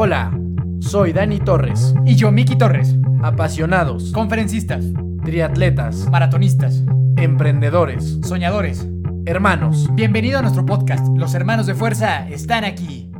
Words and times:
Hola, 0.00 0.30
soy 0.78 1.12
Dani 1.12 1.40
Torres. 1.40 1.92
Y 2.06 2.14
yo, 2.14 2.30
Miki 2.30 2.56
Torres. 2.56 2.94
Apasionados, 3.20 4.12
Conferencistas, 4.12 4.84
triatletas, 5.24 6.08
maratonistas, 6.08 6.84
emprendedores, 7.16 8.20
soñadores. 8.22 8.86
hermanos. 9.26 9.88
Bienvenido 9.96 10.38
a 10.38 10.42
nuestro 10.42 10.64
podcast. 10.64 11.04
Los 11.16 11.34
hermanos 11.34 11.66
de 11.66 11.74
fuerza 11.74 12.28
están 12.28 12.62
aquí. 12.62 13.10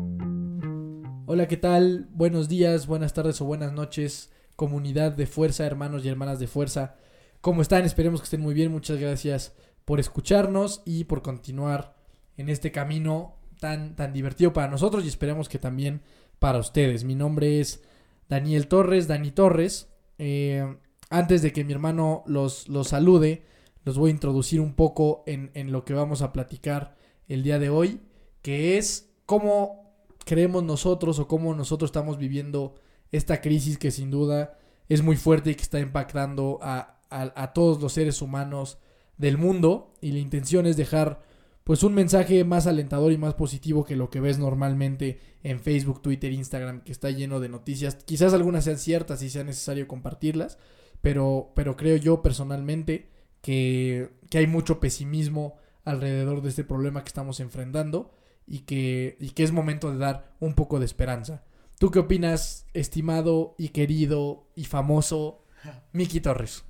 Hola, 1.27 1.49
¿qué 1.49 1.57
tal? 1.57 2.07
Buenos 2.13 2.49
días, 2.49 2.87
buenas 2.87 3.13
tardes 3.13 3.41
o 3.41 3.45
buenas 3.45 3.73
noches, 3.73 4.31
comunidad 4.55 5.11
de 5.11 5.27
fuerza, 5.27 5.67
hermanos 5.67 6.05
y 6.05 6.09
hermanas 6.09 6.39
de 6.39 6.47
fuerza. 6.47 6.95
¿Cómo 7.41 7.61
están? 7.61 7.87
Esperemos 7.87 8.21
que 8.21 8.27
estén 8.27 8.41
muy 8.41 8.55
bien. 8.55 8.71
Muchas 8.71 9.01
gracias 9.01 9.53
por 9.85 9.99
escucharnos 9.99 10.83
y 10.85 11.03
por 11.05 11.23
continuar 11.23 11.97
en 12.37 12.49
este 12.49 12.71
camino 12.71 13.35
tan, 13.59 13.97
tan 13.97 14.13
divertido 14.13 14.53
para 14.53 14.69
nosotros 14.69 15.05
y 15.05 15.09
esperemos 15.09 15.49
que 15.49 15.59
también 15.59 16.03
para 16.39 16.59
ustedes. 16.59 17.05
Mi 17.05 17.15
nombre 17.15 17.61
es 17.61 17.83
Daniel 18.29 18.69
Torres, 18.69 19.09
Dani 19.09 19.31
Torres. 19.31 19.89
Eh, 20.19 20.77
antes 21.11 21.43
de 21.43 21.53
que 21.53 21.65
mi 21.65 21.73
hermano 21.73 22.23
los, 22.27 22.69
los 22.69 22.89
salude, 22.89 23.43
los 23.85 23.97
voy 23.99 24.11
a 24.11 24.15
introducir 24.15 24.61
un 24.61 24.75
poco 24.75 25.23
en, 25.27 25.51
en 25.55 25.73
lo 25.73 25.85
que 25.85 25.95
vamos 25.95 26.23
a 26.23 26.33
platicar 26.33 26.97
el 27.29 27.43
día 27.43 27.59
de 27.59 27.71
hoy, 27.71 28.01
que 28.43 28.79
es 28.79 29.11
cómo 29.27 29.95
creemos 30.25 30.63
nosotros 30.65 31.19
o 31.19 31.29
cómo 31.29 31.55
nosotros 31.55 31.89
estamos 31.89 32.19
viviendo 32.19 32.75
esta 33.13 33.41
crisis 33.41 33.79
que 33.79 33.91
sin 33.91 34.11
duda 34.11 34.59
es 34.89 35.03
muy 35.03 35.17
fuerte 35.17 35.51
y 35.51 35.55
que 35.55 35.63
está 35.63 35.81
impactando 35.81 36.59
a, 36.63 37.01
a- 37.11 37.33
a 37.43 37.53
todos 37.55 37.81
los 37.81 37.93
seres 37.95 38.21
humanos 38.21 38.79
del 39.17 39.39
mundo 39.39 39.95
y 40.01 40.13
la 40.13 40.19
intención 40.19 40.67
es 40.67 40.77
dejar 40.77 41.23
pues 41.69 41.83
un 41.83 41.93
mensaje 41.93 42.45
más 42.45 42.67
alentador 42.67 43.13
y 43.13 43.19
más 43.19 43.35
positivo 43.35 43.85
que 43.85 43.95
lo 43.95 44.09
que 44.09 44.21
ves 44.21 44.39
normalmente 44.39 45.21
en 45.43 45.61
Facebook, 45.61 46.01
Twitter, 46.01 46.33
Instagram, 46.33 46.81
que 46.81 46.93
está 46.93 47.11
lleno 47.11 47.41
de 47.41 47.51
noticias. 47.51 47.97
Quizás 48.07 48.33
algunas 48.33 48.65
sean 48.65 48.79
ciertas 48.79 49.21
y 49.21 49.29
sea 49.29 49.45
necesario 49.45 49.87
compartirlas, 49.87 50.57
pero, 51.03 51.53
pero 51.55 51.77
creo 51.77 51.97
yo 51.97 52.23
personalmente 52.23 53.11
que, 53.43 54.09
que 54.31 54.39
hay 54.39 54.47
mucho 54.47 54.81
pesimismo 54.81 55.59
alrededor 55.85 56.41
de 56.41 56.49
este 56.49 56.65
problema 56.65 57.03
que 57.03 57.09
estamos 57.09 57.39
enfrentando 57.39 58.13
y 58.47 58.61
que, 58.61 59.19
y 59.21 59.33
que 59.33 59.43
es 59.43 59.53
momento 59.53 59.93
de 59.93 59.99
dar 59.99 60.33
un 60.41 60.55
poco 60.55 60.79
de 60.79 60.87
esperanza. 60.87 61.45
¿Tú 61.79 61.91
qué 61.91 61.99
opinas, 61.99 62.65
estimado 62.73 63.55
y 63.59 63.69
querido 63.69 64.49
y 64.55 64.65
famoso 64.65 65.45
Miki 65.93 66.23
Torres? 66.23 66.65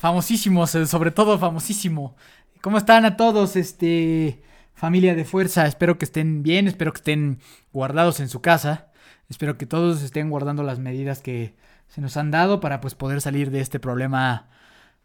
Famosísimos, 0.00 0.74
eh, 0.74 0.86
sobre 0.86 1.10
todo 1.10 1.38
famosísimo. 1.38 2.16
¿Cómo 2.60 2.76
están 2.76 3.06
a 3.06 3.16
todos, 3.16 3.56
este 3.56 4.42
familia 4.74 5.14
de 5.14 5.24
fuerza? 5.24 5.66
Espero 5.66 5.96
que 5.96 6.04
estén 6.04 6.42
bien, 6.42 6.68
espero 6.68 6.92
que 6.92 6.98
estén 6.98 7.38
guardados 7.72 8.20
en 8.20 8.28
su 8.28 8.42
casa. 8.42 8.88
Espero 9.30 9.56
que 9.56 9.64
todos 9.64 10.02
estén 10.02 10.28
guardando 10.28 10.62
las 10.62 10.78
medidas 10.78 11.22
que 11.22 11.54
se 11.88 12.02
nos 12.02 12.18
han 12.18 12.30
dado 12.30 12.60
para 12.60 12.82
pues 12.82 12.94
poder 12.94 13.22
salir 13.22 13.50
de 13.50 13.60
este 13.60 13.80
problema 13.80 14.50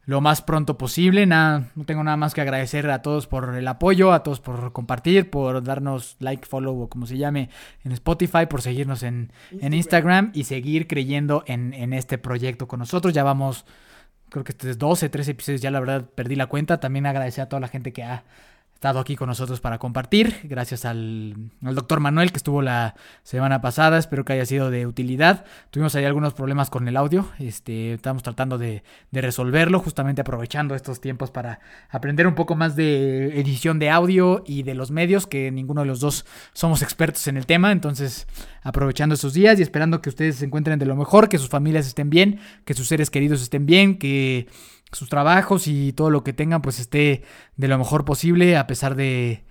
lo 0.04 0.20
más 0.20 0.42
pronto 0.42 0.78
posible. 0.78 1.26
Nada, 1.26 1.70
no 1.76 1.86
tengo 1.86 2.04
nada 2.04 2.18
más 2.18 2.34
que 2.34 2.42
agradecer 2.42 2.90
a 2.90 3.02
todos 3.02 3.26
por 3.26 3.56
el 3.56 3.68
apoyo, 3.70 4.12
a 4.12 4.22
todos 4.22 4.42
por 4.42 4.74
compartir, 4.74 5.30
por 5.30 5.64
darnos 5.64 6.18
like, 6.20 6.46
follow 6.46 6.82
o 6.82 6.90
como 6.90 7.08
se 7.08 7.18
llame 7.18 7.50
en 7.86 7.94
Spotify, 7.94 8.48
por 8.50 8.62
seguirnos 8.62 9.02
en, 9.02 9.32
en 9.62 9.74
Instagram 9.74 10.32
y 10.34 10.44
seguir 10.44 10.88
creyendo 10.88 11.46
en, 11.48 11.74
en 11.74 11.94
este 11.94 12.18
proyecto 12.18 12.68
con 12.68 12.80
nosotros. 12.80 13.14
Ya 13.14 13.24
vamos, 13.24 13.66
creo 14.36 14.44
que 14.44 14.52
este 14.52 14.70
es 14.70 14.78
12, 14.78 15.08
13 15.08 15.32
episodios, 15.32 15.62
ya 15.62 15.72
la 15.72 15.80
verdad 15.80 16.06
perdí 16.14 16.36
la 16.36 16.48
cuenta. 16.48 16.82
También 16.82 17.06
agradecer 17.06 17.42
a 17.42 17.48
toda 17.48 17.62
la 17.62 17.70
gente 17.70 17.94
que 17.94 18.04
ha 18.04 18.26
estado 18.76 19.00
aquí 19.00 19.16
con 19.16 19.30
nosotros 19.30 19.62
para 19.62 19.80
compartir. 19.80 20.42
Gracias 20.44 20.84
al, 20.84 21.34
doctor 21.62 22.02
Manuel 22.02 22.32
que 22.32 22.38
estuvo 22.38 22.62
la 22.62 22.96
semana 23.24 23.62
pasada. 23.62 23.98
Espero 23.98 24.26
que 24.26 24.34
haya 24.34 24.46
sido 24.46 24.70
de 24.70 24.86
utilidad. 24.86 25.46
Tuvimos 25.72 25.96
ahí 25.96 26.04
algunos 26.04 26.34
problemas 26.34 26.70
con 26.70 26.88
el 26.88 26.98
audio. 26.98 27.28
Este, 27.40 27.94
estamos 27.94 28.22
tratando 28.22 28.58
de, 28.58 28.84
de 29.12 29.22
resolverlo, 29.22 29.80
justamente 29.80 30.22
aprovechando 30.22 30.76
estos 30.76 31.00
tiempos 31.00 31.32
para 31.32 31.62
aprender 31.90 32.28
un 32.28 32.36
poco 32.36 32.56
más 32.56 32.76
de 32.76 33.40
edición 33.40 33.80
de 33.80 33.90
audio 33.90 34.44
y 34.46 34.64
de 34.64 34.76
los 34.76 34.92
medios, 34.92 35.26
que 35.26 35.52
ninguno 35.52 35.82
de 35.82 35.88
los 35.88 36.02
dos 36.02 36.26
somos 36.54 36.82
expertos 36.82 37.28
en 37.28 37.38
el 37.38 37.46
tema. 37.46 37.72
Entonces, 37.72 38.28
aprovechando 38.62 39.16
esos 39.16 39.34
días 39.34 39.58
y 39.58 39.62
esperando 39.62 40.02
que 40.02 40.10
ustedes 40.10 40.36
se 40.36 40.46
encuentren 40.46 40.78
de 40.80 40.86
lo 40.86 40.98
mejor, 40.98 41.30
que 41.30 41.38
sus 41.38 41.50
familias 41.50 41.88
estén 41.88 42.10
bien, 42.10 42.40
que 42.66 42.74
sus 42.74 42.90
seres 42.90 43.10
queridos 43.10 43.42
estén 43.42 43.66
bien, 43.66 43.98
que 43.98 44.48
sus 44.96 45.10
trabajos 45.10 45.68
y 45.68 45.94
todo 45.94 46.10
lo 46.10 46.24
que 46.24 46.34
tengan 46.34 46.62
pues 46.62 46.80
esté 46.80 47.24
de 47.58 47.68
lo 47.68 47.78
mejor 47.78 48.06
posible 48.06 48.58
a 48.58 48.66
pesar 48.68 48.96
de, 48.96 49.46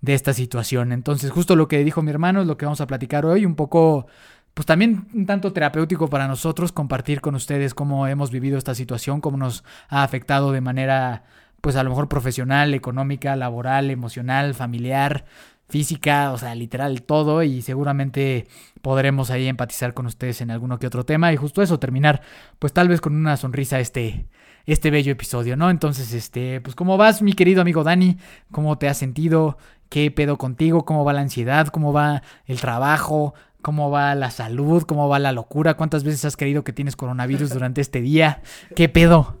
de 0.00 0.14
esta 0.14 0.32
situación. 0.32 0.92
Entonces, 0.92 1.30
justo 1.30 1.56
lo 1.56 1.68
que 1.68 1.84
dijo 1.84 2.02
mi 2.02 2.10
hermano 2.10 2.40
es 2.40 2.46
lo 2.46 2.56
que 2.56 2.66
vamos 2.66 2.80
a 2.80 2.86
platicar 2.86 3.26
hoy, 3.26 3.44
un 3.46 3.54
poco, 3.54 4.06
pues 4.54 4.66
también 4.66 5.08
un 5.14 5.26
tanto 5.26 5.52
terapéutico 5.52 6.08
para 6.08 6.28
nosotros, 6.28 6.72
compartir 6.72 7.20
con 7.20 7.34
ustedes 7.34 7.74
cómo 7.74 8.06
hemos 8.06 8.30
vivido 8.30 8.58
esta 8.58 8.74
situación, 8.74 9.20
cómo 9.20 9.36
nos 9.36 9.64
ha 9.88 10.02
afectado 10.02 10.52
de 10.52 10.60
manera, 10.60 11.24
pues 11.60 11.76
a 11.76 11.82
lo 11.82 11.90
mejor 11.90 12.08
profesional, 12.08 12.74
económica, 12.74 13.36
laboral, 13.36 13.90
emocional, 13.90 14.54
familiar, 14.54 15.24
física, 15.68 16.32
o 16.32 16.38
sea, 16.38 16.54
literal 16.54 17.02
todo 17.02 17.42
y 17.42 17.62
seguramente 17.62 18.48
podremos 18.82 19.30
ahí 19.30 19.46
empatizar 19.46 19.94
con 19.94 20.06
ustedes 20.06 20.40
en 20.40 20.50
alguno 20.50 20.78
que 20.78 20.86
otro 20.86 21.04
tema 21.04 21.32
y 21.32 21.36
justo 21.36 21.62
eso, 21.62 21.78
terminar 21.78 22.22
pues 22.58 22.72
tal 22.72 22.88
vez 22.88 23.00
con 23.00 23.14
una 23.14 23.36
sonrisa 23.36 23.78
este, 23.78 24.26
este 24.66 24.90
bello 24.90 25.12
episodio, 25.12 25.56
¿no? 25.56 25.70
Entonces, 25.70 26.12
este, 26.12 26.60
pues 26.60 26.74
¿cómo 26.74 26.96
vas 26.96 27.22
mi 27.22 27.32
querido 27.32 27.62
amigo 27.62 27.84
Dani? 27.84 28.16
¿Cómo 28.50 28.78
te 28.78 28.88
has 28.88 28.98
sentido? 28.98 29.58
¿Qué 29.88 30.10
pedo 30.10 30.38
contigo? 30.38 30.84
¿Cómo 30.84 31.04
va 31.04 31.12
la 31.12 31.20
ansiedad? 31.20 31.68
¿Cómo 31.68 31.92
va 31.92 32.22
el 32.46 32.60
trabajo? 32.60 33.34
¿Cómo 33.62 33.90
va 33.90 34.14
la 34.14 34.30
salud? 34.30 34.84
¿Cómo 34.84 35.08
va 35.08 35.18
la 35.18 35.32
locura? 35.32 35.74
¿Cuántas 35.74 36.04
veces 36.04 36.24
has 36.24 36.36
creído 36.36 36.64
que 36.64 36.72
tienes 36.72 36.96
coronavirus 36.96 37.50
durante 37.50 37.80
este 37.80 38.00
día? 38.00 38.42
¿Qué 38.74 38.88
pedo? 38.88 39.36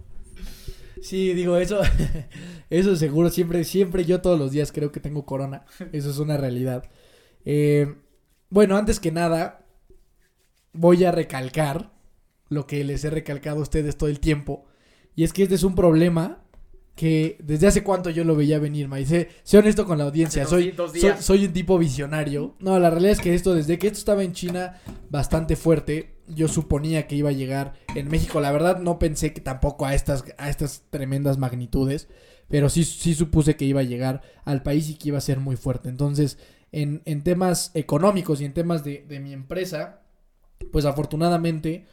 Sí, 1.00 1.32
digo, 1.32 1.56
eso, 1.56 1.80
eso 2.70 2.96
seguro, 2.96 3.30
siempre, 3.30 3.64
siempre 3.64 4.04
yo 4.04 4.20
todos 4.20 4.38
los 4.38 4.50
días 4.52 4.72
creo 4.72 4.92
que 4.92 5.00
tengo 5.00 5.24
corona, 5.24 5.64
eso 5.92 6.10
es 6.10 6.18
una 6.18 6.36
realidad. 6.36 6.84
Eh, 7.44 7.94
bueno, 8.50 8.76
antes 8.76 9.00
que 9.00 9.10
nada, 9.10 9.64
voy 10.72 11.04
a 11.04 11.12
recalcar 11.12 11.90
lo 12.48 12.66
que 12.66 12.84
les 12.84 13.04
he 13.04 13.10
recalcado 13.10 13.60
a 13.60 13.62
ustedes 13.62 13.96
todo 13.96 14.10
el 14.10 14.20
tiempo, 14.20 14.66
y 15.14 15.24
es 15.24 15.32
que 15.32 15.42
este 15.42 15.54
es 15.54 15.64
un 15.64 15.74
problema 15.74 16.42
que 16.94 17.38
desde 17.42 17.66
hace 17.66 17.82
cuánto 17.82 18.10
yo 18.10 18.24
lo 18.24 18.36
veía 18.36 18.58
venir, 18.58 18.86
ma, 18.86 19.00
y 19.00 19.06
sé, 19.06 19.28
honesto 19.54 19.86
con 19.86 19.96
la 19.96 20.04
audiencia, 20.04 20.44
soy, 20.44 20.74
soy, 20.76 21.12
soy 21.18 21.46
un 21.46 21.52
tipo 21.52 21.78
visionario. 21.78 22.56
No, 22.60 22.78
la 22.78 22.90
realidad 22.90 23.12
es 23.12 23.20
que 23.20 23.34
esto, 23.34 23.54
desde 23.54 23.78
que 23.78 23.86
esto 23.86 23.98
estaba 23.98 24.22
en 24.22 24.34
China 24.34 24.80
bastante 25.08 25.56
fuerte, 25.56 26.16
yo 26.28 26.46
suponía 26.46 27.06
que 27.06 27.16
iba 27.16 27.30
a 27.30 27.32
llegar 27.32 27.72
en 27.94 28.08
México. 28.08 28.40
La 28.40 28.52
verdad 28.52 28.80
no 28.80 28.98
pensé 28.98 29.32
que 29.32 29.40
tampoco 29.40 29.86
a 29.86 29.94
estas, 29.94 30.24
a 30.36 30.50
estas 30.50 30.82
tremendas 30.90 31.38
magnitudes, 31.38 32.08
pero 32.48 32.68
sí, 32.68 32.84
sí 32.84 33.14
supuse 33.14 33.56
que 33.56 33.64
iba 33.64 33.80
a 33.80 33.84
llegar 33.84 34.20
al 34.44 34.62
país 34.62 34.90
y 34.90 34.96
que 34.96 35.08
iba 35.08 35.18
a 35.18 35.22
ser 35.22 35.40
muy 35.40 35.56
fuerte. 35.56 35.88
Entonces, 35.88 36.38
en, 36.70 37.00
en 37.06 37.22
temas 37.22 37.70
económicos 37.72 38.40
y 38.40 38.44
en 38.44 38.52
temas 38.52 38.84
de, 38.84 39.06
de 39.08 39.20
mi 39.20 39.32
empresa, 39.32 40.02
pues 40.70 40.84
afortunadamente 40.84 41.86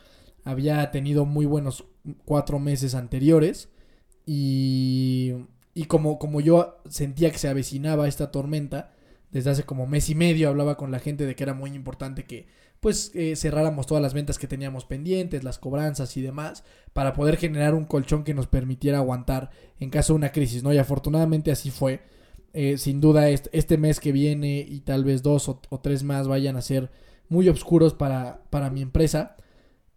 había 0.43 0.91
tenido 0.91 1.25
muy 1.25 1.45
buenos 1.45 1.85
cuatro 2.25 2.59
meses 2.59 2.95
anteriores 2.95 3.69
y, 4.25 5.33
y 5.73 5.85
como, 5.85 6.19
como 6.19 6.41
yo 6.41 6.81
sentía 6.89 7.31
que 7.31 7.37
se 7.37 7.47
avecinaba 7.47 8.07
esta 8.07 8.31
tormenta, 8.31 8.93
desde 9.31 9.49
hace 9.51 9.63
como 9.63 9.87
mes 9.87 10.09
y 10.09 10.15
medio 10.15 10.49
hablaba 10.49 10.77
con 10.77 10.91
la 10.91 10.99
gente 10.99 11.25
de 11.25 11.35
que 11.35 11.43
era 11.43 11.53
muy 11.53 11.71
importante 11.71 12.25
que 12.25 12.47
pues 12.79 13.11
eh, 13.15 13.35
cerráramos 13.35 13.87
todas 13.87 14.01
las 14.01 14.13
ventas 14.13 14.37
que 14.37 14.47
teníamos 14.47 14.85
pendientes, 14.85 15.43
las 15.43 15.57
cobranzas 15.57 16.15
y 16.15 16.21
demás, 16.21 16.63
para 16.93 17.13
poder 17.13 17.37
generar 17.37 17.73
un 17.73 17.85
colchón 17.85 18.23
que 18.23 18.33
nos 18.33 18.47
permitiera 18.47 18.99
aguantar 18.99 19.49
en 19.79 19.89
caso 19.89 20.13
de 20.13 20.17
una 20.17 20.31
crisis, 20.31 20.63
¿no? 20.63 20.71
Y 20.73 20.77
afortunadamente 20.77 21.51
así 21.51 21.71
fue. 21.71 22.01
Eh, 22.53 22.77
sin 22.77 23.01
duda 23.01 23.29
este, 23.29 23.77
mes 23.77 23.99
que 23.99 24.11
viene 24.11 24.65
y 24.67 24.79
tal 24.79 25.03
vez 25.03 25.21
dos 25.21 25.49
o, 25.49 25.61
o 25.69 25.79
tres 25.79 26.03
más 26.03 26.27
vayan 26.27 26.55
a 26.55 26.61
ser 26.61 26.89
muy 27.29 27.49
oscuros 27.49 27.93
para, 27.93 28.41
para 28.49 28.69
mi 28.69 28.81
empresa. 28.81 29.35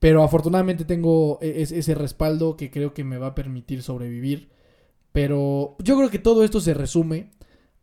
Pero 0.01 0.23
afortunadamente 0.25 0.85
tengo 0.85 1.39
e- 1.43 1.63
es- 1.63 1.73
ese 1.73 1.95
respaldo 1.95 2.57
que 2.57 2.71
creo 2.71 2.95
que 2.95 3.05
me 3.05 3.19
va 3.19 3.29
a 3.29 3.35
permitir 3.37 3.83
sobrevivir. 3.83 4.51
Pero 5.13 5.77
yo 5.81 5.97
creo 5.97 6.11
que 6.11 6.19
todo 6.19 6.45
esto 6.45 6.61
se 6.61 6.75
resume 6.75 7.31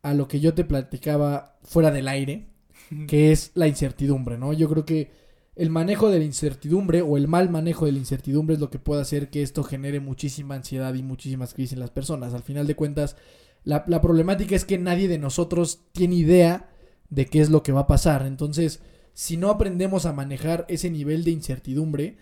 a 0.02 0.14
lo 0.14 0.28
que 0.28 0.40
yo 0.40 0.54
te 0.54 0.64
platicaba 0.64 1.58
fuera 1.64 1.92
del 1.92 2.08
aire, 2.08 2.48
que 3.08 3.32
es 3.32 3.52
la 3.56 3.68
incertidumbre, 3.68 4.38
¿no? 4.38 4.54
Yo 4.54 4.70
creo 4.70 4.86
que 4.86 5.12
el 5.56 5.70
manejo 5.72 6.10
de 6.10 6.20
la 6.20 6.26
incertidumbre 6.26 7.02
o 7.02 7.18
el 7.18 7.28
mal 7.28 7.50
manejo 7.50 7.86
de 7.86 7.92
la 7.92 7.98
incertidumbre 7.98 8.54
es 8.56 8.60
lo 8.62 8.70
que 8.70 8.80
puede 8.80 9.02
hacer 9.02 9.30
que 9.30 9.42
esto 9.42 9.64
genere 9.64 10.00
muchísima 10.00 10.56
ansiedad 10.56 10.94
y 10.94 11.04
muchísimas 11.04 11.54
crisis 11.54 11.74
en 11.74 11.80
las 11.80 11.90
personas. 11.92 12.34
Al 12.34 12.44
final 12.44 12.68
de 12.68 12.76
cuentas, 12.76 13.18
la, 13.64 13.84
la 13.88 14.00
problemática 14.00 14.56
es 14.56 14.66
que 14.66 14.78
nadie 14.78 15.08
de 15.08 15.18
nosotros 15.18 15.82
tiene 15.94 16.16
idea 16.16 16.70
de 17.10 17.26
qué 17.26 17.42
es 17.42 17.50
lo 17.50 17.64
que 17.64 17.72
va 17.72 17.82
a 17.82 17.88
pasar. 17.88 18.26
Entonces, 18.28 18.82
si 19.18 19.36
no 19.38 19.50
aprendemos 19.50 20.06
a 20.06 20.14
manejar 20.14 20.66
ese 20.70 20.92
nivel 20.92 21.24
de 21.24 21.32
incertidumbre, 21.32 22.18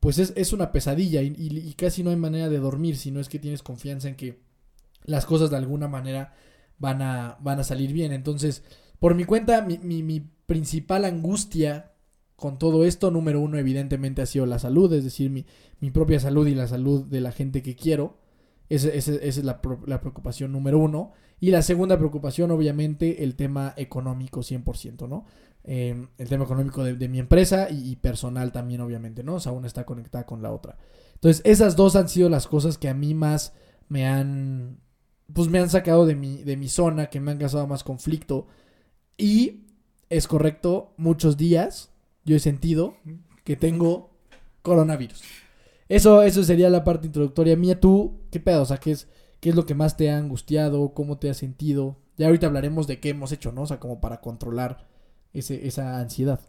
pues 0.00 0.18
es, 0.18 0.32
es 0.34 0.52
una 0.54 0.72
pesadilla 0.72 1.20
y, 1.22 1.74
casi 1.76 2.02
no 2.02 2.10
hay 2.10 2.16
manera 2.16 2.48
de 2.48 2.58
dormir 2.58 2.96
si 2.96 3.10
no 3.10 3.20
es 3.20 3.28
que 3.28 3.38
tienes 3.38 3.62
confianza 3.62 4.08
en 4.08 4.16
que 4.16 4.38
las 5.04 5.26
cosas 5.26 5.50
de 5.50 5.56
alguna 5.58 5.88
manera 5.88 6.34
van 6.78 7.02
a, 7.02 7.36
van 7.40 7.60
a 7.60 7.64
salir 7.64 7.92
bien. 7.92 8.12
Entonces, 8.12 8.62
por 9.00 9.14
mi 9.14 9.24
cuenta, 9.24 9.62
mi, 9.62 9.78
mi- 9.78 10.22
principal 10.46 11.04
angustia 11.04 11.92
con 12.36 12.58
todo 12.58 12.86
esto, 12.86 13.10
número 13.10 13.40
uno 13.40 13.58
evidentemente 13.58 14.22
ha 14.22 14.26
sido 14.26 14.46
la 14.46 14.58
salud, 14.58 14.90
es 14.94 15.04
decir, 15.04 15.30
mi, 15.30 15.44
mi 15.80 15.90
propia 15.90 16.20
salud 16.20 16.46
y 16.46 16.54
la 16.54 16.68
salud 16.68 17.04
de 17.04 17.20
la 17.20 17.32
gente 17.32 17.62
que 17.62 17.76
quiero. 17.76 18.16
Esa, 18.70 18.88
esa- 18.88 19.14
es 19.16 19.44
la, 19.44 19.60
la 19.86 20.00
preocupación 20.00 20.52
número 20.52 20.78
uno. 20.78 21.12
Y 21.40 21.50
la 21.50 21.62
segunda 21.62 21.98
preocupación, 21.98 22.50
obviamente, 22.50 23.24
el 23.24 23.34
tema 23.36 23.74
económico 23.76 24.42
100%, 24.42 25.06
¿no? 25.08 25.24
Eh, 25.70 26.06
el 26.16 26.28
tema 26.30 26.44
económico 26.44 26.82
de, 26.82 27.08
mi 27.08 27.18
empresa 27.18 27.68
y, 27.68 27.90
y 27.90 27.96
personal 27.96 28.52
también, 28.52 28.80
obviamente, 28.80 29.22
¿no? 29.22 29.34
O 29.34 29.40
sea, 29.40 29.52
una 29.52 29.66
está 29.66 29.84
conectada 29.84 30.24
con 30.24 30.40
la 30.40 30.50
otra. 30.50 30.78
Entonces, 31.12 31.42
esas 31.44 31.76
dos 31.76 31.94
han 31.94 32.08
sido 32.08 32.30
las 32.30 32.46
cosas 32.46 32.78
que 32.78 32.88
a 32.88 32.94
mí 32.94 33.12
más 33.12 33.52
me 33.90 34.06
han, 34.06 34.78
pues 35.30 35.48
me 35.48 35.58
han 35.58 35.68
sacado 35.68 36.06
de 36.06 36.14
mi, 36.14 36.42
de 36.42 36.56
mi 36.56 36.68
zona, 36.68 37.10
que 37.10 37.20
me 37.20 37.32
han 37.32 37.38
causado 37.38 37.66
más 37.66 37.84
conflicto. 37.84 38.46
Y 39.18 39.66
es 40.08 40.26
correcto, 40.26 40.94
muchos 40.96 41.36
días 41.36 41.90
yo 42.24 42.34
he 42.34 42.40
sentido 42.40 42.96
que 43.44 43.56
tengo 43.56 44.10
coronavirus. 44.62 45.22
Eso, 45.90 46.22
eso 46.22 46.44
sería 46.44 46.70
la 46.70 46.82
parte 46.82 47.08
introductoria 47.08 47.56
mía. 47.56 47.78
Tú, 47.78 48.20
¿qué 48.30 48.40
pedo? 48.40 48.62
O 48.62 48.66
sea, 48.66 48.78
¿qué 48.78 48.92
es, 48.92 49.06
¿qué 49.40 49.50
es 49.50 49.54
lo 49.54 49.66
que 49.66 49.74
más 49.74 49.98
te 49.98 50.10
ha 50.10 50.16
angustiado? 50.16 50.94
¿Cómo 50.94 51.18
te 51.18 51.28
has 51.28 51.36
sentido? 51.36 51.96
Ya 52.16 52.26
ahorita 52.26 52.46
hablaremos 52.46 52.86
de 52.86 53.00
qué 53.00 53.10
hemos 53.10 53.32
hecho, 53.32 53.52
¿no? 53.52 53.62
O 53.62 53.66
sea, 53.66 53.80
como 53.80 54.00
para 54.00 54.22
controlar 54.22 54.86
ese, 55.32 55.66
esa 55.66 55.98
ansiedad. 55.98 56.40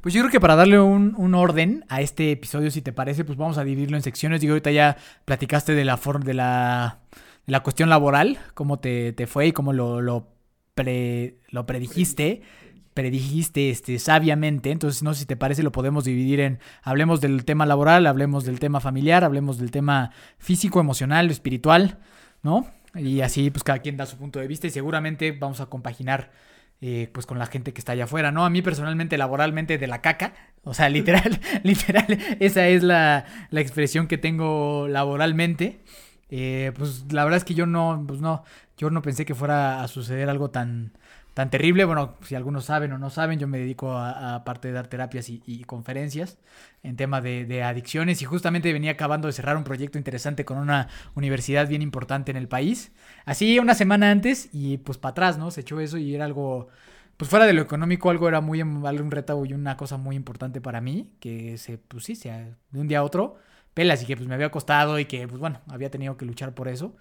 Pues 0.00 0.14
yo 0.14 0.20
creo 0.20 0.30
que 0.30 0.40
para 0.40 0.54
darle 0.54 0.78
un, 0.78 1.14
un 1.16 1.34
orden 1.34 1.84
a 1.88 2.00
este 2.00 2.30
episodio, 2.30 2.70
si 2.70 2.80
te 2.80 2.92
parece, 2.92 3.24
pues 3.24 3.36
vamos 3.36 3.58
a 3.58 3.64
dividirlo 3.64 3.96
en 3.96 4.02
secciones. 4.02 4.40
Digo, 4.40 4.52
ahorita 4.52 4.70
ya 4.70 4.96
platicaste 5.24 5.74
de 5.74 5.84
la 5.84 5.96
forma 5.96 6.24
de 6.24 6.34
la, 6.34 7.00
de 7.46 7.52
la 7.52 7.60
cuestión 7.60 7.88
laboral, 7.88 8.38
cómo 8.54 8.78
te, 8.78 9.12
te 9.12 9.26
fue 9.26 9.48
y 9.48 9.52
cómo 9.52 9.72
lo, 9.72 10.00
lo, 10.00 10.28
pre- 10.74 11.38
lo 11.48 11.66
predijiste. 11.66 12.42
Predijiste 12.94 13.68
este, 13.68 13.98
sabiamente. 13.98 14.70
Entonces, 14.70 15.02
no 15.02 15.12
sé 15.12 15.20
si 15.20 15.26
te 15.26 15.36
parece, 15.36 15.62
lo 15.62 15.72
podemos 15.72 16.04
dividir 16.04 16.40
en. 16.40 16.60
Hablemos 16.82 17.20
del 17.20 17.44
tema 17.44 17.66
laboral, 17.66 18.06
hablemos 18.06 18.44
del 18.44 18.58
tema 18.58 18.80
familiar, 18.80 19.22
hablemos 19.22 19.58
del 19.58 19.70
tema 19.70 20.12
físico, 20.38 20.80
emocional, 20.80 21.30
espiritual, 21.30 21.98
¿no? 22.42 22.66
Y 22.94 23.20
así, 23.20 23.50
pues 23.50 23.64
cada 23.64 23.80
quien 23.80 23.98
da 23.98 24.06
su 24.06 24.16
punto 24.16 24.38
de 24.38 24.46
vista 24.46 24.66
y 24.66 24.70
seguramente 24.70 25.32
vamos 25.32 25.60
a 25.60 25.66
compaginar 25.66 26.30
eh, 26.80 27.08
pues 27.12 27.26
con 27.26 27.38
la 27.38 27.46
gente 27.46 27.72
que 27.72 27.80
está 27.80 27.92
allá 27.92 28.04
afuera, 28.04 28.32
¿no? 28.32 28.44
A 28.44 28.50
mí 28.50 28.62
personalmente, 28.62 29.16
laboralmente, 29.18 29.78
de 29.78 29.86
la 29.86 30.02
caca. 30.02 30.34
O 30.62 30.74
sea, 30.74 30.88
literal, 30.88 31.40
literal, 31.62 32.06
esa 32.40 32.68
es 32.68 32.82
la, 32.82 33.24
la 33.50 33.60
expresión 33.60 34.08
que 34.08 34.18
tengo 34.18 34.86
laboralmente. 34.88 35.80
Eh, 36.28 36.72
pues 36.76 37.04
la 37.12 37.24
verdad 37.24 37.38
es 37.38 37.44
que 37.44 37.54
yo 37.54 37.66
no, 37.66 38.04
pues 38.06 38.20
no, 38.20 38.44
yo 38.76 38.90
no 38.90 39.02
pensé 39.02 39.24
que 39.24 39.34
fuera 39.34 39.82
a 39.82 39.88
suceder 39.88 40.28
algo 40.28 40.50
tan, 40.50 40.92
tan 41.36 41.50
terrible. 41.50 41.84
Bueno, 41.84 42.14
si 42.22 42.34
algunos 42.34 42.64
saben 42.64 42.92
o 42.92 42.98
no 42.98 43.10
saben, 43.10 43.38
yo 43.38 43.46
me 43.46 43.58
dedico 43.58 43.92
a, 43.92 44.36
a 44.36 44.44
parte 44.44 44.68
de 44.68 44.74
dar 44.74 44.86
terapias 44.86 45.28
y, 45.28 45.64
conferencias 45.66 46.38
en 46.82 46.96
tema 46.96 47.20
de, 47.20 47.62
adicciones 47.62 48.22
y 48.22 48.24
justamente 48.24 48.72
venía 48.72 48.92
acabando 48.92 49.26
de 49.26 49.34
cerrar 49.34 49.58
un 49.58 49.62
proyecto 49.62 49.98
interesante 49.98 50.46
con 50.46 50.56
una 50.56 50.88
universidad 51.14 51.68
bien 51.68 51.82
importante 51.82 52.30
en 52.30 52.38
el 52.38 52.48
país. 52.48 52.90
Así 53.26 53.58
una 53.58 53.74
semana 53.74 54.10
antes 54.10 54.48
y 54.50 54.78
pues 54.78 54.96
para 54.96 55.10
atrás, 55.10 55.36
¿no? 55.36 55.50
Se 55.50 55.60
echó 55.60 55.78
eso 55.78 55.98
y 55.98 56.14
era 56.14 56.24
algo, 56.24 56.68
pues 57.18 57.28
fuera 57.30 57.44
de 57.44 57.52
lo 57.52 57.60
económico, 57.60 58.08
algo 58.08 58.28
era 58.28 58.40
muy, 58.40 58.62
un 58.62 59.10
reto 59.10 59.44
y 59.44 59.52
una 59.52 59.76
cosa 59.76 59.98
muy 59.98 60.16
importante 60.16 60.62
para 60.62 60.80
mí, 60.80 61.10
que 61.20 61.58
se, 61.58 61.76
pues 61.76 62.04
sí, 62.04 62.16
se, 62.16 62.30
de 62.70 62.80
un 62.80 62.88
día 62.88 63.00
a 63.00 63.02
otro, 63.02 63.36
pelas 63.74 64.02
y 64.02 64.06
que 64.06 64.16
pues 64.16 64.26
me 64.26 64.34
había 64.36 64.50
costado 64.50 64.98
y 64.98 65.04
que 65.04 65.28
pues 65.28 65.38
bueno, 65.38 65.60
había 65.68 65.90
tenido 65.90 66.16
que 66.16 66.24
luchar 66.24 66.54
por 66.54 66.66
eso. 66.68 66.96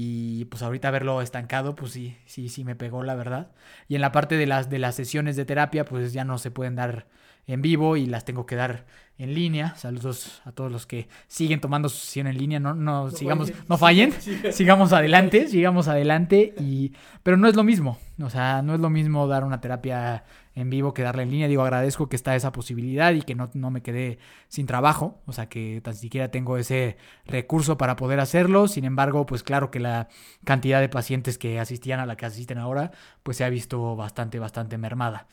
Y 0.00 0.44
pues 0.44 0.62
ahorita 0.62 0.92
verlo 0.92 1.20
estancado, 1.22 1.74
pues 1.74 1.90
sí, 1.90 2.16
sí, 2.24 2.48
sí 2.48 2.62
me 2.62 2.76
pegó 2.76 3.02
la 3.02 3.16
verdad. 3.16 3.50
Y 3.88 3.96
en 3.96 4.00
la 4.00 4.12
parte 4.12 4.36
de 4.36 4.46
las, 4.46 4.70
de 4.70 4.78
las 4.78 4.94
sesiones 4.94 5.34
de 5.34 5.44
terapia, 5.44 5.84
pues 5.84 6.12
ya 6.12 6.22
no 6.24 6.38
se 6.38 6.52
pueden 6.52 6.76
dar 6.76 7.08
en 7.48 7.62
vivo 7.62 7.96
y 7.96 8.06
las 8.06 8.24
tengo 8.24 8.46
que 8.46 8.54
dar 8.54 8.84
en 9.16 9.34
línea. 9.34 9.74
Saludos 9.74 10.40
a 10.44 10.52
todos 10.52 10.70
los 10.70 10.86
que 10.86 11.08
siguen 11.26 11.60
tomando 11.60 11.88
su 11.88 11.96
sesión 11.96 12.28
en 12.28 12.38
línea. 12.38 12.60
No, 12.60 12.74
no, 12.74 13.10
sigamos, 13.10 13.50
fallen. 13.50 13.64
no 13.68 13.78
fallen. 13.78 14.12
sigamos 14.52 14.92
adelante, 14.92 15.48
sigamos 15.48 15.88
adelante. 15.88 16.54
Y, 16.60 16.92
pero 17.22 17.36
no 17.36 17.48
es 17.48 17.56
lo 17.56 17.64
mismo. 17.64 17.98
O 18.22 18.30
sea, 18.30 18.62
no 18.62 18.74
es 18.74 18.80
lo 18.80 18.90
mismo 18.90 19.26
dar 19.26 19.44
una 19.44 19.60
terapia 19.60 20.24
en 20.54 20.70
vivo 20.70 20.92
que 20.92 21.02
darla 21.02 21.22
en 21.22 21.30
línea. 21.30 21.48
Digo, 21.48 21.62
agradezco 21.62 22.08
que 22.08 22.16
está 22.16 22.36
esa 22.36 22.52
posibilidad 22.52 23.12
y 23.12 23.22
que 23.22 23.34
no, 23.34 23.50
no 23.54 23.70
me 23.70 23.82
quedé 23.82 24.18
sin 24.48 24.66
trabajo. 24.66 25.20
O 25.24 25.32
sea, 25.32 25.48
que 25.48 25.80
tan 25.82 25.94
siquiera 25.94 26.30
tengo 26.30 26.58
ese 26.58 26.98
recurso 27.24 27.78
para 27.78 27.96
poder 27.96 28.20
hacerlo. 28.20 28.68
Sin 28.68 28.84
embargo, 28.84 29.24
pues 29.24 29.42
claro 29.42 29.70
que 29.70 29.80
la 29.80 30.08
cantidad 30.44 30.80
de 30.80 30.90
pacientes 30.90 31.38
que 31.38 31.58
asistían 31.58 31.98
a 31.98 32.06
la 32.06 32.16
que 32.16 32.26
asisten 32.26 32.58
ahora, 32.58 32.92
pues 33.22 33.38
se 33.38 33.44
ha 33.44 33.48
visto 33.48 33.96
bastante, 33.96 34.38
bastante 34.38 34.76
mermada. 34.76 35.26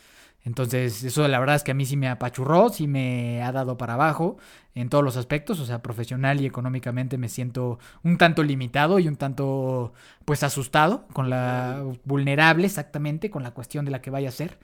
Entonces, 0.45 1.03
eso 1.03 1.27
la 1.27 1.39
verdad 1.39 1.55
es 1.55 1.63
que 1.63 1.71
a 1.71 1.73
mí 1.73 1.85
sí 1.85 1.97
me 1.97 2.07
apachurró, 2.07 2.69
sí 2.69 2.87
me 2.87 3.41
ha 3.41 3.51
dado 3.51 3.77
para 3.77 3.95
abajo 3.95 4.37
en 4.75 4.89
todos 4.89 5.03
los 5.03 5.17
aspectos, 5.17 5.59
o 5.59 5.65
sea, 5.65 5.81
profesional 5.81 6.39
y 6.39 6.45
económicamente 6.45 7.17
me 7.17 7.29
siento 7.29 7.79
un 8.03 8.17
tanto 8.17 8.43
limitado 8.43 8.99
y 8.99 9.07
un 9.07 9.15
tanto, 9.15 9.93
pues, 10.23 10.43
asustado, 10.43 11.07
con 11.13 11.29
la 11.31 11.83
vulnerable 12.03 12.67
exactamente, 12.67 13.31
con 13.31 13.41
la 13.41 13.51
cuestión 13.51 13.85
de 13.85 13.91
la 13.91 14.01
que 14.01 14.11
vaya 14.11 14.29
a 14.29 14.31
ser. 14.31 14.59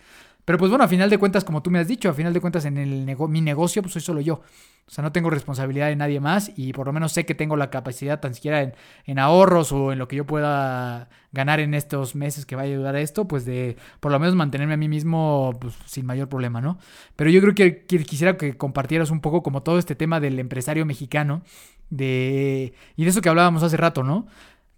Pero 0.45 0.57
pues 0.57 0.69
bueno, 0.69 0.83
a 0.83 0.87
final 0.87 1.09
de 1.09 1.17
cuentas, 1.17 1.43
como 1.43 1.61
tú 1.61 1.71
me 1.71 1.79
has 1.79 1.87
dicho, 1.87 2.09
a 2.09 2.13
final 2.13 2.33
de 2.33 2.41
cuentas 2.41 2.65
en 2.65 2.77
el 2.77 3.05
nego 3.05 3.27
mi 3.27 3.41
negocio, 3.41 3.81
pues 3.81 3.93
soy 3.93 4.01
solo 4.01 4.21
yo. 4.21 4.41
O 4.87 4.93
sea, 4.93 5.03
no 5.03 5.11
tengo 5.11 5.29
responsabilidad 5.29 5.87
de 5.87 5.95
nadie 5.95 6.19
más 6.19 6.51
y 6.57 6.73
por 6.73 6.87
lo 6.87 6.93
menos 6.93 7.13
sé 7.13 7.25
que 7.25 7.35
tengo 7.35 7.55
la 7.55 7.69
capacidad 7.69 8.19
tan 8.19 8.33
siquiera 8.33 8.61
en, 8.61 8.73
en 9.05 9.19
ahorros 9.19 9.71
o 9.71 9.93
en 9.93 9.99
lo 9.99 10.07
que 10.07 10.17
yo 10.17 10.25
pueda 10.25 11.07
ganar 11.31 11.59
en 11.61 11.73
estos 11.73 12.13
meses 12.15 12.45
que 12.45 12.57
vaya 12.57 12.71
a 12.71 12.75
ayudar 12.75 12.95
a 12.95 12.99
esto, 12.99 13.27
pues 13.27 13.45
de 13.45 13.77
por 14.01 14.11
lo 14.11 14.19
menos 14.19 14.35
mantenerme 14.35 14.73
a 14.73 14.77
mí 14.77 14.89
mismo 14.89 15.57
pues, 15.61 15.75
sin 15.85 16.05
mayor 16.05 16.27
problema, 16.27 16.59
¿no? 16.59 16.77
Pero 17.15 17.29
yo 17.29 17.39
creo 17.39 17.55
que, 17.55 17.85
que 17.85 17.99
quisiera 18.03 18.35
que 18.35 18.57
compartieras 18.57 19.11
un 19.11 19.21
poco 19.21 19.43
como 19.43 19.63
todo 19.63 19.79
este 19.79 19.95
tema 19.95 20.19
del 20.19 20.39
empresario 20.39 20.85
mexicano 20.85 21.43
de 21.89 22.73
y 22.97 23.03
de 23.03 23.09
eso 23.09 23.21
que 23.21 23.29
hablábamos 23.29 23.63
hace 23.63 23.77
rato, 23.77 24.03
¿no? 24.03 24.27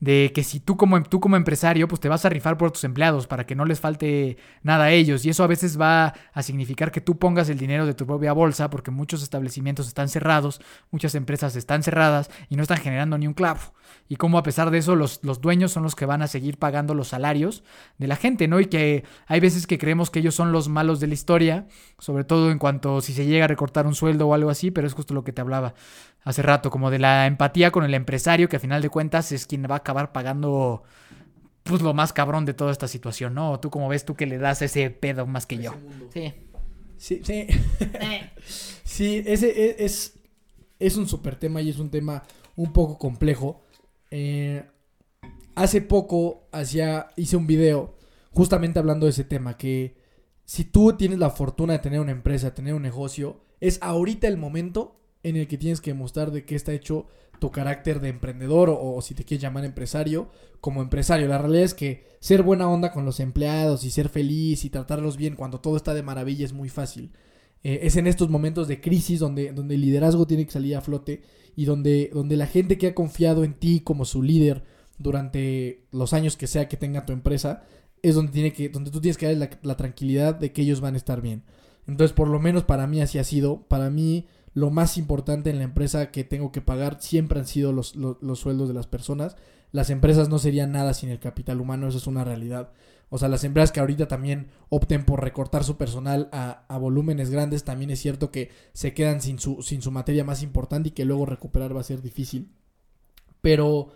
De 0.03 0.33
que 0.35 0.43
si 0.43 0.59
tú 0.59 0.75
como, 0.75 1.01
tú 1.03 1.21
como 1.21 1.37
empresario, 1.37 1.87
pues 1.87 2.01
te 2.01 2.09
vas 2.09 2.25
a 2.25 2.29
rifar 2.29 2.57
por 2.57 2.71
tus 2.71 2.83
empleados 2.83 3.25
para 3.25 3.45
que 3.45 3.55
no 3.55 3.63
les 3.63 3.79
falte 3.79 4.35
nada 4.61 4.85
a 4.85 4.91
ellos. 4.91 5.23
Y 5.25 5.29
eso 5.29 5.45
a 5.45 5.47
veces 5.47 5.79
va 5.79 6.13
a 6.33 6.43
significar 6.43 6.91
que 6.91 6.99
tú 6.99 7.17
pongas 7.17 7.47
el 7.47 7.57
dinero 7.57 7.85
de 7.85 7.93
tu 7.93 8.05
propia 8.05 8.33
bolsa 8.33 8.69
porque 8.69 8.91
muchos 8.91 9.23
establecimientos 9.23 9.87
están 9.87 10.09
cerrados, 10.09 10.59
muchas 10.91 11.15
empresas 11.15 11.55
están 11.55 11.83
cerradas 11.83 12.29
y 12.49 12.57
no 12.57 12.63
están 12.63 12.79
generando 12.79 13.17
ni 13.17 13.27
un 13.27 13.33
clavo. 13.33 13.61
Y 14.09 14.17
como 14.17 14.37
a 14.37 14.43
pesar 14.43 14.71
de 14.71 14.79
eso 14.79 14.97
los, 14.97 15.21
los 15.23 15.39
dueños 15.39 15.71
son 15.71 15.83
los 15.83 15.95
que 15.95 16.05
van 16.05 16.21
a 16.21 16.27
seguir 16.27 16.57
pagando 16.57 16.93
los 16.95 17.07
salarios 17.07 17.63
de 17.97 18.07
la 18.07 18.17
gente, 18.17 18.49
¿no? 18.49 18.59
Y 18.59 18.65
que 18.65 19.05
hay 19.27 19.39
veces 19.39 19.67
que 19.67 19.77
creemos 19.77 20.09
que 20.09 20.19
ellos 20.19 20.35
son 20.35 20.51
los 20.51 20.67
malos 20.67 20.99
de 20.99 21.07
la 21.07 21.13
historia, 21.13 21.67
sobre 21.97 22.25
todo 22.25 22.51
en 22.51 22.59
cuanto 22.59 22.99
si 22.99 23.13
se 23.13 23.25
llega 23.25 23.45
a 23.45 23.47
recortar 23.47 23.87
un 23.87 23.95
sueldo 23.95 24.27
o 24.27 24.33
algo 24.33 24.49
así, 24.49 24.69
pero 24.69 24.85
es 24.85 24.93
justo 24.93 25.13
lo 25.13 25.23
que 25.23 25.31
te 25.31 25.39
hablaba 25.39 25.75
hace 26.23 26.41
rato, 26.41 26.69
como 26.69 26.89
de 26.91 26.99
la 26.99 27.27
empatía 27.27 27.71
con 27.71 27.83
el 27.83 27.93
empresario, 27.93 28.49
que 28.49 28.57
a 28.57 28.59
final 28.59 28.81
de 28.81 28.89
cuentas 28.89 29.31
es 29.31 29.45
quien 29.45 29.63
va 29.63 29.75
a 29.75 29.77
acabar 29.79 30.11
pagando 30.11 30.83
pues 31.63 31.81
lo 31.81 31.93
más 31.93 32.11
cabrón 32.13 32.45
de 32.45 32.53
toda 32.53 32.71
esta 32.71 32.87
situación, 32.87 33.33
¿no? 33.33 33.59
Tú 33.59 33.69
como 33.69 33.87
ves, 33.87 34.05
tú 34.05 34.15
que 34.15 34.25
le 34.25 34.37
das 34.37 34.61
ese 34.61 34.89
pedo 34.89 35.25
más 35.25 35.45
que 35.45 35.57
yo. 35.57 35.73
Sí. 36.13 36.33
Sí, 36.97 37.21
sí. 37.23 37.47
sí, 38.83 39.23
ese 39.25 39.49
e- 39.49 39.85
es, 39.85 40.13
es 40.79 40.95
un 40.97 41.07
súper 41.07 41.35
tema 41.35 41.61
y 41.61 41.69
es 41.69 41.79
un 41.79 41.89
tema 41.89 42.23
un 42.55 42.71
poco 42.73 42.97
complejo. 42.97 43.61
Eh, 44.11 44.63
hace 45.55 45.81
poco 45.81 46.47
hacía, 46.51 47.07
hice 47.15 47.37
un 47.37 47.47
video 47.47 47.97
justamente 48.31 48.79
hablando 48.79 49.05
de 49.05 49.11
ese 49.11 49.23
tema, 49.23 49.57
que 49.57 49.95
si 50.45 50.65
tú 50.65 50.93
tienes 50.93 51.19
la 51.19 51.29
fortuna 51.29 51.73
de 51.73 51.79
tener 51.79 51.99
una 51.99 52.11
empresa, 52.11 52.53
tener 52.53 52.73
un 52.73 52.81
negocio, 52.81 53.41
es 53.59 53.79
ahorita 53.81 54.27
el 54.27 54.37
momento 54.37 54.99
en 55.23 55.37
el 55.37 55.47
que 55.47 55.57
tienes 55.57 55.81
que 55.81 55.93
mostrar 55.93 56.31
de 56.31 56.45
qué 56.45 56.55
está 56.55 56.73
hecho 56.73 57.07
tu 57.39 57.51
carácter 57.51 57.99
de 57.99 58.09
emprendedor 58.09 58.69
o, 58.69 59.01
si 59.01 59.15
te 59.15 59.23
quieres 59.23 59.41
llamar 59.41 59.65
empresario, 59.65 60.29
como 60.61 60.81
empresario. 60.81 61.27
La 61.27 61.37
realidad 61.37 61.63
es 61.63 61.73
que 61.73 62.05
ser 62.19 62.43
buena 62.43 62.69
onda 62.69 62.91
con 62.91 63.05
los 63.05 63.19
empleados 63.19 63.83
y 63.83 63.91
ser 63.91 64.09
feliz 64.09 64.63
y 64.63 64.69
tratarlos 64.69 65.17
bien 65.17 65.35
cuando 65.35 65.59
todo 65.59 65.75
está 65.75 65.93
de 65.93 66.03
maravilla 66.03 66.45
es 66.45 66.53
muy 66.53 66.69
fácil. 66.69 67.11
Eh, 67.63 67.81
es 67.83 67.95
en 67.97 68.07
estos 68.07 68.29
momentos 68.29 68.67
de 68.67 68.79
crisis 68.79 69.19
donde, 69.19 69.51
donde 69.51 69.75
el 69.75 69.81
liderazgo 69.81 70.27
tiene 70.27 70.45
que 70.45 70.51
salir 70.51 70.75
a 70.75 70.81
flote 70.81 71.21
y 71.55 71.65
donde, 71.65 72.11
donde 72.13 72.37
la 72.37 72.47
gente 72.47 72.77
que 72.77 72.87
ha 72.87 72.95
confiado 72.95 73.43
en 73.43 73.53
ti 73.53 73.81
como 73.81 74.05
su 74.05 74.21
líder 74.21 74.63
durante 74.97 75.85
los 75.91 76.13
años 76.13 76.37
que 76.37 76.47
sea 76.47 76.67
que 76.67 76.77
tenga 76.77 77.05
tu 77.05 77.13
empresa, 77.13 77.63
es 78.01 78.15
donde, 78.15 78.31
tiene 78.31 78.53
que, 78.53 78.69
donde 78.69 78.91
tú 78.91 79.01
tienes 79.01 79.17
que 79.17 79.25
darles 79.25 79.49
la, 79.49 79.59
la 79.63 79.77
tranquilidad 79.77 80.35
de 80.35 80.51
que 80.51 80.61
ellos 80.61 80.81
van 80.81 80.93
a 80.93 80.97
estar 80.97 81.21
bien. 81.21 81.43
Entonces, 81.87 82.13
por 82.13 82.27
lo 82.27 82.39
menos 82.39 82.63
para 82.63 82.87
mí 82.87 83.01
así 83.01 83.17
ha 83.17 83.23
sido. 83.23 83.63
Para 83.63 83.89
mí, 83.89 84.27
lo 84.53 84.69
más 84.69 84.97
importante 84.97 85.49
en 85.49 85.57
la 85.57 85.63
empresa 85.63 86.11
que 86.11 86.23
tengo 86.23 86.51
que 86.51 86.61
pagar 86.61 87.01
siempre 87.01 87.39
han 87.39 87.47
sido 87.47 87.71
los, 87.71 87.95
los, 87.95 88.39
sueldos 88.39 88.67
de 88.67 88.73
las 88.73 88.87
personas. 88.87 89.35
Las 89.71 89.89
empresas 89.89 90.29
no 90.29 90.37
serían 90.37 90.71
nada 90.71 90.93
sin 90.93 91.09
el 91.09 91.19
capital 91.19 91.59
humano, 91.59 91.87
eso 91.87 91.97
es 91.97 92.07
una 92.07 92.23
realidad. 92.23 92.71
O 93.09 93.17
sea, 93.17 93.29
las 93.29 93.43
empresas 93.43 93.71
que 93.71 93.79
ahorita 93.79 94.07
también 94.07 94.49
opten 94.69 95.05
por 95.05 95.21
recortar 95.21 95.63
su 95.63 95.77
personal 95.77 96.29
a, 96.31 96.65
a 96.67 96.77
volúmenes 96.77 97.29
grandes, 97.29 97.63
también 97.63 97.89
es 97.89 97.99
cierto 97.99 98.31
que 98.31 98.49
se 98.73 98.93
quedan 98.93 99.21
sin 99.21 99.39
su, 99.39 99.61
sin 99.63 99.81
su 99.81 99.91
materia 99.91 100.23
más 100.23 100.43
importante 100.43 100.89
y 100.89 100.91
que 100.93 101.05
luego 101.05 101.25
recuperar 101.25 101.75
va 101.75 101.81
a 101.81 101.83
ser 101.83 102.01
difícil. 102.01 102.51
Pero, 103.41 103.89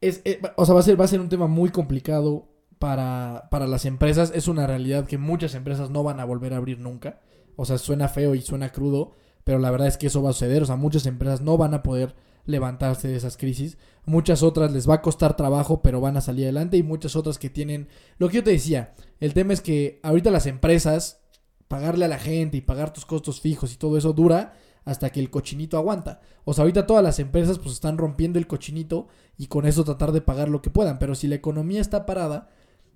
es, 0.00 0.20
es, 0.24 0.38
o 0.56 0.64
sea, 0.64 0.74
va 0.74 0.80
a, 0.80 0.82
ser, 0.84 1.00
va 1.00 1.04
a 1.04 1.08
ser 1.08 1.20
un 1.20 1.28
tema 1.28 1.46
muy 1.46 1.70
complicado 1.70 2.48
para, 2.78 3.48
para 3.50 3.66
las 3.66 3.84
empresas. 3.86 4.32
Es 4.34 4.48
una 4.48 4.66
realidad 4.66 5.06
que 5.06 5.18
muchas 5.18 5.54
empresas 5.54 5.90
no 5.90 6.02
van 6.02 6.20
a 6.20 6.24
volver 6.24 6.54
a 6.54 6.58
abrir 6.58 6.78
nunca. 6.78 7.20
O 7.56 7.64
sea, 7.64 7.76
suena 7.76 8.08
feo 8.08 8.34
y 8.34 8.40
suena 8.40 8.70
crudo, 8.70 9.16
pero 9.44 9.58
la 9.58 9.70
verdad 9.70 9.88
es 9.88 9.96
que 9.96 10.08
eso 10.08 10.22
va 10.22 10.30
a 10.30 10.32
suceder. 10.32 10.62
O 10.62 10.66
sea, 10.66 10.76
muchas 10.76 11.06
empresas 11.06 11.40
no 11.40 11.56
van 11.56 11.74
a 11.74 11.82
poder 11.82 12.14
levantarse 12.46 13.08
de 13.08 13.16
esas 13.16 13.36
crisis. 13.36 13.78
Muchas 14.04 14.42
otras 14.42 14.72
les 14.72 14.88
va 14.88 14.94
a 14.94 15.02
costar 15.02 15.36
trabajo, 15.36 15.82
pero 15.82 16.00
van 16.00 16.16
a 16.16 16.20
salir 16.20 16.44
adelante. 16.44 16.76
Y 16.76 16.82
muchas 16.82 17.16
otras 17.16 17.38
que 17.38 17.50
tienen... 17.50 17.88
Lo 18.18 18.28
que 18.28 18.36
yo 18.36 18.44
te 18.44 18.50
decía, 18.50 18.94
el 19.18 19.34
tema 19.34 19.52
es 19.52 19.60
que 19.60 20.00
ahorita 20.02 20.30
las 20.30 20.46
empresas, 20.46 21.20
pagarle 21.68 22.04
a 22.04 22.08
la 22.08 22.18
gente 22.18 22.56
y 22.56 22.62
pagar 22.62 22.92
tus 22.92 23.06
costos 23.06 23.40
fijos 23.40 23.72
y 23.72 23.76
todo 23.76 23.96
eso 23.96 24.12
dura 24.12 24.54
hasta 24.84 25.10
que 25.10 25.20
el 25.20 25.30
cochinito 25.30 25.76
aguanta. 25.76 26.20
O 26.44 26.52
sea, 26.52 26.62
ahorita 26.62 26.86
todas 26.86 27.04
las 27.04 27.18
empresas 27.18 27.58
pues 27.58 27.74
están 27.74 27.98
rompiendo 27.98 28.38
el 28.38 28.46
cochinito 28.46 29.08
y 29.36 29.46
con 29.46 29.66
eso 29.66 29.84
tratar 29.84 30.12
de 30.12 30.20
pagar 30.20 30.48
lo 30.48 30.62
que 30.62 30.70
puedan. 30.70 30.98
Pero 30.98 31.14
si 31.14 31.28
la 31.28 31.36
economía 31.36 31.80
está 31.80 32.06
parada, 32.06 32.48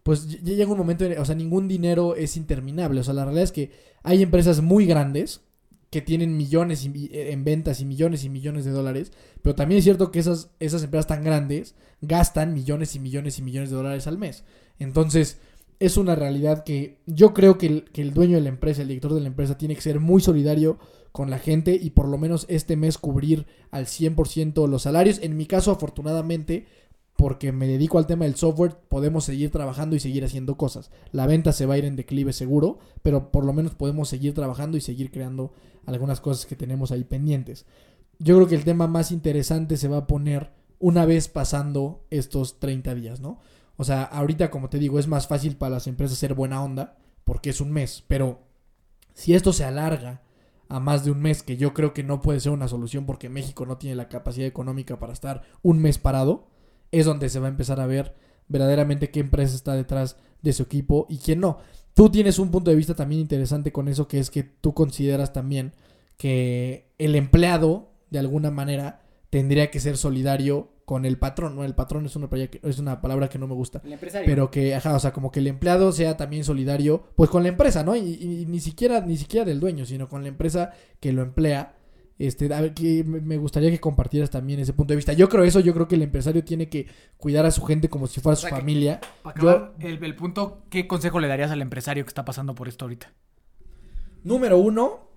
pues 0.02 0.28
ya 0.28 0.54
llega 0.54 0.72
un 0.72 0.78
momento, 0.78 1.04
o 1.18 1.24
sea, 1.24 1.34
ningún 1.34 1.68
dinero 1.68 2.16
es 2.16 2.36
interminable. 2.36 3.00
O 3.00 3.04
sea, 3.04 3.14
la 3.14 3.24
realidad 3.24 3.44
es 3.44 3.52
que 3.52 3.70
hay 4.02 4.22
empresas 4.22 4.60
muy 4.60 4.86
grandes 4.86 5.42
que 5.94 6.02
tienen 6.02 6.36
millones 6.36 6.84
en 6.84 7.44
ventas 7.44 7.80
y 7.80 7.84
millones 7.84 8.24
y 8.24 8.28
millones 8.28 8.64
de 8.64 8.72
dólares, 8.72 9.12
pero 9.42 9.54
también 9.54 9.78
es 9.78 9.84
cierto 9.84 10.10
que 10.10 10.18
esas, 10.18 10.50
esas 10.58 10.82
empresas 10.82 11.06
tan 11.06 11.22
grandes 11.22 11.76
gastan 12.00 12.52
millones 12.52 12.96
y 12.96 12.98
millones 12.98 13.38
y 13.38 13.42
millones 13.42 13.70
de 13.70 13.76
dólares 13.76 14.08
al 14.08 14.18
mes. 14.18 14.42
Entonces, 14.80 15.38
es 15.78 15.96
una 15.96 16.16
realidad 16.16 16.64
que 16.64 16.98
yo 17.06 17.32
creo 17.32 17.58
que 17.58 17.66
el, 17.66 17.84
que 17.92 18.02
el 18.02 18.12
dueño 18.12 18.34
de 18.34 18.42
la 18.42 18.48
empresa, 18.48 18.82
el 18.82 18.88
director 18.88 19.14
de 19.14 19.20
la 19.20 19.28
empresa, 19.28 19.56
tiene 19.56 19.76
que 19.76 19.82
ser 19.82 20.00
muy 20.00 20.20
solidario 20.20 20.80
con 21.12 21.30
la 21.30 21.38
gente 21.38 21.78
y 21.80 21.90
por 21.90 22.08
lo 22.08 22.18
menos 22.18 22.44
este 22.48 22.74
mes 22.74 22.98
cubrir 22.98 23.46
al 23.70 23.86
100% 23.86 24.66
los 24.66 24.82
salarios. 24.82 25.20
En 25.22 25.36
mi 25.36 25.46
caso, 25.46 25.70
afortunadamente, 25.70 26.66
porque 27.16 27.52
me 27.52 27.66
dedico 27.66 27.98
al 27.98 28.06
tema 28.06 28.24
del 28.24 28.34
software, 28.34 28.76
podemos 28.88 29.24
seguir 29.24 29.50
trabajando 29.50 29.94
y 29.94 30.00
seguir 30.00 30.24
haciendo 30.24 30.56
cosas. 30.56 30.90
La 31.12 31.26
venta 31.26 31.52
se 31.52 31.66
va 31.66 31.74
a 31.74 31.78
ir 31.78 31.84
en 31.84 31.96
declive 31.96 32.32
seguro, 32.32 32.78
pero 33.02 33.30
por 33.30 33.44
lo 33.44 33.52
menos 33.52 33.74
podemos 33.74 34.08
seguir 34.08 34.34
trabajando 34.34 34.76
y 34.76 34.80
seguir 34.80 35.10
creando 35.10 35.52
algunas 35.86 36.20
cosas 36.20 36.46
que 36.46 36.56
tenemos 36.56 36.90
ahí 36.90 37.04
pendientes. 37.04 37.66
Yo 38.18 38.36
creo 38.36 38.48
que 38.48 38.56
el 38.56 38.64
tema 38.64 38.88
más 38.88 39.12
interesante 39.12 39.76
se 39.76 39.88
va 39.88 39.98
a 39.98 40.06
poner 40.06 40.50
una 40.78 41.04
vez 41.06 41.28
pasando 41.28 42.04
estos 42.10 42.58
30 42.58 42.94
días, 42.94 43.20
¿no? 43.20 43.38
O 43.76 43.84
sea, 43.84 44.02
ahorita 44.02 44.50
como 44.50 44.68
te 44.68 44.78
digo, 44.78 44.98
es 44.98 45.08
más 45.08 45.26
fácil 45.26 45.56
para 45.56 45.74
las 45.74 45.86
empresas 45.86 46.18
ser 46.18 46.34
buena 46.34 46.62
onda 46.62 46.96
porque 47.24 47.50
es 47.50 47.60
un 47.60 47.72
mes, 47.72 48.04
pero 48.06 48.42
si 49.14 49.34
esto 49.34 49.52
se 49.52 49.64
alarga 49.64 50.22
a 50.68 50.80
más 50.80 51.04
de 51.04 51.10
un 51.10 51.20
mes, 51.20 51.42
que 51.42 51.56
yo 51.56 51.74
creo 51.74 51.94
que 51.94 52.02
no 52.02 52.20
puede 52.20 52.40
ser 52.40 52.52
una 52.52 52.68
solución 52.68 53.06
porque 53.06 53.28
México 53.28 53.66
no 53.66 53.78
tiene 53.78 53.96
la 53.96 54.08
capacidad 54.08 54.46
económica 54.46 54.98
para 54.98 55.12
estar 55.12 55.42
un 55.62 55.78
mes 55.78 55.98
parado, 55.98 56.48
es 56.98 57.06
donde 57.06 57.28
se 57.28 57.40
va 57.40 57.46
a 57.46 57.50
empezar 57.50 57.80
a 57.80 57.86
ver 57.86 58.14
verdaderamente 58.48 59.10
qué 59.10 59.20
empresa 59.20 59.54
está 59.54 59.74
detrás 59.74 60.16
de 60.42 60.52
su 60.52 60.62
equipo 60.62 61.06
y 61.08 61.18
quién 61.18 61.40
no. 61.40 61.58
Tú 61.94 62.10
tienes 62.10 62.38
un 62.38 62.50
punto 62.50 62.70
de 62.70 62.76
vista 62.76 62.94
también 62.94 63.20
interesante 63.20 63.72
con 63.72 63.88
eso, 63.88 64.08
que 64.08 64.18
es 64.18 64.30
que 64.30 64.42
tú 64.42 64.74
consideras 64.74 65.32
también 65.32 65.72
que 66.16 66.92
el 66.98 67.14
empleado, 67.14 67.92
de 68.10 68.18
alguna 68.18 68.50
manera, 68.50 69.02
tendría 69.30 69.70
que 69.70 69.80
ser 69.80 69.96
solidario 69.96 70.70
con 70.84 71.06
el 71.06 71.18
patrón, 71.18 71.56
¿no? 71.56 71.64
El 71.64 71.74
patrón 71.74 72.04
es 72.06 72.14
una, 72.14 72.28
es 72.62 72.78
una 72.78 73.00
palabra 73.00 73.28
que 73.28 73.38
no 73.38 73.46
me 73.46 73.54
gusta. 73.54 73.80
El 73.84 73.94
empresario. 73.94 74.26
Pero 74.26 74.50
que, 74.50 74.74
ajá, 74.74 74.94
o 74.94 75.00
sea, 75.00 75.12
como 75.12 75.30
que 75.30 75.40
el 75.40 75.46
empleado 75.46 75.92
sea 75.92 76.16
también 76.16 76.44
solidario, 76.44 77.04
pues 77.16 77.30
con 77.30 77.42
la 77.42 77.48
empresa, 77.48 77.82
¿no? 77.82 77.96
Y, 77.96 78.00
y 78.00 78.46
ni 78.46 78.60
siquiera, 78.60 79.00
ni 79.00 79.16
siquiera 79.16 79.46
del 79.46 79.60
dueño, 79.60 79.86
sino 79.86 80.08
con 80.08 80.22
la 80.22 80.28
empresa 80.28 80.72
que 81.00 81.12
lo 81.12 81.22
emplea 81.22 81.74
este, 82.18 82.52
a 82.54 82.60
ver, 82.60 82.74
que 82.74 83.02
me 83.04 83.36
gustaría 83.38 83.70
que 83.70 83.80
compartieras 83.80 84.30
también 84.30 84.60
ese 84.60 84.72
punto 84.72 84.92
de 84.92 84.96
vista. 84.96 85.12
Yo 85.12 85.28
creo 85.28 85.44
eso, 85.44 85.60
yo 85.60 85.74
creo 85.74 85.88
que 85.88 85.96
el 85.96 86.02
empresario 86.02 86.44
tiene 86.44 86.68
que 86.68 86.86
cuidar 87.16 87.44
a 87.44 87.50
su 87.50 87.62
gente 87.64 87.88
como 87.88 88.06
si 88.06 88.20
fuera 88.20 88.36
su 88.36 88.46
familia. 88.46 89.00
Acabar 89.24 89.74
el, 89.80 90.16
punto, 90.16 90.62
¿qué 90.70 90.86
consejo 90.86 91.18
le 91.18 91.28
darías 91.28 91.50
al 91.50 91.62
empresario 91.62 92.04
que 92.04 92.08
está 92.08 92.24
pasando 92.24 92.54
por 92.54 92.68
esto 92.68 92.84
ahorita? 92.84 93.12
Número 94.22 94.58
uno, 94.58 95.08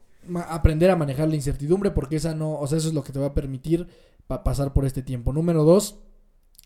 aprender 0.50 0.90
a 0.90 0.96
manejar 0.96 1.30
la 1.30 1.36
incertidumbre 1.36 1.92
porque 1.92 2.16
esa 2.16 2.34
no, 2.34 2.60
o 2.60 2.68
sea, 2.68 2.80
eso 2.80 2.88
es 2.88 2.94
lo 2.94 3.04
que 3.04 3.14
te 3.14 3.20
va 3.20 3.28
a 3.28 3.34
permitir 3.34 3.88
pasar 4.28 4.74
por 4.74 4.86
este 4.86 5.04
tiempo. 5.04 5.32
Número 5.34 5.64
dos, 5.64 6.00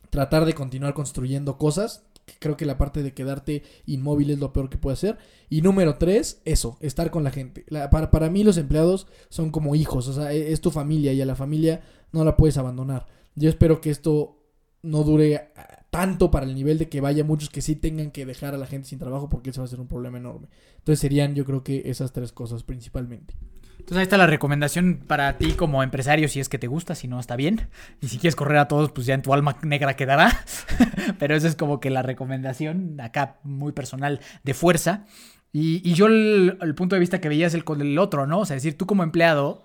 tratar 0.10 0.46
de 0.46 0.54
continuar 0.54 0.94
construyendo 0.94 1.58
cosas 1.58 2.06
creo 2.40 2.58
que 2.58 2.66
la 2.66 2.78
parte 2.78 3.04
de 3.04 3.14
quedarte 3.14 3.64
inmóvil 3.86 4.32
es 4.32 4.40
lo 4.40 4.54
peor 4.54 4.70
que 4.70 4.78
puede 4.78 4.94
hacer. 4.94 5.18
Y 5.50 5.62
número 5.62 5.98
tres, 5.98 6.42
eso, 6.46 6.78
estar 6.82 7.12
con 7.12 7.24
la 7.24 7.32
gente. 7.32 7.66
para, 7.90 8.12
para 8.12 8.30
mí 8.30 8.44
los 8.44 8.58
empleados 8.58 9.08
son 9.30 9.52
como 9.52 9.76
hijos, 9.76 10.08
o 10.08 10.14
sea, 10.14 10.34
e, 10.34 10.52
es, 10.52 10.62
tu 10.62 10.72
familia 10.72 11.14
y 11.14 11.22
a 11.22 11.26
la 11.26 11.36
familia 11.36 11.82
no 12.12 12.24
la 12.24 12.38
puedes 12.38 12.58
abandonar. 12.58 13.08
Yo 13.36 13.50
espero 13.50 13.82
que 13.82 13.90
esto 13.90 14.38
no 14.82 15.04
dure 15.04 15.52
ah, 15.56 15.86
tanto 15.90 16.32
para 16.32 16.46
el 16.46 16.56
nivel 16.56 16.78
de 16.78 16.90
que 16.90 17.02
vaya 17.02 17.24
muchos 17.24 17.50
que 17.50 17.62
sí 17.62 17.76
tengan 17.76 18.12
que 18.12 18.26
dejar 18.26 18.56
a 18.56 18.58
la 18.58 18.66
gente 18.66 18.88
sin 18.88 19.00
trabajo 19.00 19.30
porque 19.30 19.52
eso 19.52 19.62
va 19.62 19.66
a 19.66 19.70
ser 19.70 19.80
un 19.80 19.88
problema 19.88 20.18
enorme. 20.18 20.48
Entonces 20.78 21.00
serían 21.00 21.36
yo 21.36 21.46
creo 21.46 21.64
que 21.64 21.84
esas 21.86 22.12
tres 22.12 22.32
cosas 22.32 22.64
principalmente. 22.64 23.36
Entonces 23.82 23.98
ahí 23.98 24.04
está 24.04 24.18
la 24.18 24.28
recomendación 24.28 25.04
para 25.08 25.40
ti 25.40 25.54
como 25.54 25.82
empresario 25.82 26.28
si 26.28 26.40
es 26.40 26.50
que 26.50 26.60
te 26.60 26.68
gusta, 26.68 26.94
si 26.94 27.08
no 27.08 27.20
está 27.20 27.36
bien. 27.36 27.68
Y 28.00 28.10
si 28.10 28.20
quieres 28.20 28.36
correr 28.36 28.60
a 28.60 28.68
todos, 28.68 28.92
pues 28.92 29.08
ya 29.08 29.16
en 29.16 29.24
tu 29.24 29.34
alma 29.34 29.58
negra 29.64 29.96
quedará. 29.96 30.46
Pero 31.20 31.36
esa 31.36 31.48
es 31.48 31.56
como 31.56 31.80
que 31.80 31.90
la 31.90 32.04
recomendación 32.04 33.02
acá 33.02 33.40
muy 33.44 33.72
personal 33.72 34.20
de 34.44 34.54
fuerza. 34.54 35.06
Y, 35.52 35.94
yo 35.94 36.06
el, 36.06 36.76
punto 36.76 36.96
de 36.96 37.00
vista 37.00 37.20
que 37.20 37.28
veía 37.28 37.48
es 37.48 37.56
el 37.56 37.64
con 37.64 37.82
el 37.82 37.98
otro, 37.98 38.28
¿no? 38.28 38.42
O 38.42 38.46
sea, 38.46 38.54
decir, 38.54 38.78
tú 38.78 38.86
como 38.86 39.02
empleado 39.02 39.64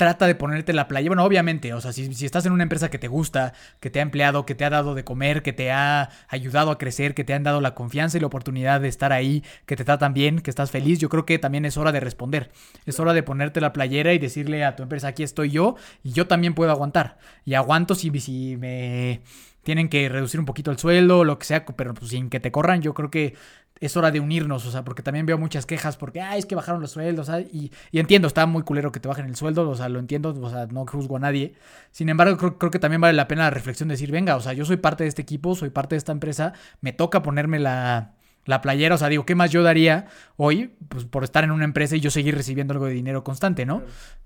trata 0.00 0.26
de 0.26 0.34
ponerte 0.34 0.72
la 0.72 0.88
playa. 0.88 1.10
Bueno, 1.10 1.24
obviamente, 1.24 1.74
o 1.74 1.80
sea, 1.82 1.92
si, 1.92 2.14
si, 2.14 2.24
estás 2.24 2.46
en 2.46 2.52
una 2.52 2.62
empresa 2.62 2.88
que 2.88 2.98
te 2.98 3.06
gusta, 3.06 3.52
que 3.80 3.90
te 3.90 3.98
ha 3.98 4.02
empleado, 4.02 4.46
que 4.46 4.54
te 4.54 4.64
ha 4.64 4.70
dado 4.70 4.94
de 4.94 5.04
comer, 5.04 5.42
que 5.42 5.52
te 5.52 5.70
ha 5.72 6.08
ayudado 6.28 6.70
a 6.70 6.78
crecer, 6.78 7.14
que 7.14 7.22
te 7.22 7.34
han 7.34 7.42
dado 7.42 7.60
la 7.60 7.74
confianza 7.74 8.16
y 8.16 8.20
la 8.22 8.28
oportunidad 8.28 8.80
de 8.80 8.88
estar 8.88 9.12
ahí, 9.12 9.44
que 9.66 9.76
te 9.76 9.84
tratan 9.84 10.14
bien, 10.14 10.40
que 10.40 10.48
estás 10.48 10.70
feliz, 10.70 11.00
yo 11.00 11.10
creo 11.10 11.26
que 11.26 11.38
también 11.38 11.66
es 11.66 11.76
hora 11.76 11.92
de 11.92 12.00
responder. 12.00 12.50
Es 12.86 12.98
hora 12.98 13.12
de 13.12 13.22
ponerte 13.22 13.60
la 13.60 13.74
playera 13.74 14.14
y 14.14 14.18
decirle 14.18 14.64
a 14.64 14.74
tu 14.74 14.84
empresa, 14.84 15.08
aquí 15.08 15.22
estoy 15.22 15.50
yo 15.50 15.76
y 16.02 16.12
yo 16.12 16.26
también 16.26 16.54
puedo 16.54 16.70
aguantar. 16.70 17.18
Y 17.44 17.52
aguanto 17.52 17.94
si, 17.94 18.08
si 18.20 18.56
me 18.56 19.20
tienen 19.62 19.88
que 19.88 20.08
reducir 20.08 20.40
un 20.40 20.46
poquito 20.46 20.70
el 20.70 20.78
sueldo 20.78 21.18
o 21.18 21.24
lo 21.24 21.38
que 21.38 21.44
sea, 21.44 21.66
pero 21.66 21.92
pues 21.92 22.10
sin 22.10 22.30
que 22.30 22.40
te 22.40 22.50
corran, 22.50 22.80
yo 22.80 22.94
creo 22.94 23.10
que 23.10 23.34
es 23.80 23.96
hora 23.96 24.10
de 24.10 24.20
unirnos, 24.20 24.66
o 24.66 24.70
sea, 24.70 24.84
porque 24.84 25.02
también 25.02 25.24
veo 25.26 25.38
muchas 25.38 25.64
quejas 25.64 25.96
porque, 25.96 26.20
ay, 26.20 26.38
es 26.38 26.46
que 26.46 26.54
bajaron 26.54 26.80
los 26.82 26.90
sueldos, 26.90 27.30
y, 27.50 27.72
y, 27.90 27.98
entiendo, 27.98 28.28
está 28.28 28.44
muy 28.46 28.62
culero 28.62 28.92
que 28.92 29.00
te 29.00 29.08
bajen 29.08 29.26
el 29.26 29.36
sueldo, 29.36 29.68
o 29.68 29.74
sea, 29.74 29.88
lo 29.88 29.98
entiendo, 29.98 30.36
o 30.38 30.50
sea, 30.50 30.66
no 30.66 30.86
juzgo 30.86 31.16
a 31.16 31.20
nadie. 31.20 31.54
Sin 31.90 32.08
embargo, 32.10 32.36
creo, 32.36 32.58
creo, 32.58 32.70
que 32.70 32.78
también 32.78 33.00
vale 33.00 33.14
la 33.14 33.26
pena 33.26 33.44
la 33.44 33.50
reflexión 33.50 33.88
de 33.88 33.94
decir, 33.94 34.12
venga, 34.12 34.36
o 34.36 34.40
sea, 34.40 34.52
yo 34.52 34.64
soy 34.64 34.76
parte 34.76 35.04
de 35.04 35.08
este 35.08 35.22
equipo, 35.22 35.54
soy 35.54 35.70
parte 35.70 35.94
de 35.94 35.98
esta 35.98 36.12
empresa, 36.12 36.52
me 36.82 36.92
toca 36.92 37.22
ponerme 37.22 37.58
la, 37.58 38.12
la 38.50 38.60
playera, 38.60 38.96
o 38.96 38.98
sea, 38.98 39.08
digo, 39.08 39.24
¿qué 39.24 39.34
más 39.34 39.50
yo 39.50 39.62
daría 39.62 40.06
hoy 40.36 40.74
pues, 40.88 41.04
por 41.04 41.24
estar 41.24 41.44
en 41.44 41.52
una 41.52 41.64
empresa 41.64 41.96
y 41.96 42.00
yo 42.00 42.10
seguir 42.10 42.34
recibiendo 42.34 42.72
algo 42.72 42.86
de 42.86 42.92
dinero 42.92 43.22
constante, 43.22 43.64
¿no? 43.64 43.82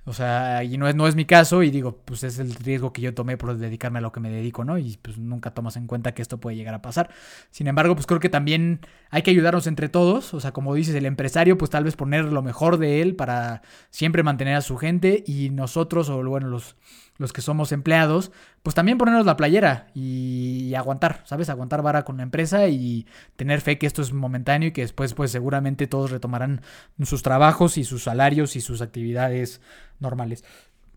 O 0.07 0.13
sea, 0.13 0.65
y 0.65 0.79
no 0.79 0.89
es, 0.89 0.95
no 0.95 1.07
es 1.07 1.15
mi 1.15 1.27
caso 1.27 1.63
y 1.63 1.71
digo, 1.71 2.01
pues 2.05 2.25
es 2.25 2.39
el 2.39 2.55
riesgo 2.55 2.93
que 2.93 3.03
yo 3.03 3.15
tomé 3.15 3.37
por 3.37 3.57
dedicarme 3.57 3.99
a 3.99 4.03
lo 4.03 4.13
que 4.13 4.21
me 4.21 4.31
dedico, 4.31 4.65
¿no? 4.65 4.79
Y 4.79 4.99
pues 5.01 5.19
nunca 5.19 5.53
tomas 5.53 5.77
en 5.77 5.87
cuenta 5.87 6.13
que 6.13 6.23
esto 6.23 6.39
puede 6.39 6.57
llegar 6.57 6.75
a 6.75 6.83
pasar. 6.83 7.11
Sin 7.51 7.67
embargo, 7.67 7.95
pues 7.95 8.07
creo 8.07 8.19
que 8.19 8.31
también 8.31 8.81
hay 9.11 9.23
que 9.23 9.31
ayudarnos 9.31 9.67
entre 9.67 9.91
todos, 9.91 10.33
o 10.33 10.41
sea, 10.41 10.53
como 10.53 10.75
dices, 10.75 10.95
el 10.95 11.05
empresario, 11.05 11.59
pues 11.59 11.71
tal 11.71 11.85
vez 11.85 11.95
poner 11.95 12.25
lo 12.25 12.43
mejor 12.43 12.79
de 12.79 13.03
él 13.03 13.17
para 13.17 13.61
siempre 13.91 14.23
mantener 14.23 14.57
a 14.57 14.63
su 14.63 14.79
gente 14.79 15.23
y 15.27 15.51
nosotros, 15.51 16.09
o 16.09 16.23
bueno, 16.25 16.49
los 16.49 16.77
los 17.17 17.33
que 17.33 17.43
somos 17.43 17.71
empleados, 17.73 18.33
pues 18.63 18.75
también 18.75 18.99
ponernos 18.99 19.27
la 19.27 19.37
playera 19.37 19.87
y, 19.95 20.75
aguantar, 20.75 21.23
¿sabes? 21.25 21.49
Aguantar 21.49 21.83
vara 21.83 22.05
con 22.05 22.17
la 22.17 22.25
empresa 22.25 22.67
y 22.69 23.07
tener 23.37 23.61
fe 23.61 23.79
que 23.79 23.87
esto 23.87 24.03
es 24.03 24.13
momentáneo 24.17 24.69
y 24.69 24.73
que 24.73 24.83
después 24.83 25.15
pues 25.15 25.31
seguramente 25.31 25.87
todos 25.87 26.11
retomarán 26.11 26.63
sus 27.03 27.23
trabajos 27.23 27.79
y 27.79 27.85
sus 27.85 28.05
salarios 28.05 28.57
y 28.57 28.61
sus 28.61 28.81
actividades 28.81 29.61
normales. 30.01 30.45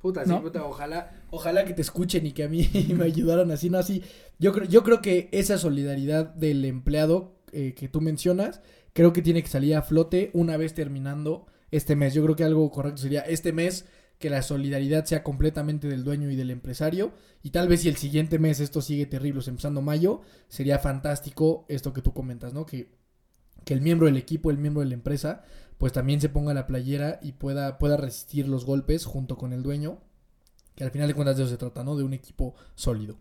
Puta, 0.02 0.26
sí, 0.26 0.34
puta, 0.42 0.64
ojalá, 0.64 1.12
ojalá 1.32 1.66
que 1.66 1.74
te 1.74 1.82
escuchen 1.82 2.26
y 2.26 2.32
que 2.32 2.44
a 2.44 2.48
mí 2.48 2.70
me 2.96 3.06
ayudaran 3.06 3.52
así, 3.52 3.70
no 3.70 3.78
así. 3.78 4.04
Yo 4.40 4.54
creo, 4.54 4.68
yo 4.68 4.84
creo 4.84 5.02
que 5.02 5.30
esa 5.32 5.58
solidaridad 5.58 6.26
del 6.36 6.64
empleado 6.66 7.36
eh, 7.52 7.74
que 7.74 7.88
tú 7.88 8.02
mencionas, 8.02 8.62
creo 8.94 9.14
que 9.14 9.22
tiene 9.22 9.42
que 9.42 9.50
salir 9.50 9.76
a 9.76 9.82
flote 9.82 10.30
una 10.34 10.58
vez 10.58 10.74
terminando 10.74 11.48
este 11.72 11.96
mes. 11.96 12.14
Yo 12.14 12.24
creo 12.24 12.36
que 12.36 12.44
algo 12.44 12.70
correcto 12.72 13.02
sería 13.02 13.22
este 13.22 13.54
mes 13.54 13.86
que 14.20 14.30
la 14.30 14.42
solidaridad 14.42 15.06
sea 15.06 15.24
completamente 15.24 15.88
del 15.88 16.04
dueño 16.04 16.30
y 16.30 16.36
del 16.36 16.52
empresario. 16.52 17.14
Y 17.44 17.52
tal 17.52 17.68
vez 17.68 17.82
si 17.82 17.90
el 17.90 17.98
siguiente 17.98 18.40
mes 18.40 18.60
esto 18.60 18.82
sigue 18.82 19.06
terrible, 19.06 19.42
empezando 19.48 19.82
mayo, 19.82 20.22
sería 20.48 20.80
fantástico 20.80 21.66
esto 21.70 21.94
que 21.94 22.02
tú 22.02 22.14
comentas, 22.14 22.54
¿no? 22.54 22.66
Que, 22.66 22.90
que 23.68 23.74
el 23.74 23.82
miembro 23.82 24.08
del 24.08 24.16
equipo, 24.16 24.50
el 24.50 24.58
miembro 24.58 24.80
de 24.80 24.88
la 24.88 24.94
empresa, 24.94 25.44
pues 25.78 25.92
también 25.92 26.22
se 26.22 26.30
ponga 26.30 26.54
la 26.54 26.68
playera 26.68 27.20
y 27.22 27.34
pueda, 27.34 27.78
pueda 27.78 27.98
resistir 27.98 28.48
los 28.48 28.64
golpes 28.64 29.04
junto 29.04 29.36
con 29.36 29.52
el 29.52 29.62
dueño. 29.62 30.00
Que 30.74 30.86
al 30.86 30.92
final 30.92 31.10
de 31.10 31.14
cuentas 31.14 31.36
de 31.36 31.44
eso 31.44 31.52
se 31.52 31.58
trata, 31.58 31.84
¿no? 31.84 31.98
De 31.98 32.04
un 32.04 32.14
equipo 32.14 32.56
sólido. 32.76 33.18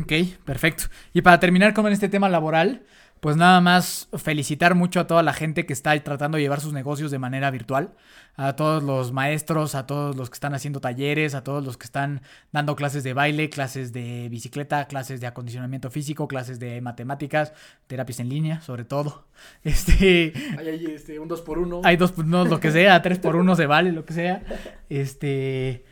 Ok, 0.00 0.12
perfecto. 0.44 0.84
Y 1.12 1.22
para 1.22 1.40
terminar 1.40 1.74
con 1.74 1.90
este 1.90 2.08
tema 2.08 2.28
laboral, 2.28 2.84
pues 3.20 3.36
nada 3.36 3.60
más 3.60 4.08
felicitar 4.16 4.74
mucho 4.74 5.00
a 5.00 5.06
toda 5.06 5.22
la 5.22 5.32
gente 5.32 5.66
que 5.66 5.72
está 5.72 5.98
tratando 6.02 6.36
de 6.36 6.42
llevar 6.42 6.60
sus 6.60 6.72
negocios 6.72 7.10
de 7.10 7.18
manera 7.18 7.50
virtual, 7.50 7.92
a 8.36 8.54
todos 8.54 8.82
los 8.82 9.12
maestros, 9.12 9.74
a 9.74 9.86
todos 9.86 10.14
los 10.14 10.30
que 10.30 10.34
están 10.34 10.54
haciendo 10.54 10.80
talleres, 10.80 11.34
a 11.34 11.42
todos 11.42 11.64
los 11.64 11.76
que 11.76 11.84
están 11.84 12.22
dando 12.52 12.76
clases 12.76 13.02
de 13.02 13.12
baile, 13.12 13.50
clases 13.50 13.92
de 13.92 14.28
bicicleta, 14.28 14.86
clases 14.86 15.20
de 15.20 15.26
acondicionamiento 15.26 15.90
físico, 15.90 16.28
clases 16.28 16.60
de 16.60 16.80
matemáticas, 16.80 17.52
terapias 17.88 18.20
en 18.20 18.28
línea, 18.28 18.60
sobre 18.60 18.84
todo. 18.84 19.26
Este, 19.62 20.32
Hay 20.58 20.86
este, 20.86 21.18
un 21.18 21.28
2 21.28 21.42
por 21.42 21.58
1 21.58 21.82
hay 21.84 21.96
dos, 21.96 22.16
no, 22.18 22.44
lo 22.44 22.58
que 22.58 22.72
sea, 22.72 23.00
tres 23.02 23.18
por 23.18 23.36
uno 23.36 23.54
se 23.56 23.66
vale, 23.66 23.92
lo 23.92 24.04
que 24.04 24.12
sea. 24.12 24.42
Este, 24.88 25.84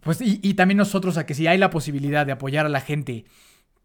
pues, 0.00 0.20
y, 0.20 0.38
y 0.42 0.54
también 0.54 0.78
nosotros 0.78 1.16
a 1.16 1.26
que 1.26 1.34
si 1.34 1.46
hay 1.46 1.58
la 1.58 1.70
posibilidad 1.70 2.24
de 2.26 2.32
apoyar 2.32 2.66
a 2.66 2.68
la 2.68 2.80
gente, 2.80 3.24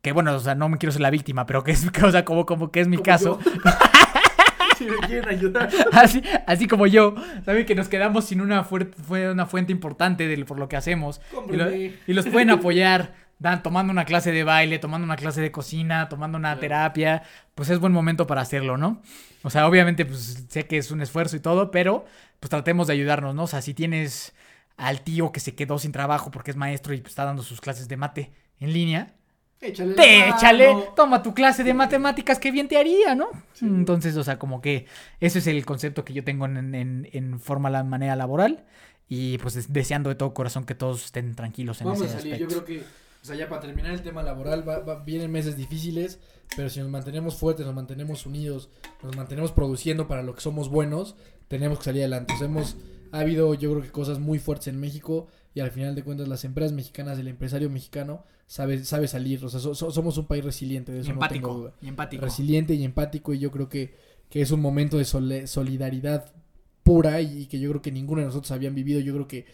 que 0.01 0.11
bueno, 0.11 0.33
o 0.35 0.39
sea, 0.39 0.55
no 0.55 0.69
me 0.69 0.77
quiero 0.77 0.91
ser 0.91 1.01
la 1.01 1.09
víctima, 1.09 1.45
pero 1.45 1.63
que 1.63 1.71
es, 1.71 1.89
que, 1.91 2.03
o 2.05 2.11
sea, 2.11 2.25
como, 2.25 2.45
como 2.45 2.71
que 2.71 2.79
es 2.81 2.87
mi 2.87 2.97
Como 2.97 3.05
caso. 3.05 3.39
si 4.77 4.85
me 4.85 4.97
quieren 4.99 5.27
ayudar. 5.29 5.69
Así, 5.91 6.21
así 6.47 6.67
como 6.67 6.87
yo, 6.87 7.15
¿saben? 7.45 7.65
Que 7.65 7.75
nos 7.75 7.89
quedamos 7.89 8.25
sin 8.25 8.39
una, 8.41 8.63
fue 8.63 9.29
una 9.31 9.45
fuente 9.45 9.71
importante 9.71 10.27
de, 10.27 10.45
por 10.45 10.57
lo 10.57 10.69
que 10.69 10.77
hacemos. 10.77 11.19
Y, 11.51 11.55
lo- 11.57 11.71
y 11.75 11.93
los 12.07 12.25
pueden 12.27 12.49
apoyar 12.49 13.13
dan, 13.39 13.61
tomando 13.63 13.91
una 13.91 14.05
clase 14.05 14.31
de 14.31 14.43
baile, 14.43 14.79
tomando 14.79 15.05
una 15.05 15.15
clase 15.17 15.41
de 15.41 15.51
cocina, 15.51 16.07
tomando 16.09 16.37
una 16.37 16.49
Claro. 16.49 16.59
terapia. 16.61 17.23
Pues 17.55 17.69
es 17.69 17.79
buen 17.79 17.91
momento 17.93 18.25
para 18.27 18.41
hacerlo, 18.41 18.77
¿no? 18.77 19.01
O 19.43 19.49
sea, 19.49 19.67
obviamente, 19.67 20.05
pues 20.05 20.45
sé 20.49 20.65
que 20.65 20.77
es 20.77 20.91
un 20.91 21.01
esfuerzo 21.01 21.35
y 21.35 21.39
todo, 21.41 21.71
pero 21.71 22.05
pues 22.39 22.49
tratemos 22.49 22.87
de 22.87 22.93
ayudarnos, 22.93 23.35
¿no? 23.35 23.43
O 23.43 23.47
sea, 23.47 23.61
si 23.61 23.73
tienes 23.73 24.33
al 24.77 25.01
tío 25.01 25.31
que 25.33 25.41
se 25.41 25.55
quedó 25.55 25.77
sin 25.77 25.91
trabajo 25.91 26.31
porque 26.31 26.51
es 26.51 26.57
maestro 26.57 26.93
y 26.93 26.97
pues, 27.01 27.11
está 27.11 27.25
dando 27.25 27.43
sus 27.43 27.59
clases 27.59 27.87
de 27.89 27.97
mate 27.97 28.31
en 28.61 28.71
línea, 28.73 29.13
Échale. 29.61 29.93
te 29.95 30.29
échale, 30.29 30.73
toma 30.95 31.21
tu 31.21 31.33
clase 31.33 31.63
de 31.65 31.73
matemáticas, 31.73 32.39
que 32.39 32.49
bien 32.51 32.67
te 32.69 32.77
haría, 32.77 33.13
¿no? 33.15 33.27
Entonces, 33.61 34.15
o 34.15 34.23
sea, 34.23 34.39
como 34.39 34.61
que 34.61 34.85
ese 35.19 35.39
es 35.39 35.47
el 35.47 35.65
concepto 35.65 36.05
que 36.05 36.13
yo 36.13 36.23
tengo 36.23 36.45
en, 36.45 36.73
en, 36.75 37.09
en 37.11 37.39
forma 37.41 37.69
la 37.69 37.83
manera 37.83 38.15
laboral 38.15 38.63
y 39.09 39.37
pues 39.39 39.55
des- 39.55 39.73
deseando 39.73 40.09
de 40.09 40.15
todo 40.15 40.33
corazón 40.33 40.65
que 40.65 40.75
todos 40.75 41.03
estén 41.05 41.35
tranquilos 41.35 41.81
en 41.81 41.87
Vamos 41.87 42.03
a 42.03 42.07
salir, 42.07 42.33
aspecto. 42.35 42.39
yo 42.39 42.47
creo 42.47 42.65
que, 42.65 42.83
o 43.21 43.25
sea, 43.25 43.35
ya 43.35 43.49
para 43.49 43.59
terminar 43.61 43.91
el 43.91 44.01
tema 44.01 44.23
laboral, 44.23 44.67
va- 44.67 44.79
va- 44.79 45.03
vienen 45.03 45.29
meses 45.31 45.57
difíciles, 45.57 46.19
pero 46.55 46.69
si 46.69 46.79
nos 46.79 46.87
mantenemos 46.89 47.35
fuertes, 47.35 47.65
nos 47.65 47.75
mantenemos 47.75 48.25
unidos, 48.25 48.69
nos 49.03 49.15
mantenemos 49.17 49.51
produciendo 49.51 50.07
para 50.07 50.23
lo 50.23 50.35
que 50.35 50.41
somos 50.41 50.69
buenos, 50.69 51.15
tenemos 51.49 51.79
que 51.79 51.85
salir 51.85 52.03
adelante. 52.03 52.33
O 52.33 52.37
sea, 52.37 52.47
hemos, 52.47 52.77
ha 53.11 53.19
habido, 53.19 53.53
yo 53.55 53.71
creo 53.71 53.81
que 53.83 53.91
cosas 53.91 54.19
muy 54.19 54.39
fuertes 54.39 54.67
en 54.69 54.79
México 54.79 55.27
y 55.53 55.59
al 55.59 55.71
final 55.71 55.95
de 55.95 56.03
cuentas 56.03 56.27
las 56.29 56.45
empresas 56.45 56.71
mexicanas, 56.71 57.19
el 57.19 57.27
empresario 57.27 57.69
mexicano 57.69 58.23
sabe, 58.49 58.83
sabe 58.83 59.07
salir, 59.07 59.45
o 59.45 59.49
sea, 59.49 59.59
so- 59.59 59.75
so- 59.75 59.91
somos 59.91 60.17
un 60.17 60.25
país 60.25 60.43
resiliente, 60.43 60.91
de 60.91 60.97
Y 60.97 61.01
eso 61.01 61.13
no 61.13 61.27
tengo 61.27 61.53
duda. 61.53 61.67
empático, 61.69 61.85
y 61.85 61.87
empático. 61.89 62.25
Resiliente 62.25 62.73
y 62.73 62.83
empático 62.83 63.31
y 63.35 63.37
yo 63.37 63.51
creo 63.51 63.69
que, 63.69 63.95
que 64.27 64.41
es 64.41 64.49
un 64.49 64.59
momento 64.59 64.97
de 64.97 65.05
sole- 65.05 65.45
solidaridad 65.45 66.33
pura 66.81 67.21
y 67.21 67.45
que 67.45 67.59
yo 67.59 67.69
creo 67.69 67.81
que 67.83 67.91
ninguno 67.91 68.21
de 68.21 68.25
nosotros 68.27 68.49
habían 68.51 68.73
vivido, 68.73 68.99
yo 69.01 69.13
creo 69.13 69.27
que 69.27 69.45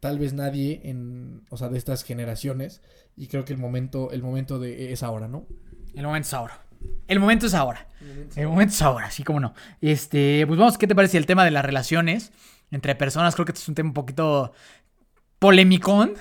tal 0.00 0.18
vez 0.18 0.34
nadie 0.34 0.82
en, 0.84 1.44
o 1.48 1.56
sea, 1.56 1.70
de 1.70 1.78
estas 1.78 2.04
generaciones 2.04 2.82
y 3.16 3.28
creo 3.28 3.46
que 3.46 3.54
el 3.54 3.58
momento, 3.58 4.10
el 4.10 4.22
momento 4.22 4.58
de 4.58 4.92
es 4.92 5.02
ahora, 5.02 5.28
¿no? 5.28 5.46
El 5.94 6.04
momento 6.04 6.26
es 6.28 6.34
ahora. 6.34 6.60
El 7.08 7.20
momento 7.20 7.46
es 7.46 7.54
ahora. 7.54 7.88
El 8.36 8.48
momento 8.48 8.74
es 8.74 8.82
ahora, 8.82 9.10
sí, 9.10 9.24
como 9.24 9.40
no. 9.40 9.54
Este, 9.80 10.44
pues 10.46 10.58
vamos, 10.58 10.76
¿qué 10.76 10.86
te 10.86 10.94
parece 10.94 11.16
el 11.16 11.24
tema 11.24 11.42
de 11.46 11.50
las 11.50 11.64
relaciones 11.64 12.32
entre 12.70 12.94
personas? 12.94 13.34
Creo 13.34 13.46
que 13.46 13.52
este 13.52 13.62
es 13.62 13.68
un 13.70 13.74
tema 13.74 13.88
un 13.88 13.94
poquito 13.94 14.52
polémicón, 15.38 16.12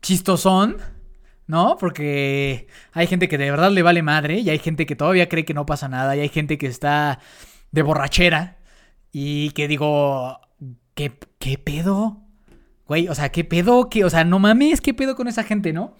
chistosón, 0.00 0.76
¿no? 1.46 1.76
Porque 1.78 2.68
hay 2.92 3.06
gente 3.06 3.28
que 3.28 3.38
de 3.38 3.50
verdad 3.50 3.70
le 3.70 3.82
vale 3.82 4.02
madre 4.02 4.40
y 4.40 4.50
hay 4.50 4.58
gente 4.58 4.86
que 4.86 4.96
todavía 4.96 5.28
cree 5.28 5.44
que 5.44 5.54
no 5.54 5.66
pasa 5.66 5.88
nada 5.88 6.16
y 6.16 6.20
hay 6.20 6.28
gente 6.28 6.58
que 6.58 6.66
está 6.66 7.20
de 7.72 7.82
borrachera 7.82 8.58
y 9.12 9.50
que 9.50 9.68
digo, 9.68 10.40
¿qué, 10.94 11.12
qué 11.38 11.58
pedo? 11.58 12.22
Güey, 12.86 13.08
o 13.08 13.14
sea, 13.14 13.30
¿qué 13.30 13.44
pedo? 13.44 13.88
¿Qué, 13.88 14.04
o 14.04 14.10
sea, 14.10 14.24
no 14.24 14.38
mames, 14.38 14.80
¿qué 14.80 14.94
pedo 14.94 15.16
con 15.16 15.28
esa 15.28 15.44
gente, 15.44 15.72
no? 15.72 15.94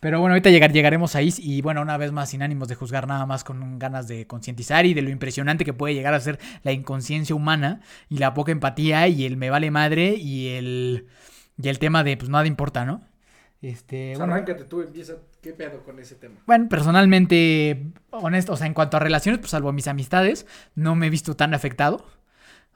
Pero 0.00 0.18
bueno, 0.18 0.32
ahorita 0.32 0.48
llegar, 0.50 0.72
llegaremos 0.72 1.14
ahí 1.14 1.32
y 1.38 1.60
bueno, 1.60 1.82
una 1.82 1.98
vez 1.98 2.10
más 2.10 2.30
sin 2.30 2.42
ánimos 2.42 2.68
de 2.68 2.74
juzgar 2.74 3.06
nada 3.06 3.26
más 3.26 3.44
con 3.44 3.78
ganas 3.78 4.08
de 4.08 4.26
concientizar 4.26 4.86
y 4.86 4.94
de 4.94 5.02
lo 5.02 5.10
impresionante 5.10 5.64
que 5.64 5.74
puede 5.74 5.94
llegar 5.94 6.14
a 6.14 6.20
ser 6.20 6.38
la 6.62 6.72
inconsciencia 6.72 7.36
humana 7.36 7.80
y 8.08 8.16
la 8.16 8.32
poca 8.32 8.50
empatía 8.50 9.08
y 9.08 9.26
el 9.26 9.36
me 9.36 9.50
vale 9.50 9.70
madre 9.70 10.14
y 10.14 10.48
el, 10.48 11.06
y 11.62 11.68
el 11.68 11.78
tema 11.78 12.02
de 12.02 12.16
pues 12.16 12.30
nada 12.30 12.46
importa, 12.46 12.86
¿no? 12.86 13.02
Este, 13.62 14.14
bueno, 14.16 14.32
arráncate 14.32 14.64
tú, 14.64 14.80
empieza, 14.80 15.14
¿qué 15.42 15.52
pedo 15.52 15.82
con 15.84 15.98
ese 15.98 16.14
tema? 16.14 16.36
bueno, 16.46 16.68
personalmente, 16.70 17.92
honesto, 18.08 18.54
o 18.54 18.56
sea, 18.56 18.66
en 18.66 18.72
cuanto 18.72 18.96
a 18.96 19.00
relaciones, 19.00 19.38
pues 19.38 19.50
salvo 19.50 19.70
mis 19.72 19.86
amistades, 19.86 20.46
no 20.74 20.94
me 20.94 21.08
he 21.08 21.10
visto 21.10 21.36
tan 21.36 21.52
afectado. 21.52 22.06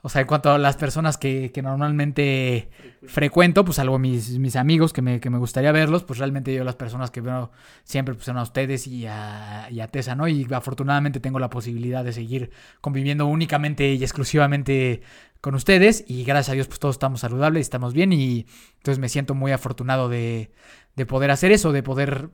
O 0.06 0.10
sea, 0.10 0.20
en 0.20 0.26
cuanto 0.26 0.50
a 0.50 0.58
las 0.58 0.76
personas 0.76 1.16
que, 1.16 1.50
que 1.50 1.62
normalmente 1.62 2.68
frecuento, 3.06 3.64
pues 3.64 3.76
salvo 3.76 3.98
mis, 3.98 4.38
mis 4.38 4.54
amigos 4.54 4.92
que 4.92 5.00
me, 5.00 5.18
que 5.18 5.30
me 5.30 5.38
gustaría 5.38 5.72
verlos, 5.72 6.04
pues 6.04 6.18
realmente 6.18 6.52
yo 6.52 6.62
las 6.62 6.76
personas 6.76 7.10
que 7.10 7.22
veo 7.22 7.50
siempre 7.84 8.14
pues, 8.14 8.26
son 8.26 8.36
a 8.36 8.42
ustedes 8.42 8.86
y 8.86 9.06
a, 9.06 9.66
y 9.70 9.80
a 9.80 9.88
Tessa, 9.88 10.14
¿no? 10.14 10.28
Y 10.28 10.46
afortunadamente 10.52 11.20
tengo 11.20 11.38
la 11.38 11.48
posibilidad 11.48 12.04
de 12.04 12.12
seguir 12.12 12.50
conviviendo 12.82 13.24
únicamente 13.24 13.94
y 13.94 14.02
exclusivamente 14.02 15.00
con 15.44 15.54
ustedes 15.54 16.06
y 16.08 16.24
gracias 16.24 16.48
a 16.48 16.52
Dios 16.54 16.68
pues 16.68 16.78
todos 16.78 16.94
estamos 16.94 17.20
saludables 17.20 17.60
y 17.60 17.60
estamos 17.60 17.92
bien 17.92 18.14
y 18.14 18.46
entonces 18.78 18.98
me 18.98 19.10
siento 19.10 19.34
muy 19.34 19.52
afortunado 19.52 20.08
de, 20.08 20.50
de 20.96 21.04
poder 21.04 21.30
hacer 21.30 21.52
eso, 21.52 21.70
de 21.70 21.82
poder 21.82 22.30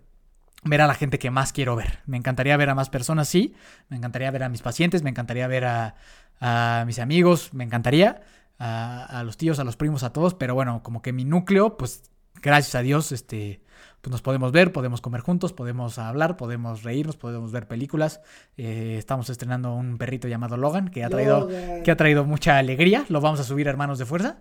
ver 0.62 0.80
a 0.80 0.86
la 0.86 0.94
gente 0.94 1.18
que 1.18 1.28
más 1.28 1.52
quiero 1.52 1.74
ver. 1.74 1.98
Me 2.06 2.16
encantaría 2.16 2.56
ver 2.56 2.70
a 2.70 2.76
más 2.76 2.88
personas, 2.88 3.26
sí. 3.26 3.56
Me 3.88 3.96
encantaría 3.96 4.30
ver 4.30 4.44
a 4.44 4.48
mis 4.48 4.62
pacientes, 4.62 5.02
me 5.02 5.10
encantaría 5.10 5.48
ver 5.48 5.64
a, 5.64 5.96
a 6.38 6.84
mis 6.86 7.00
amigos, 7.00 7.52
me 7.52 7.64
encantaría. 7.64 8.22
A 8.60 9.22
los 9.24 9.36
tíos, 9.36 9.58
a 9.58 9.64
los 9.64 9.76
primos, 9.76 10.04
a 10.04 10.12
todos. 10.12 10.34
Pero 10.34 10.54
bueno, 10.54 10.84
como 10.84 11.02
que 11.02 11.12
mi 11.12 11.24
núcleo, 11.24 11.76
pues 11.76 12.12
gracias 12.40 12.76
a 12.76 12.82
Dios, 12.82 13.10
este, 13.10 13.60
pues 14.00 14.10
nos 14.10 14.22
podemos 14.22 14.50
ver, 14.52 14.72
podemos 14.72 15.00
comer 15.00 15.20
juntos, 15.20 15.52
podemos 15.52 15.98
hablar, 15.98 16.36
podemos 16.36 16.82
reírnos, 16.82 17.16
podemos 17.16 17.52
ver 17.52 17.68
películas. 17.68 18.20
Eh, 18.56 18.96
estamos 18.98 19.28
estrenando 19.28 19.74
un 19.74 19.98
perrito 19.98 20.26
llamado 20.28 20.56
Logan 20.56 20.88
que 20.88 21.04
ha 21.04 21.08
traído, 21.10 21.48
que 21.84 21.90
ha 21.90 21.96
traído 21.96 22.24
mucha 22.24 22.56
alegría. 22.58 23.04
Lo 23.10 23.20
vamos 23.20 23.40
a 23.40 23.44
subir 23.44 23.66
a 23.66 23.70
Hermanos 23.70 23.98
de 23.98 24.06
Fuerza 24.06 24.38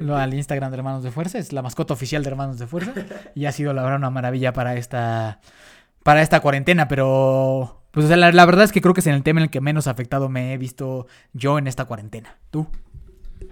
lo- 0.00 0.16
al 0.16 0.34
Instagram 0.34 0.70
de 0.70 0.76
Hermanos 0.76 1.02
de 1.02 1.10
Fuerza, 1.10 1.38
es 1.38 1.52
la 1.52 1.62
mascota 1.62 1.94
oficial 1.94 2.22
de 2.22 2.30
Hermanos 2.30 2.58
de 2.58 2.66
Fuerza 2.66 2.92
y 3.34 3.46
ha 3.46 3.52
sido 3.52 3.72
la 3.72 3.82
verdad 3.82 3.98
una 3.98 4.10
maravilla 4.10 4.52
para 4.52 4.76
esta 4.76 5.40
para 6.02 6.22
esta 6.22 6.40
cuarentena, 6.40 6.88
pero 6.88 7.82
pues 7.90 8.04
o 8.04 8.08
sea, 8.08 8.16
la, 8.16 8.30
la 8.32 8.46
verdad 8.46 8.64
es 8.64 8.72
que 8.72 8.80
creo 8.80 8.94
que 8.94 9.00
es 9.00 9.06
en 9.06 9.14
el 9.14 9.22
tema 9.22 9.40
en 9.40 9.44
el 9.44 9.50
que 9.50 9.60
menos 9.60 9.86
afectado 9.86 10.28
me 10.28 10.52
he 10.52 10.58
visto 10.58 11.06
yo 11.32 11.58
en 11.58 11.66
esta 11.66 11.84
cuarentena. 11.86 12.36
¿Tú? 12.50 12.66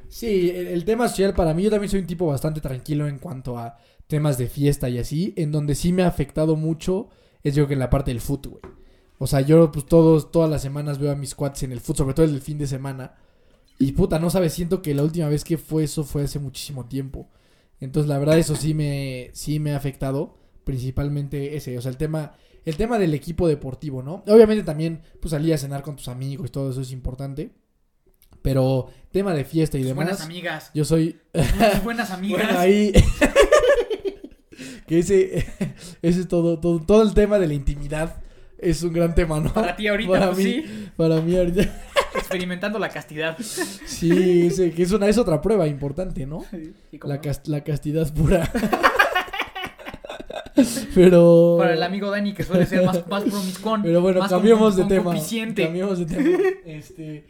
Sí, 0.08 0.50
el, 0.50 0.68
el 0.68 0.84
tema 0.84 1.08
social 1.08 1.34
para 1.34 1.52
mí, 1.54 1.62
yo 1.62 1.70
también 1.70 1.90
soy 1.90 2.00
un 2.00 2.06
tipo 2.06 2.26
bastante 2.26 2.60
tranquilo 2.60 3.06
en 3.08 3.18
cuanto 3.18 3.58
a 3.58 3.76
temas 4.06 4.38
de 4.38 4.48
fiesta 4.48 4.88
y 4.88 4.98
así. 4.98 5.34
En 5.36 5.52
donde 5.52 5.74
sí 5.74 5.92
me 5.92 6.02
ha 6.02 6.08
afectado 6.08 6.56
mucho 6.56 7.08
es 7.42 7.54
yo 7.54 7.62
creo 7.62 7.68
que 7.68 7.74
en 7.74 7.80
la 7.80 7.90
parte 7.90 8.10
del 8.10 8.20
fútbol, 8.20 8.60
güey. 8.62 8.74
O 9.18 9.26
sea, 9.26 9.40
yo 9.40 9.72
pues 9.72 9.86
todos, 9.86 10.30
todas 10.30 10.50
las 10.50 10.62
semanas 10.62 10.98
veo 10.98 11.10
a 11.10 11.16
mis 11.16 11.34
cuates 11.34 11.62
en 11.62 11.72
el 11.72 11.80
fútbol, 11.80 11.96
sobre 11.96 12.14
todo 12.14 12.26
el 12.26 12.40
fin 12.40 12.58
de 12.58 12.66
semana. 12.66 13.14
Y 13.78 13.92
puta, 13.92 14.18
no 14.18 14.30
sabes, 14.30 14.52
siento 14.52 14.82
que 14.82 14.94
la 14.94 15.02
última 15.02 15.28
vez 15.28 15.44
que 15.44 15.58
fue 15.58 15.84
eso 15.84 16.04
fue 16.04 16.24
hace 16.24 16.38
muchísimo 16.38 16.86
tiempo. 16.86 17.30
Entonces, 17.80 18.08
la 18.08 18.18
verdad, 18.18 18.38
eso 18.38 18.56
sí 18.56 18.74
me, 18.74 19.30
sí 19.32 19.58
me 19.60 19.72
ha 19.72 19.76
afectado. 19.76 20.38
Principalmente 20.64 21.56
ese, 21.56 21.78
o 21.78 21.82
sea, 21.82 21.90
el 21.90 21.96
tema, 21.96 22.32
el 22.64 22.76
tema 22.76 22.98
del 22.98 23.14
equipo 23.14 23.46
deportivo, 23.46 24.02
¿no? 24.02 24.24
Obviamente 24.26 24.64
también, 24.64 25.02
pues 25.20 25.30
salir 25.30 25.54
a 25.54 25.58
cenar 25.58 25.82
con 25.82 25.96
tus 25.96 26.08
amigos 26.08 26.48
y 26.48 26.50
todo 26.50 26.70
eso 26.70 26.80
es 26.80 26.90
importante. 26.90 27.52
Pero 28.42 28.88
tema 29.10 29.34
de 29.34 29.44
fiesta 29.44 29.78
y 29.78 29.82
demás. 29.82 30.20
amigas. 30.20 30.70
Yo 30.74 30.84
soy. 30.84 31.20
buenas 31.84 32.10
Bueno, 32.20 32.58
ahí. 32.58 32.92
Que 34.86 34.98
ese, 35.00 35.46
ese 36.02 36.20
es 36.20 36.28
todo, 36.28 36.58
todo, 36.58 36.80
todo 36.80 37.02
el 37.02 37.14
tema 37.14 37.38
de 37.38 37.46
la 37.48 37.54
intimidad. 37.54 38.16
Es 38.58 38.82
un 38.82 38.92
gran 38.94 39.14
tema, 39.14 39.38
¿no? 39.38 39.52
Para 39.52 39.76
ti 39.76 39.86
ahorita, 39.86 40.10
Para 40.10 40.26
pues 40.32 40.38
mí, 40.38 40.44
sí, 40.44 40.88
para 40.96 41.20
mí 41.20 41.36
ahorita. 41.36 41.62
experimentando 42.14 42.78
la 42.78 42.88
castidad. 42.88 43.36
Sí, 43.38 44.46
ese- 44.46 44.72
que 44.72 44.82
es 44.82 44.92
una 44.92 45.08
es 45.08 45.18
otra 45.18 45.42
prueba 45.42 45.66
importante, 45.66 46.24
¿no? 46.24 46.42
La, 47.02 47.20
cas- 47.20 47.46
la 47.48 47.62
castidad 47.62 48.10
pura. 48.14 48.50
Pero. 50.94 51.56
Para 51.58 51.74
el 51.74 51.82
amigo 51.82 52.10
Dani 52.10 52.32
que 52.32 52.42
suele 52.44 52.64
ser 52.66 52.84
más, 52.84 53.06
más 53.08 53.24
promiscuón. 53.24 53.82
Pero 53.82 54.00
bueno, 54.00 54.20
más 54.20 54.30
cambiemos 54.30 54.74
con- 54.74 54.88
de 54.88 54.94
tema. 54.94 55.04
concupisciente. 55.10 55.64
Cambiemos 55.64 55.98
de 55.98 56.06
tema. 56.06 56.38
Este, 56.64 57.26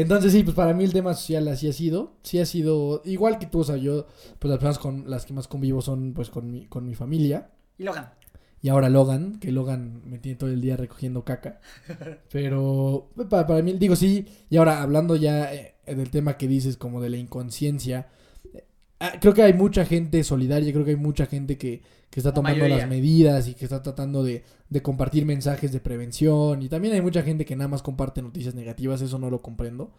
entonces 0.00 0.32
sí, 0.32 0.42
pues 0.42 0.54
para 0.54 0.74
mí 0.74 0.84
el 0.84 0.92
tema 0.92 1.14
social 1.14 1.48
así 1.48 1.68
ha 1.68 1.72
sido. 1.72 2.12
Sí 2.22 2.38
ha 2.40 2.46
sido 2.46 3.02
igual 3.04 3.38
que 3.38 3.46
tú, 3.46 3.60
o 3.60 3.64
sea, 3.64 3.76
yo, 3.76 4.06
pues 4.38 4.50
las 4.50 4.58
personas 4.58 4.78
con 4.78 5.10
las 5.10 5.24
que 5.24 5.32
más 5.32 5.48
convivo 5.48 5.80
son 5.82 6.12
pues 6.14 6.30
con 6.30 6.50
mi, 6.50 6.66
con 6.66 6.84
mi 6.86 6.94
familia. 6.94 7.50
Y 7.78 7.84
Logan. 7.84 8.10
Y 8.60 8.68
ahora 8.70 8.88
Logan, 8.88 9.38
que 9.38 9.52
Logan 9.52 10.02
me 10.04 10.18
tiene 10.18 10.36
todo 10.36 10.50
el 10.50 10.60
día 10.60 10.76
recogiendo 10.76 11.24
caca. 11.24 11.60
Pero 12.32 13.10
para, 13.30 13.46
para 13.46 13.62
mí, 13.62 13.74
digo 13.74 13.96
sí. 13.96 14.26
Y 14.50 14.56
ahora 14.56 14.82
hablando 14.82 15.16
ya 15.16 15.52
eh, 15.54 15.76
del 15.86 16.10
tema 16.10 16.36
que 16.36 16.48
dices 16.48 16.76
como 16.76 17.00
de 17.00 17.10
la 17.10 17.16
inconsciencia. 17.16 18.08
eh, 18.52 18.64
ah, 19.00 19.12
creo 19.20 19.34
que 19.34 19.42
hay 19.42 19.54
mucha 19.54 19.84
gente 19.84 20.24
solidaria, 20.24 20.72
creo 20.72 20.84
que 20.84 20.92
hay 20.92 20.96
mucha 20.96 21.26
gente 21.26 21.56
que, 21.56 21.82
que 22.10 22.20
está 22.20 22.32
tomando 22.32 22.58
mayoría. 22.58 22.78
las 22.78 22.88
medidas 22.88 23.48
y 23.48 23.54
que 23.54 23.64
está 23.64 23.82
tratando 23.82 24.22
de, 24.22 24.44
de 24.68 24.82
compartir 24.82 25.26
mensajes 25.26 25.72
de 25.72 25.80
prevención. 25.80 26.62
Y 26.62 26.68
también 26.68 26.94
hay 26.94 27.02
mucha 27.02 27.22
gente 27.22 27.44
que 27.44 27.56
nada 27.56 27.68
más 27.68 27.82
comparte 27.82 28.22
noticias 28.22 28.54
negativas, 28.54 29.02
eso 29.02 29.18
no 29.18 29.30
lo 29.30 29.42
comprendo. 29.42 29.92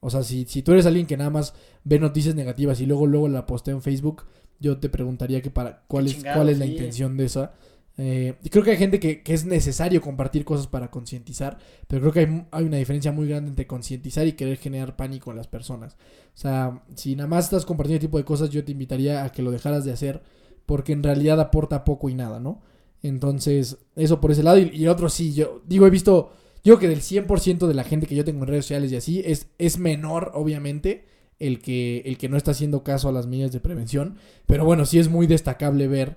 O 0.00 0.10
sea, 0.10 0.22
si, 0.22 0.44
si 0.44 0.62
tú 0.62 0.72
eres 0.72 0.86
alguien 0.86 1.06
que 1.06 1.16
nada 1.16 1.30
más 1.30 1.54
ve 1.84 1.98
noticias 1.98 2.34
negativas 2.34 2.80
y 2.80 2.86
luego 2.86 3.06
luego 3.06 3.28
la 3.28 3.46
postea 3.46 3.74
en 3.74 3.82
Facebook, 3.82 4.24
yo 4.60 4.78
te 4.78 4.88
preguntaría 4.88 5.42
que 5.42 5.50
para 5.50 5.82
cuál 5.88 6.06
es, 6.06 6.22
cuál 6.22 6.48
es 6.48 6.58
la 6.58 6.66
sí. 6.66 6.72
intención 6.72 7.16
de 7.16 7.24
esa. 7.24 7.54
Eh, 7.98 8.34
y 8.42 8.50
creo 8.50 8.62
que 8.62 8.72
hay 8.72 8.76
gente 8.76 9.00
que, 9.00 9.22
que 9.22 9.32
es 9.32 9.46
necesario 9.46 10.02
compartir 10.02 10.44
cosas 10.44 10.66
para 10.66 10.90
concientizar, 10.90 11.56
pero 11.88 12.02
creo 12.02 12.12
que 12.12 12.20
hay, 12.20 12.46
hay 12.50 12.64
una 12.64 12.76
diferencia 12.76 13.10
muy 13.10 13.26
grande 13.26 13.48
entre 13.48 13.66
concientizar 13.66 14.26
y 14.26 14.32
querer 14.32 14.58
generar 14.58 14.96
pánico 14.96 15.30
en 15.30 15.38
las 15.38 15.48
personas. 15.48 15.94
O 16.34 16.38
sea, 16.38 16.82
si 16.94 17.16
nada 17.16 17.28
más 17.28 17.46
estás 17.46 17.64
compartiendo 17.64 17.96
este 17.96 18.08
tipo 18.08 18.18
de 18.18 18.24
cosas, 18.24 18.50
yo 18.50 18.64
te 18.64 18.72
invitaría 18.72 19.24
a 19.24 19.32
que 19.32 19.42
lo 19.42 19.50
dejaras 19.50 19.84
de 19.84 19.92
hacer, 19.92 20.22
porque 20.66 20.92
en 20.92 21.02
realidad 21.02 21.40
aporta 21.40 21.84
poco 21.84 22.08
y 22.10 22.14
nada, 22.14 22.40
¿no? 22.40 22.60
Entonces, 23.02 23.78
eso 23.94 24.20
por 24.20 24.32
ese 24.32 24.42
lado. 24.42 24.58
Y, 24.58 24.70
y 24.74 24.88
otro 24.88 25.08
sí, 25.08 25.32
yo 25.32 25.62
digo, 25.66 25.86
he 25.86 25.90
visto, 25.90 26.32
digo 26.64 26.78
que 26.78 26.88
del 26.88 27.00
100% 27.00 27.66
de 27.66 27.74
la 27.74 27.84
gente 27.84 28.06
que 28.06 28.14
yo 28.16 28.24
tengo 28.24 28.40
en 28.42 28.48
redes 28.48 28.64
sociales 28.64 28.90
y 28.92 28.96
así, 28.96 29.22
es, 29.24 29.48
es 29.58 29.78
menor, 29.78 30.32
obviamente, 30.34 31.04
el 31.38 31.60
que, 31.60 32.02
el 32.06 32.18
que 32.18 32.28
no 32.28 32.36
está 32.36 32.50
haciendo 32.52 32.82
caso 32.82 33.08
a 33.08 33.12
las 33.12 33.26
medidas 33.26 33.52
de 33.52 33.60
prevención. 33.60 34.16
Pero 34.46 34.64
bueno, 34.64 34.86
sí 34.86 34.98
es 34.98 35.08
muy 35.08 35.26
destacable 35.26 35.86
ver 35.88 36.16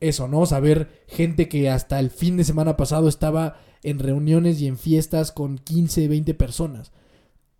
eso, 0.00 0.28
¿no? 0.28 0.44
Saber 0.46 0.88
gente 1.06 1.48
que 1.48 1.70
hasta 1.70 2.00
el 2.00 2.10
fin 2.10 2.36
de 2.36 2.44
semana 2.44 2.76
pasado 2.76 3.08
estaba 3.08 3.58
en 3.82 3.98
reuniones 3.98 4.60
y 4.60 4.66
en 4.66 4.78
fiestas 4.78 5.30
con 5.30 5.58
15, 5.58 6.08
20 6.08 6.34
personas. 6.34 6.92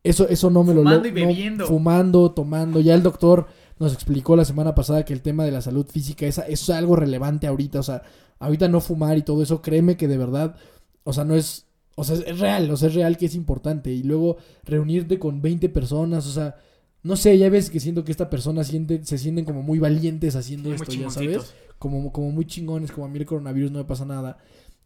Eso, 0.02 0.28
eso 0.28 0.50
no 0.50 0.62
me 0.62 0.72
lo 0.74 0.80
Fumando 0.82 1.08
y 1.08 1.10
no- 1.10 1.14
bebiendo. 1.14 1.66
fumando, 1.66 2.30
tomando. 2.32 2.80
Ya 2.80 2.94
el 2.94 3.02
doctor 3.02 3.46
nos 3.78 3.92
explicó 3.92 4.36
la 4.36 4.44
semana 4.44 4.74
pasada 4.74 5.04
que 5.04 5.12
el 5.12 5.22
tema 5.22 5.44
de 5.44 5.52
la 5.52 5.60
salud 5.60 5.86
física 5.86 6.26
es, 6.26 6.38
es 6.38 6.70
algo 6.70 6.96
relevante 6.96 7.46
ahorita. 7.46 7.80
O 7.80 7.82
sea, 7.82 8.02
ahorita 8.38 8.68
no 8.68 8.80
fumar 8.80 9.18
y 9.18 9.22
todo 9.22 9.42
eso, 9.42 9.62
créeme 9.62 9.96
que 9.96 10.08
de 10.08 10.18
verdad, 10.18 10.56
o 11.04 11.12
sea, 11.12 11.24
no 11.24 11.34
es, 11.34 11.66
o 11.94 12.04
sea, 12.04 12.16
es 12.16 12.38
real, 12.38 12.70
o 12.70 12.76
sea, 12.76 12.88
es 12.88 12.94
real 12.94 13.16
que 13.16 13.26
es 13.26 13.34
importante. 13.34 13.92
Y 13.92 14.02
luego 14.02 14.36
reunirte 14.64 15.18
con 15.18 15.42
20 15.42 15.68
personas, 15.68 16.26
o 16.26 16.32
sea, 16.32 16.56
no 17.02 17.16
sé, 17.16 17.38
ya 17.38 17.48
ves 17.50 17.70
que 17.70 17.80
siento 17.80 18.04
que 18.04 18.12
esta 18.12 18.30
persona 18.30 18.64
siente, 18.64 19.04
se 19.04 19.18
sienten 19.18 19.44
como 19.44 19.62
muy 19.62 19.78
valientes 19.78 20.34
haciendo 20.36 20.70
Muy 20.70 20.76
esto, 20.76 20.92
ya 20.92 21.10
sabes 21.10 21.54
como, 21.78 22.12
como 22.12 22.30
muy 22.30 22.46
chingones, 22.46 22.90
como 22.90 23.06
a 23.06 23.08
mí 23.08 23.18
el 23.18 23.26
coronavirus 23.26 23.70
no 23.70 23.78
me 23.78 23.84
pasa 23.84 24.04
nada. 24.04 24.38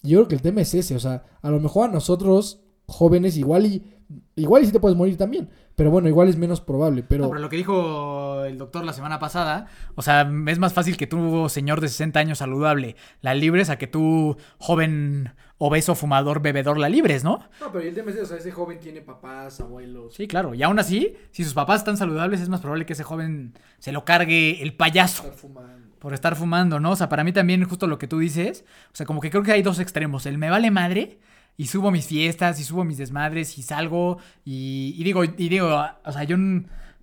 Yo 0.02 0.18
creo 0.18 0.28
que 0.28 0.34
el 0.34 0.42
tema 0.42 0.62
es 0.62 0.74
ese, 0.74 0.96
o 0.96 1.00
sea, 1.00 1.24
a 1.40 1.50
lo 1.50 1.60
mejor 1.60 1.88
a 1.88 1.92
nosotros, 1.92 2.60
jóvenes, 2.90 3.36
igual 3.36 3.66
y 3.66 3.82
igual 4.36 4.62
y 4.62 4.66
sí 4.66 4.72
te 4.72 4.80
puedes 4.80 4.96
morir 4.96 5.16
también, 5.16 5.48
pero 5.76 5.90
bueno, 5.90 6.08
igual 6.08 6.28
es 6.28 6.36
menos 6.36 6.60
probable, 6.60 7.04
pero, 7.06 7.24
No, 7.24 7.30
pero 7.30 7.40
lo 7.40 7.48
que 7.48 7.56
dijo 7.56 8.44
el 8.44 8.58
doctor 8.58 8.84
la 8.84 8.92
semana 8.92 9.18
pasada, 9.18 9.66
o 9.94 10.02
sea, 10.02 10.30
es 10.46 10.58
más 10.58 10.72
fácil 10.72 10.96
que 10.96 11.06
tú, 11.06 11.48
señor 11.48 11.80
de 11.80 11.88
60 11.88 12.18
años 12.18 12.38
saludable, 12.38 12.96
la 13.20 13.34
libres 13.34 13.70
a 13.70 13.78
que 13.78 13.86
tú, 13.86 14.36
joven 14.58 15.32
obeso, 15.58 15.94
fumador, 15.94 16.40
bebedor, 16.40 16.78
la 16.78 16.88
libres, 16.88 17.22
¿no? 17.22 17.40
No, 17.60 17.70
pero 17.70 17.84
el 17.84 17.94
tema 17.94 18.10
es 18.10 18.16
ese, 18.16 18.24
o 18.24 18.26
sea, 18.26 18.38
ese 18.38 18.50
joven 18.50 18.80
tiene 18.80 19.02
papás, 19.02 19.60
abuelos. 19.60 20.14
Sí, 20.14 20.26
claro. 20.26 20.54
Y 20.54 20.62
aún 20.62 20.78
así, 20.78 21.14
si 21.32 21.44
sus 21.44 21.52
papás 21.52 21.80
están 21.80 21.98
saludables, 21.98 22.40
es 22.40 22.48
más 22.48 22.60
probable 22.60 22.86
que 22.86 22.94
ese 22.94 23.04
joven 23.04 23.52
se 23.78 23.92
lo 23.92 24.06
cargue 24.06 24.62
el 24.62 24.74
payaso 24.74 25.24
estar 25.24 25.38
fumando. 25.38 25.96
por 25.98 26.14
estar 26.14 26.34
fumando, 26.34 26.80
¿no? 26.80 26.92
O 26.92 26.96
sea, 26.96 27.10
para 27.10 27.24
mí 27.24 27.32
también 27.32 27.62
justo 27.64 27.86
lo 27.86 27.98
que 27.98 28.08
tú 28.08 28.20
dices, 28.20 28.64
o 28.86 28.96
sea, 28.96 29.04
como 29.04 29.20
que 29.20 29.30
creo 29.30 29.42
que 29.42 29.52
hay 29.52 29.62
dos 29.62 29.80
extremos. 29.80 30.24
El 30.24 30.38
me 30.38 30.48
vale 30.48 30.70
madre 30.70 31.18
y 31.60 31.66
subo 31.66 31.90
mis 31.90 32.06
fiestas 32.06 32.58
y 32.58 32.64
subo 32.64 32.84
mis 32.84 32.96
desmadres 32.96 33.58
y 33.58 33.62
salgo 33.62 34.16
y, 34.46 34.94
y 34.96 35.04
digo, 35.04 35.24
y 35.24 35.48
digo, 35.50 35.68
o 36.06 36.10
sea, 36.10 36.24
yo 36.24 36.38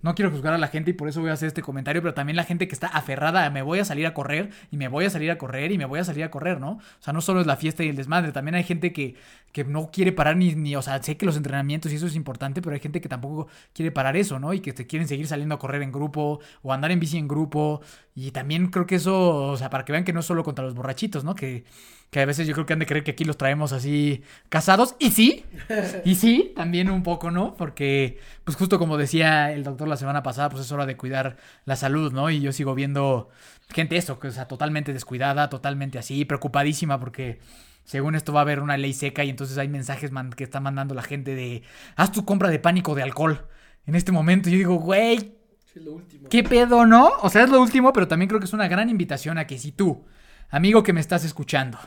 no 0.00 0.14
quiero 0.14 0.30
juzgar 0.30 0.54
a 0.54 0.58
la 0.58 0.68
gente 0.68 0.90
y 0.90 0.94
por 0.94 1.08
eso 1.08 1.20
voy 1.20 1.30
a 1.30 1.32
hacer 1.32 1.48
este 1.48 1.62
comentario, 1.62 2.02
pero 2.02 2.14
también 2.14 2.36
la 2.36 2.44
gente 2.44 2.68
que 2.68 2.74
está 2.74 2.86
aferrada 2.86 3.44
a 3.44 3.50
me 3.50 3.62
voy 3.62 3.80
a 3.80 3.84
salir 3.84 4.06
a 4.06 4.14
correr 4.14 4.50
y 4.70 4.76
me 4.76 4.88
voy 4.88 5.04
a 5.04 5.10
salir 5.10 5.30
a 5.30 5.38
correr 5.38 5.72
y 5.72 5.78
me 5.78 5.84
voy 5.84 5.98
a 5.98 6.04
salir 6.04 6.24
a 6.24 6.30
correr, 6.30 6.60
¿no? 6.60 6.72
O 6.72 6.80
sea, 7.00 7.12
no 7.12 7.20
solo 7.20 7.40
es 7.40 7.46
la 7.46 7.56
fiesta 7.56 7.82
y 7.82 7.88
el 7.88 7.96
desmadre, 7.96 8.32
también 8.32 8.54
hay 8.54 8.64
gente 8.64 8.92
que, 8.92 9.16
que 9.52 9.64
no 9.64 9.90
quiere 9.90 10.12
parar 10.12 10.36
ni, 10.36 10.54
ni, 10.54 10.76
o 10.76 10.82
sea, 10.82 11.02
sé 11.02 11.16
que 11.16 11.26
los 11.26 11.36
entrenamientos 11.36 11.92
y 11.92 11.96
eso 11.96 12.06
es 12.06 12.14
importante, 12.14 12.62
pero 12.62 12.74
hay 12.74 12.80
gente 12.80 13.00
que 13.00 13.08
tampoco 13.08 13.48
quiere 13.72 13.90
parar 13.90 14.16
eso, 14.16 14.38
¿no? 14.38 14.52
Y 14.54 14.60
que 14.60 14.72
te 14.72 14.86
quieren 14.86 15.08
seguir 15.08 15.26
saliendo 15.26 15.56
a 15.56 15.58
correr 15.58 15.82
en 15.82 15.90
grupo 15.90 16.40
o 16.62 16.72
andar 16.72 16.90
en 16.92 17.00
bici 17.00 17.18
en 17.18 17.28
grupo. 17.28 17.80
Y 18.20 18.32
también 18.32 18.68
creo 18.68 18.86
que 18.86 18.96
eso, 18.96 19.36
o 19.48 19.56
sea, 19.56 19.70
para 19.70 19.84
que 19.84 19.92
vean 19.92 20.04
que 20.04 20.12
no 20.12 20.20
es 20.20 20.26
solo 20.26 20.42
contra 20.42 20.64
los 20.64 20.74
borrachitos, 20.74 21.24
¿no? 21.24 21.34
Que, 21.34 21.64
que 22.10 22.20
a 22.20 22.26
veces 22.26 22.46
yo 22.46 22.54
creo 22.54 22.66
que 22.66 22.72
han 22.72 22.78
de 22.78 22.86
creer 22.86 23.04
que 23.04 23.12
aquí 23.12 23.24
los 23.24 23.36
traemos 23.36 23.72
así 23.72 24.22
casados. 24.48 24.96
Y 24.98 25.10
sí, 25.10 25.44
y 26.04 26.14
sí, 26.16 26.52
también 26.56 26.90
un 26.90 27.02
poco, 27.02 27.30
¿no? 27.30 27.54
Porque, 27.54 28.18
pues 28.44 28.56
justo 28.56 28.78
como 28.78 28.96
decía 28.96 29.52
el 29.52 29.62
doctor 29.64 29.86
la 29.88 29.96
semana 29.96 30.22
pasada, 30.22 30.48
pues 30.48 30.64
es 30.64 30.72
hora 30.72 30.86
de 30.86 30.96
cuidar 30.96 31.36
la 31.64 31.76
salud, 31.76 32.12
¿no? 32.12 32.30
Y 32.30 32.40
yo 32.40 32.52
sigo 32.52 32.74
viendo 32.74 33.28
gente 33.72 33.96
eso, 33.96 34.18
que 34.18 34.28
o 34.28 34.32
sea, 34.32 34.48
totalmente 34.48 34.92
descuidada, 34.92 35.48
totalmente 35.48 35.98
así, 35.98 36.24
preocupadísima 36.24 36.98
porque 36.98 37.38
según 37.84 38.14
esto 38.14 38.32
va 38.32 38.40
a 38.40 38.42
haber 38.42 38.60
una 38.60 38.76
ley 38.76 38.92
seca 38.94 39.24
y 39.24 39.30
entonces 39.30 39.56
hay 39.58 39.68
mensajes 39.68 40.10
man- 40.10 40.30
que 40.30 40.44
está 40.44 40.60
mandando 40.60 40.94
la 40.94 41.02
gente 41.02 41.34
de, 41.34 41.62
haz 41.96 42.12
tu 42.12 42.24
compra 42.24 42.50
de 42.50 42.58
pánico 42.58 42.94
de 42.94 43.02
alcohol. 43.02 43.46
En 43.86 43.94
este 43.94 44.12
momento 44.12 44.50
yo 44.50 44.56
digo, 44.58 44.74
güey, 44.76 45.37
Es 45.78 45.84
lo 45.84 45.92
último. 45.92 46.28
¿Qué 46.28 46.42
pedo, 46.42 46.84
no? 46.86 47.12
O 47.22 47.30
sea, 47.30 47.44
es 47.44 47.50
lo 47.50 47.60
último, 47.60 47.92
pero 47.92 48.08
también 48.08 48.28
creo 48.28 48.40
que 48.40 48.46
es 48.46 48.52
una 48.52 48.66
gran 48.66 48.90
invitación 48.90 49.38
a 49.38 49.46
que 49.46 49.58
si 49.58 49.70
tú, 49.70 50.04
amigo 50.50 50.82
que 50.82 50.92
me 50.92 51.00
estás 51.00 51.24
escuchando, 51.24 51.78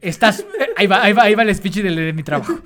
estás... 0.00 0.44
Ahí 0.76 0.86
va, 0.86 1.02
ahí 1.02 1.12
va, 1.12 1.24
ahí 1.24 1.34
va 1.34 1.42
el 1.42 1.54
speech 1.54 1.76
de, 1.76 1.94
de 1.94 2.12
mi 2.14 2.22
trabajo. 2.22 2.58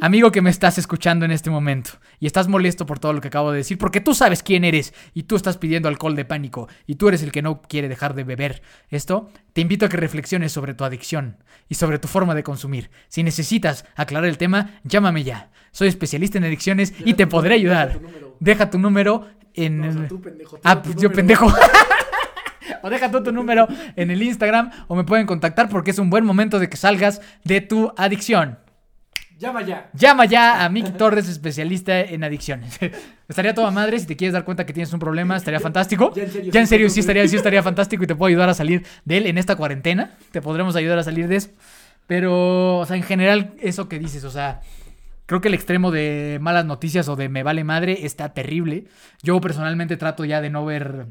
Amigo 0.00 0.30
que 0.30 0.42
me 0.42 0.50
estás 0.50 0.78
escuchando 0.78 1.24
en 1.24 1.32
este 1.32 1.50
momento 1.50 1.90
y 2.20 2.26
estás 2.26 2.46
molesto 2.46 2.86
por 2.86 3.00
todo 3.00 3.12
lo 3.12 3.20
que 3.20 3.28
acabo 3.28 3.50
de 3.50 3.58
decir, 3.58 3.78
porque 3.78 4.00
tú 4.00 4.14
sabes 4.14 4.44
quién 4.44 4.64
eres 4.64 4.94
y 5.12 5.24
tú 5.24 5.34
estás 5.34 5.58
pidiendo 5.58 5.88
alcohol 5.88 6.14
de 6.14 6.24
pánico 6.24 6.68
y 6.86 6.94
tú 6.94 7.08
eres 7.08 7.24
el 7.24 7.32
que 7.32 7.42
no 7.42 7.62
quiere 7.62 7.88
dejar 7.88 8.14
de 8.14 8.22
beber 8.22 8.62
esto, 8.90 9.28
te 9.52 9.60
invito 9.60 9.86
a 9.86 9.88
que 9.88 9.96
reflexiones 9.96 10.52
sobre 10.52 10.74
tu 10.74 10.84
adicción 10.84 11.38
y 11.68 11.74
sobre 11.74 11.98
tu 11.98 12.06
forma 12.06 12.36
de 12.36 12.44
consumir. 12.44 12.90
Si 13.08 13.24
necesitas 13.24 13.86
aclarar 13.96 14.28
el 14.28 14.38
tema, 14.38 14.80
llámame 14.84 15.24
ya. 15.24 15.50
Soy 15.72 15.88
especialista 15.88 16.38
en 16.38 16.44
adicciones 16.44 16.94
y 17.04 17.14
te 17.14 17.26
podré 17.26 17.54
ayudar. 17.54 18.00
Deja 18.38 18.70
tu 18.70 18.78
número 18.78 19.26
en... 19.64 19.84
el- 19.84 20.06
pendejo. 20.20 20.58
Ah, 20.64 20.82
pues 20.82 20.96
yo 20.96 21.10
pendejo. 21.12 21.46
o 22.82 22.90
deja 22.90 23.10
tú 23.10 23.22
tu 23.22 23.32
número 23.32 23.66
en 23.96 24.10
el 24.10 24.22
Instagram 24.22 24.70
o 24.88 24.94
me 24.94 25.04
pueden 25.04 25.26
contactar 25.26 25.68
porque 25.68 25.90
es 25.90 25.98
un 25.98 26.10
buen 26.10 26.24
momento 26.24 26.58
de 26.58 26.68
que 26.68 26.76
salgas 26.76 27.20
de 27.44 27.60
tu 27.60 27.92
adicción. 27.96 28.58
Llama 29.38 29.62
ya. 29.62 29.88
Llama 29.94 30.24
ya 30.24 30.64
a 30.64 30.68
Miki 30.68 30.90
Torres, 30.90 31.28
especialista 31.28 32.00
en 32.00 32.24
adicciones. 32.24 32.76
estaría 33.28 33.54
toda 33.54 33.70
madre 33.70 34.00
si 34.00 34.06
te 34.06 34.16
quieres 34.16 34.32
dar 34.32 34.44
cuenta 34.44 34.66
que 34.66 34.72
tienes 34.72 34.92
un 34.92 34.98
problema, 34.98 35.36
estaría 35.36 35.60
fantástico. 35.60 36.12
Ya 36.14 36.24
en 36.24 36.30
serio, 36.32 36.52
Ya 36.52 36.60
en 36.60 36.66
serio 36.66 36.90
sí. 36.90 37.00
estaría, 37.00 37.26
sí 37.28 37.36
estaría 37.36 37.62
fantástico 37.70 38.02
y 38.02 38.06
te 38.08 38.16
puedo 38.16 38.28
ayudar 38.28 38.48
a 38.48 38.54
salir 38.54 38.84
de 39.04 39.18
él 39.18 39.26
en 39.26 39.38
esta 39.38 39.54
cuarentena. 39.54 40.16
Te 40.32 40.42
podremos 40.42 40.74
ayudar 40.74 40.98
a 40.98 41.04
salir 41.04 41.28
de 41.28 41.36
eso. 41.36 41.50
Pero, 42.08 42.78
o 42.78 42.86
sea, 42.86 42.96
en 42.96 43.02
general, 43.04 43.52
eso 43.60 43.88
que 43.88 43.98
dices, 44.00 44.24
o 44.24 44.30
sea, 44.30 44.60
creo 45.28 45.42
que 45.42 45.48
el 45.48 45.54
extremo 45.54 45.90
de 45.90 46.38
malas 46.40 46.64
noticias 46.64 47.06
o 47.08 47.14
de 47.14 47.28
me 47.28 47.42
vale 47.42 47.62
madre 47.62 48.06
está 48.06 48.32
terrible. 48.32 48.86
Yo 49.22 49.38
personalmente 49.42 49.98
trato 49.98 50.24
ya 50.24 50.40
de 50.40 50.48
no 50.48 50.64
ver 50.64 51.08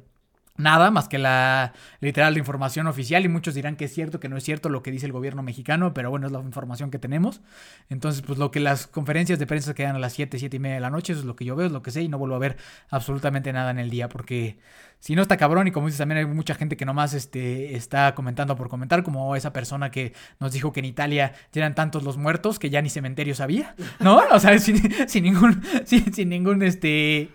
nada 0.57 0.91
más 0.91 1.07
que 1.07 1.17
la 1.17 1.73
literal 1.99 2.33
la 2.33 2.39
información 2.39 2.87
oficial 2.87 3.23
y 3.25 3.29
muchos 3.29 3.53
dirán 3.53 3.75
que 3.75 3.85
es 3.85 3.93
cierto, 3.93 4.19
que 4.19 4.29
no 4.29 4.37
es 4.37 4.43
cierto 4.43 4.69
lo 4.69 4.83
que 4.83 4.91
dice 4.91 5.05
el 5.05 5.11
gobierno 5.11 5.43
mexicano, 5.43 5.93
pero 5.93 6.09
bueno, 6.09 6.27
es 6.27 6.33
la 6.33 6.39
información 6.39 6.91
que 6.91 6.99
tenemos. 6.99 7.41
Entonces, 7.89 8.21
pues 8.21 8.37
lo 8.39 8.51
que 8.51 8.59
las 8.59 8.87
conferencias 8.87 9.39
de 9.39 9.47
prensa 9.47 9.73
quedan 9.73 9.95
a 9.95 9.99
las 9.99 10.13
7, 10.13 10.37
7 10.37 10.55
y 10.55 10.59
media 10.59 10.75
de 10.75 10.81
la 10.81 10.89
noche, 10.89 11.13
eso 11.13 11.21
es 11.21 11.25
lo 11.25 11.35
que 11.35 11.45
yo 11.45 11.55
veo, 11.55 11.67
es 11.67 11.71
lo 11.71 11.81
que 11.81 11.91
sé 11.91 12.01
y 12.01 12.09
no 12.09 12.17
vuelvo 12.17 12.35
a 12.35 12.39
ver 12.39 12.57
absolutamente 12.89 13.53
nada 13.53 13.71
en 13.71 13.79
el 13.79 13.89
día 13.89 14.09
porque 14.09 14.57
si 14.99 15.15
no 15.15 15.21
está 15.21 15.37
cabrón 15.37 15.67
y 15.67 15.71
como 15.71 15.87
dices 15.87 15.99
también 15.99 16.17
hay 16.19 16.25
mucha 16.25 16.55
gente 16.55 16.75
que 16.75 16.85
nomás 16.85 17.13
este, 17.13 17.75
está 17.75 18.15
comentando 18.15 18.55
por 18.55 18.67
comentar, 18.67 19.03
como 19.03 19.35
esa 19.35 19.53
persona 19.53 19.91
que 19.91 20.13
nos 20.39 20.51
dijo 20.51 20.71
que 20.71 20.79
en 20.79 20.85
Italia 20.85 21.33
ya 21.51 21.61
eran 21.61 21.75
tantos 21.75 22.03
los 22.03 22.17
muertos 22.17 22.59
que 22.59 22.69
ya 22.69 22.81
ni 22.81 22.89
cementerios 22.89 23.39
había, 23.39 23.75
¿no? 23.99 24.21
O 24.31 24.39
sea, 24.39 24.57
sin, 24.59 25.23
ningún, 25.23 25.61
sin 25.85 26.29
ningún 26.29 26.63
este... 26.63 27.29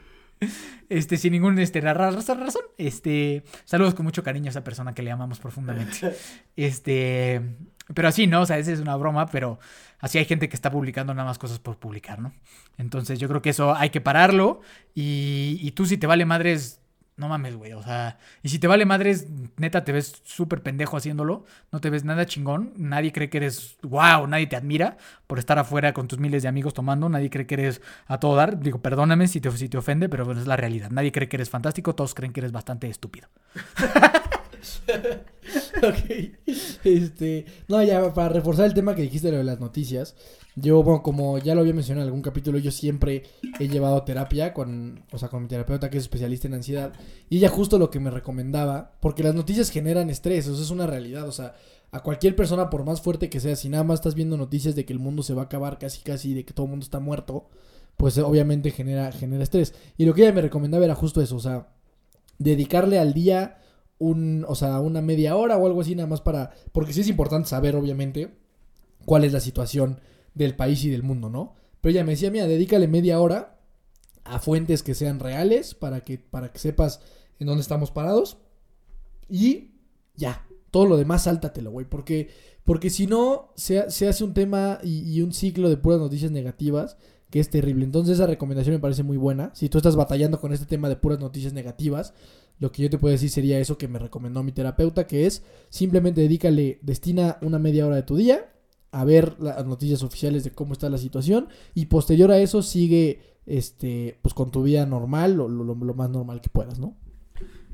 Este, 0.99 1.17
sin 1.17 1.33
ningún 1.33 1.59
este, 1.59 1.81
ra- 1.81 1.95
ra- 1.95 2.11
razón, 2.11 2.41
razón. 2.41 2.63
Este, 2.79 3.45
saludos 3.65 3.95
con 3.95 4.05
mucho 4.05 4.23
cariño 4.23 4.47
a 4.47 4.51
esa 4.51 4.63
persona 4.65 4.95
que 4.95 5.03
le 5.03 5.11
amamos 5.11 5.39
profundamente. 5.41 6.15
Este, 6.57 7.41
pero 7.95 8.09
así, 8.09 8.27
¿no? 8.27 8.43
O 8.43 8.47
sea, 8.47 8.59
esa 8.59 8.73
es 8.73 8.81
una 8.81 8.95
broma, 8.97 9.27
pero 9.27 9.59
así 10.01 10.19
hay 10.19 10.27
gente 10.27 10.49
que 10.49 10.55
está 10.57 10.71
publicando 10.71 11.15
nada 11.15 11.27
más 11.29 11.39
cosas 11.39 11.59
por 11.59 11.79
publicar, 11.79 12.19
¿no? 12.21 12.35
Entonces 12.77 13.19
yo 13.19 13.29
creo 13.29 13.41
que 13.43 13.51
eso 13.51 13.75
hay 13.75 13.91
que 13.91 14.01
pararlo. 14.03 14.61
Y, 14.95 15.59
y 15.63 15.71
tú 15.73 15.87
si 15.87 15.97
te 15.97 16.07
vale 16.07 16.25
madres, 16.27 16.82
no 17.17 17.29
mames, 17.29 17.57
güey. 17.57 17.73
O 17.73 17.83
sea, 17.83 18.19
y 18.43 18.49
si 18.49 18.59
te 18.59 18.67
vale 18.67 18.87
madres, 18.87 19.29
neta, 19.57 19.85
te 19.85 19.93
ves 19.93 20.23
súper 20.25 20.63
pendejo 20.63 20.97
haciéndolo. 20.97 21.45
No 21.71 21.81
te 21.81 21.91
ves 21.91 22.05
nada 22.05 22.27
chingón. 22.27 22.73
Nadie 22.77 23.13
cree 23.13 23.29
que 23.29 23.39
eres 23.39 23.77
wow, 23.83 24.27
nadie 24.27 24.47
te 24.47 24.57
admira 24.57 24.97
por 25.27 25.39
estar 25.39 25.59
afuera 25.59 25.93
con 25.93 26.09
tus 26.09 26.19
miles 26.19 26.43
de 26.43 26.49
amigos 26.49 26.75
tomando. 26.75 27.09
Nadie 27.09 27.31
cree 27.31 27.47
que 27.47 27.55
eres 27.55 27.83
a 28.07 28.19
todo 28.19 28.37
dar. 28.37 28.59
Digo, 28.59 28.81
perdóname 28.81 29.29
si 29.29 29.41
te, 29.41 29.51
si 29.53 29.69
te 29.69 29.79
ofende, 29.79 30.09
pero 30.09 30.25
bueno, 30.25 30.41
es 30.41 30.47
la 30.47 30.57
realidad. 30.57 30.91
Nadie 30.91 31.13
cree 31.13 31.29
que 31.29 31.37
eres 31.37 31.51
fantástico. 31.51 31.95
Todos 31.95 32.15
creen 32.15 32.33
que 32.33 32.41
eres 32.41 32.53
bastante 32.53 32.89
estúpido. 32.89 33.29
ok. 35.83 36.57
Este, 36.85 37.47
no, 37.69 37.83
ya 37.83 38.13
para 38.15 38.29
reforzar 38.29 38.67
el 38.67 38.75
tema 38.75 38.95
que 38.95 39.03
dijiste 39.03 39.29
de 39.29 39.33
lo 39.33 39.39
de 39.39 39.45
las 39.45 39.61
noticias, 39.61 40.15
yo, 40.55 40.83
bueno, 40.83 41.03
como 41.03 41.39
ya 41.39 41.55
lo 41.55 41.63
había 41.63 41.73
mencionado 41.73 42.03
en 42.03 42.09
algún 42.09 42.23
capítulo, 42.23 42.59
yo 42.59 42.71
siempre 42.71 43.25
he 43.59 43.69
llevado 43.69 44.03
terapia 44.03 44.53
con, 44.53 45.05
o 45.11 45.19
sea, 45.19 45.29
con 45.29 45.43
mi 45.43 45.49
terapeuta 45.49 45.89
que 45.89 45.97
es 45.97 46.05
especialista 46.05 46.47
en 46.47 46.55
ansiedad, 46.55 46.93
y 47.31 47.39
ella 47.39 47.49
justo 47.49 47.79
lo 47.79 47.91
que 47.91 48.01
me 48.01 48.11
recomendaba, 48.11 48.93
porque 49.01 49.23
las 49.23 49.35
noticias 49.35 49.71
generan 49.71 50.11
estrés, 50.11 50.47
eso 50.47 50.63
es 50.63 50.71
una 50.71 50.87
realidad, 50.87 51.27
o 51.27 51.33
sea, 51.33 51.55
a 51.91 52.01
cualquier 52.01 52.37
persona, 52.37 52.71
por 52.71 52.85
más 52.85 53.01
fuerte 53.01 53.31
que 53.31 53.41
sea, 53.41 53.57
si 53.57 53.69
nada 53.69 53.85
más 53.85 54.01
estás 54.01 54.15
viendo 54.15 54.37
noticias 54.37 54.75
de 54.75 54.85
que 54.85 54.93
el 54.93 54.99
mundo 54.99 55.23
se 55.23 55.35
va 55.35 55.43
a 55.43 55.45
acabar 55.47 55.79
casi 55.79 56.03
casi, 56.03 56.35
de 56.35 56.45
que 56.45 56.53
todo 56.53 56.67
el 56.67 56.71
mundo 56.71 56.85
está 56.85 57.01
muerto, 57.01 57.49
pues 57.97 58.19
obviamente 58.19 58.71
genera, 58.71 59.13
genera 59.13 59.43
estrés. 59.43 59.75
Y 59.97 60.05
lo 60.05 60.15
que 60.15 60.23
ella 60.23 60.33
me 60.33 60.43
recomendaba 60.43 60.85
era 60.85 60.95
justo 60.95 61.21
eso, 61.23 61.37
o 61.37 61.41
sea, 61.41 61.69
dedicarle 62.39 62.99
al 62.99 63.15
día 63.15 63.59
un, 64.03 64.45
o 64.49 64.55
sea, 64.57 64.81
una 64.81 65.01
media 65.01 65.37
hora 65.37 65.57
o 65.57 65.67
algo 65.67 65.81
así 65.81 65.95
nada 65.95 66.09
más 66.09 66.21
para, 66.21 66.51
porque 66.73 66.93
sí 66.93 67.03
es 67.03 67.09
importante 67.09 67.49
saber 67.49 67.77
obviamente 67.77 68.35
cuál 69.05 69.25
es 69.25 69.33
la 69.33 69.41
situación 69.41 70.01
del 70.35 70.57
país 70.57 70.85
y 70.85 70.91
del 70.91 71.05
mundo, 71.05 71.31
¿no? 71.31 71.55
Pero 71.81 71.93
ella 71.93 72.05
me 72.05 72.13
decía, 72.13 72.31
mira, 72.31 72.49
dedícale 72.49 72.89
media 72.89 73.21
hora 73.21 73.61
a 74.25 74.41
fuentes 74.41 74.83
que 74.83 74.95
sean 74.95 75.21
reales 75.21 75.75
para 75.75 76.01
que, 76.03 76.19
para 76.19 76.53
que 76.53 76.59
sepas 76.59 77.01
en 77.39 77.47
dónde 77.47 77.63
estamos 77.63 77.93
parados 77.93 78.39
y 79.29 79.71
ya, 80.17 80.47
todo 80.73 80.87
lo 80.87 80.97
demás 80.97 81.23
sáltatelo, 81.25 81.71
güey, 81.71 81.87
porque, 81.89 82.29
porque 82.65 82.91
si 82.91 83.07
no 83.07 83.53
se, 83.55 83.89
se 83.89 84.09
hace 84.09 84.25
un 84.25 84.35
tema 84.35 84.81
y, 84.83 85.13
y 85.13 85.23
un 85.23 85.33
ciclo 85.33 85.69
de 85.69 85.77
puras 85.77 86.01
noticias 86.01 86.33
negativas 86.33 86.97
que 87.33 87.41
es 87.41 87.49
terrible. 87.49 87.83
Entonces 87.83 88.17
esa 88.17 88.27
recomendación 88.27 88.75
me 88.75 88.79
parece 88.79 89.03
muy 89.03 89.17
buena. 89.17 89.51
Si 89.55 89.71
tú 89.71 89.79
estás 89.79 89.97
batallando 89.97 90.39
con 90.39 90.53
este 90.53 90.67
tema 90.67 90.91
de 90.91 90.97
puras 90.97 91.19
noticias 91.19 91.55
negativas, 91.55 92.13
lo 92.59 92.71
que 92.71 92.83
yo 92.83 92.91
te 92.91 92.99
puedo 92.99 93.11
decir 93.11 93.31
sería 93.31 93.59
eso 93.59 93.79
que 93.79 93.89
me 93.89 93.99
recomendó 93.99 94.43
mi 94.43 94.53
terapeuta, 94.53 95.07
que 95.07 95.27
es 95.27 95.43
simplemente 95.71 96.21
dedícale, 96.21 96.79
destina 96.83 97.39
una 97.41 97.59
media 97.59 97.87
hora 97.87 97.97
de 97.97 98.03
tu 98.03 98.17
día 98.17 98.53
a 98.91 99.05
ver 99.07 99.41
las 99.41 99.65
noticias 99.65 100.03
oficiales 100.03 100.45
de 100.45 100.51
cómo 100.51 100.75
está 100.75 100.91
la 100.91 100.99
situación 100.99 101.49
y 101.73 101.87
posterior 101.87 102.31
a 102.31 102.39
eso 102.39 102.61
sigue 102.61 103.21
este 103.47 104.19
pues 104.21 104.35
con 104.35 104.51
tu 104.51 104.63
vida 104.63 104.85
normal, 104.85 105.33
lo, 105.33 105.49
lo, 105.49 105.75
lo 105.75 105.95
más 105.95 106.11
normal 106.11 106.43
que 106.43 106.51
puedas, 106.51 106.79
¿no? 106.79 106.99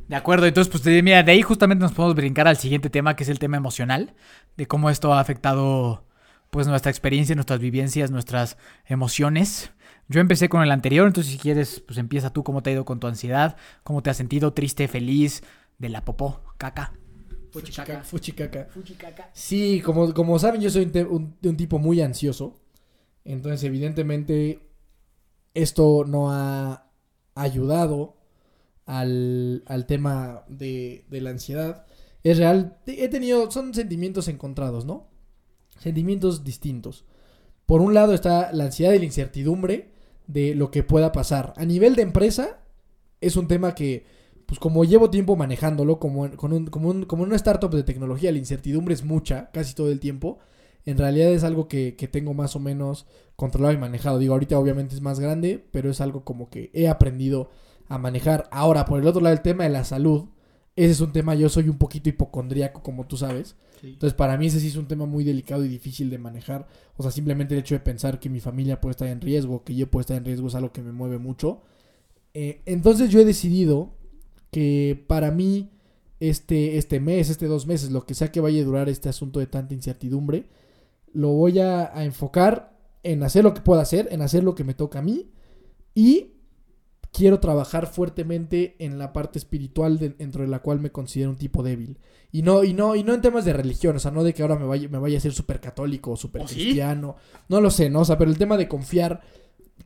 De 0.06 0.14
acuerdo, 0.14 0.46
entonces 0.46 0.70
pues 0.70 1.02
mira, 1.02 1.24
de 1.24 1.32
ahí 1.32 1.42
justamente 1.42 1.82
nos 1.82 1.92
podemos 1.92 2.14
brincar 2.14 2.46
al 2.46 2.58
siguiente 2.58 2.90
tema 2.90 3.16
que 3.16 3.24
es 3.24 3.28
el 3.28 3.40
tema 3.40 3.56
emocional, 3.56 4.14
de 4.56 4.66
cómo 4.66 4.88
esto 4.88 5.12
ha 5.12 5.18
afectado 5.18 6.04
pues 6.50 6.66
nuestra 6.66 6.90
experiencia, 6.90 7.34
nuestras 7.34 7.60
vivencias, 7.60 8.10
nuestras 8.10 8.56
emociones. 8.86 9.70
Yo 10.08 10.20
empecé 10.20 10.48
con 10.48 10.62
el 10.62 10.70
anterior, 10.70 11.06
entonces 11.06 11.32
si 11.32 11.38
quieres 11.38 11.80
pues 11.86 11.98
empieza 11.98 12.32
tú 12.32 12.42
cómo 12.42 12.62
te 12.62 12.70
ha 12.70 12.72
ido 12.72 12.84
con 12.84 12.98
tu 13.00 13.06
ansiedad, 13.06 13.56
cómo 13.84 14.02
te 14.02 14.10
has 14.10 14.16
sentido 14.16 14.52
triste, 14.54 14.88
feliz, 14.88 15.42
de 15.78 15.88
la 15.90 16.04
popó, 16.04 16.42
caca. 16.56 16.92
Fuchicaca. 17.50 18.02
Fuchicaca. 18.02 19.30
Sí, 19.32 19.80
como, 19.84 20.12
como 20.14 20.38
saben, 20.38 20.60
yo 20.60 20.70
soy 20.70 20.84
un, 20.92 21.06
un- 21.10 21.36
un 21.42 21.56
tipo 21.56 21.78
muy 21.78 22.00
ansioso. 22.02 22.60
Entonces, 23.24 23.64
evidentemente, 23.64 24.60
esto 25.54 26.04
no 26.06 26.30
ha 26.32 26.90
ayudado 27.34 28.16
al, 28.86 29.62
al 29.66 29.86
tema 29.86 30.44
de, 30.48 31.04
de 31.08 31.20
la 31.20 31.30
ansiedad. 31.30 31.86
Es 32.22 32.38
real. 32.38 32.78
He 32.86 33.08
tenido, 33.08 33.50
son 33.50 33.72
sentimientos 33.74 34.28
encontrados, 34.28 34.84
¿no? 34.84 35.08
Sentimientos 35.78 36.44
distintos. 36.44 37.04
Por 37.66 37.80
un 37.80 37.94
lado 37.94 38.14
está 38.14 38.52
la 38.52 38.64
ansiedad 38.64 38.92
y 38.92 38.98
la 38.98 39.04
incertidumbre 39.04 39.90
de 40.26 40.54
lo 40.54 40.70
que 40.70 40.82
pueda 40.82 41.12
pasar. 41.12 41.54
A 41.56 41.64
nivel 41.64 41.94
de 41.96 42.02
empresa, 42.02 42.58
es 43.20 43.36
un 43.36 43.48
tema 43.48 43.74
que, 43.74 44.06
pues 44.46 44.58
como 44.58 44.84
llevo 44.84 45.10
tiempo 45.10 45.36
manejándolo, 45.36 45.98
como, 45.98 46.30
con 46.36 46.52
un, 46.52 46.66
como, 46.66 46.88
un- 46.90 47.04
como 47.04 47.22
una 47.22 47.36
startup 47.36 47.70
de 47.74 47.82
tecnología, 47.82 48.32
la 48.32 48.38
incertidumbre 48.38 48.94
es 48.94 49.04
mucha, 49.04 49.50
casi 49.52 49.74
todo 49.74 49.90
el 49.90 50.00
tiempo. 50.00 50.38
En 50.86 50.96
realidad 50.98 51.30
es 51.32 51.44
algo 51.44 51.68
que, 51.68 51.96
que 51.96 52.08
tengo 52.08 52.32
más 52.34 52.56
o 52.56 52.60
menos 52.60 53.06
controlado 53.36 53.74
y 53.74 53.78
manejado. 53.78 54.18
Digo, 54.18 54.32
ahorita 54.34 54.58
obviamente 54.58 54.94
es 54.94 55.02
más 55.02 55.20
grande, 55.20 55.62
pero 55.70 55.90
es 55.90 56.00
algo 56.00 56.24
como 56.24 56.48
que 56.50 56.70
he 56.72 56.88
aprendido 56.88 57.50
a 57.88 57.98
manejar. 57.98 58.48
Ahora, 58.50 58.84
por 58.86 59.00
el 59.00 59.06
otro 59.06 59.20
lado, 59.20 59.34
el 59.34 59.42
tema 59.42 59.64
de 59.64 59.70
la 59.70 59.84
salud. 59.84 60.26
Ese 60.76 60.92
es 60.92 61.00
un 61.00 61.12
tema, 61.12 61.34
yo 61.34 61.48
soy 61.48 61.68
un 61.68 61.76
poquito 61.78 62.08
hipocondríaco, 62.08 62.82
como 62.82 63.06
tú 63.06 63.16
sabes. 63.16 63.56
Entonces, 63.82 64.14
para 64.14 64.36
mí 64.36 64.46
ese 64.46 64.60
sí 64.60 64.68
es 64.68 64.76
un 64.76 64.86
tema 64.86 65.06
muy 65.06 65.24
delicado 65.24 65.64
y 65.64 65.68
difícil 65.68 66.10
de 66.10 66.18
manejar. 66.18 66.66
O 66.96 67.02
sea, 67.02 67.12
simplemente 67.12 67.54
el 67.54 67.60
hecho 67.60 67.74
de 67.74 67.80
pensar 67.80 68.18
que 68.18 68.28
mi 68.28 68.40
familia 68.40 68.80
puede 68.80 68.92
estar 68.92 69.08
en 69.08 69.20
riesgo, 69.20 69.64
que 69.64 69.74
yo 69.74 69.90
puedo 69.90 70.00
estar 70.00 70.16
en 70.16 70.24
riesgo, 70.24 70.48
es 70.48 70.54
algo 70.54 70.72
que 70.72 70.82
me 70.82 70.92
mueve 70.92 71.18
mucho. 71.18 71.62
Eh, 72.34 72.62
entonces, 72.66 73.10
yo 73.10 73.20
he 73.20 73.24
decidido 73.24 73.94
que 74.50 75.04
para 75.06 75.30
mí, 75.30 75.70
este, 76.20 76.78
este 76.78 77.00
mes, 77.00 77.30
este 77.30 77.46
dos 77.46 77.66
meses, 77.66 77.90
lo 77.90 78.06
que 78.06 78.14
sea 78.14 78.32
que 78.32 78.40
vaya 78.40 78.60
a 78.60 78.64
durar 78.64 78.88
este 78.88 79.08
asunto 79.08 79.40
de 79.40 79.46
tanta 79.46 79.74
incertidumbre, 79.74 80.46
lo 81.12 81.28
voy 81.30 81.58
a, 81.58 81.96
a 81.96 82.04
enfocar 82.04 82.76
en 83.02 83.22
hacer 83.22 83.44
lo 83.44 83.54
que 83.54 83.60
pueda 83.60 83.82
hacer, 83.82 84.08
en 84.10 84.22
hacer 84.22 84.44
lo 84.44 84.54
que 84.54 84.64
me 84.64 84.74
toca 84.74 84.98
a 84.98 85.02
mí 85.02 85.30
y 85.94 86.37
quiero 87.12 87.40
trabajar 87.40 87.86
fuertemente 87.86 88.76
en 88.78 88.98
la 88.98 89.12
parte 89.12 89.38
espiritual 89.38 89.98
de- 89.98 90.10
dentro 90.10 90.42
de 90.42 90.48
la 90.48 90.60
cual 90.60 90.80
me 90.80 90.90
considero 90.92 91.30
un 91.30 91.36
tipo 91.36 91.62
débil. 91.62 91.98
Y 92.30 92.42
no, 92.42 92.62
y 92.64 92.74
no, 92.74 92.94
y 92.94 93.02
no 93.04 93.14
en 93.14 93.22
temas 93.22 93.44
de 93.44 93.54
religión, 93.54 93.96
o 93.96 93.98
sea, 93.98 94.10
no 94.10 94.22
de 94.22 94.34
que 94.34 94.42
ahora 94.42 94.56
me 94.56 94.66
vaya, 94.66 94.88
me 94.88 94.98
vaya 94.98 95.16
a 95.18 95.20
ser 95.20 95.32
súper 95.32 95.60
católico 95.60 96.10
o 96.12 96.16
súper 96.16 96.42
¿Oh, 96.42 96.48
sí? 96.48 96.54
cristiano. 96.56 97.16
No 97.48 97.60
lo 97.60 97.70
sé, 97.70 97.88
¿no? 97.88 98.00
O 98.00 98.04
sea, 98.04 98.18
pero 98.18 98.30
el 98.30 98.36
tema 98.38 98.56
de 98.58 98.68
confiar 98.68 99.22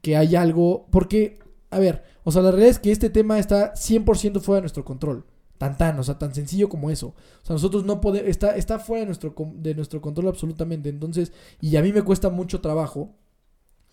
que 0.00 0.16
hay 0.16 0.34
algo. 0.34 0.86
Porque, 0.90 1.38
a 1.70 1.78
ver, 1.78 2.02
o 2.24 2.32
sea, 2.32 2.42
la 2.42 2.50
realidad 2.50 2.70
es 2.70 2.78
que 2.80 2.90
este 2.90 3.10
tema 3.10 3.38
está 3.38 3.74
100% 3.76 4.40
fuera 4.40 4.56
de 4.56 4.62
nuestro 4.62 4.84
control. 4.84 5.24
Tan 5.58 5.78
tan, 5.78 5.96
o 6.00 6.02
sea, 6.02 6.18
tan 6.18 6.34
sencillo 6.34 6.68
como 6.68 6.90
eso. 6.90 7.08
O 7.42 7.46
sea, 7.46 7.54
nosotros 7.54 7.84
no 7.84 8.00
podemos, 8.00 8.28
está, 8.28 8.56
está 8.56 8.80
fuera 8.80 9.02
de 9.02 9.06
nuestro, 9.06 9.32
de 9.54 9.74
nuestro 9.76 10.00
control 10.00 10.26
absolutamente. 10.26 10.88
Entonces, 10.88 11.32
y 11.60 11.76
a 11.76 11.82
mí 11.82 11.92
me 11.92 12.02
cuesta 12.02 12.30
mucho 12.30 12.60
trabajo 12.60 13.14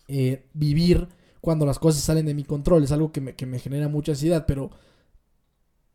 eh, 0.08 0.46
vivir 0.52 1.06
cuando 1.40 1.66
las 1.66 1.78
cosas 1.78 2.02
salen 2.02 2.26
de 2.26 2.34
mi 2.34 2.44
control. 2.44 2.84
Es 2.84 2.92
algo 2.92 3.12
que 3.12 3.20
me, 3.20 3.34
que 3.34 3.46
me 3.46 3.58
genera 3.58 3.88
mucha 3.88 4.12
ansiedad, 4.12 4.44
pero 4.46 4.70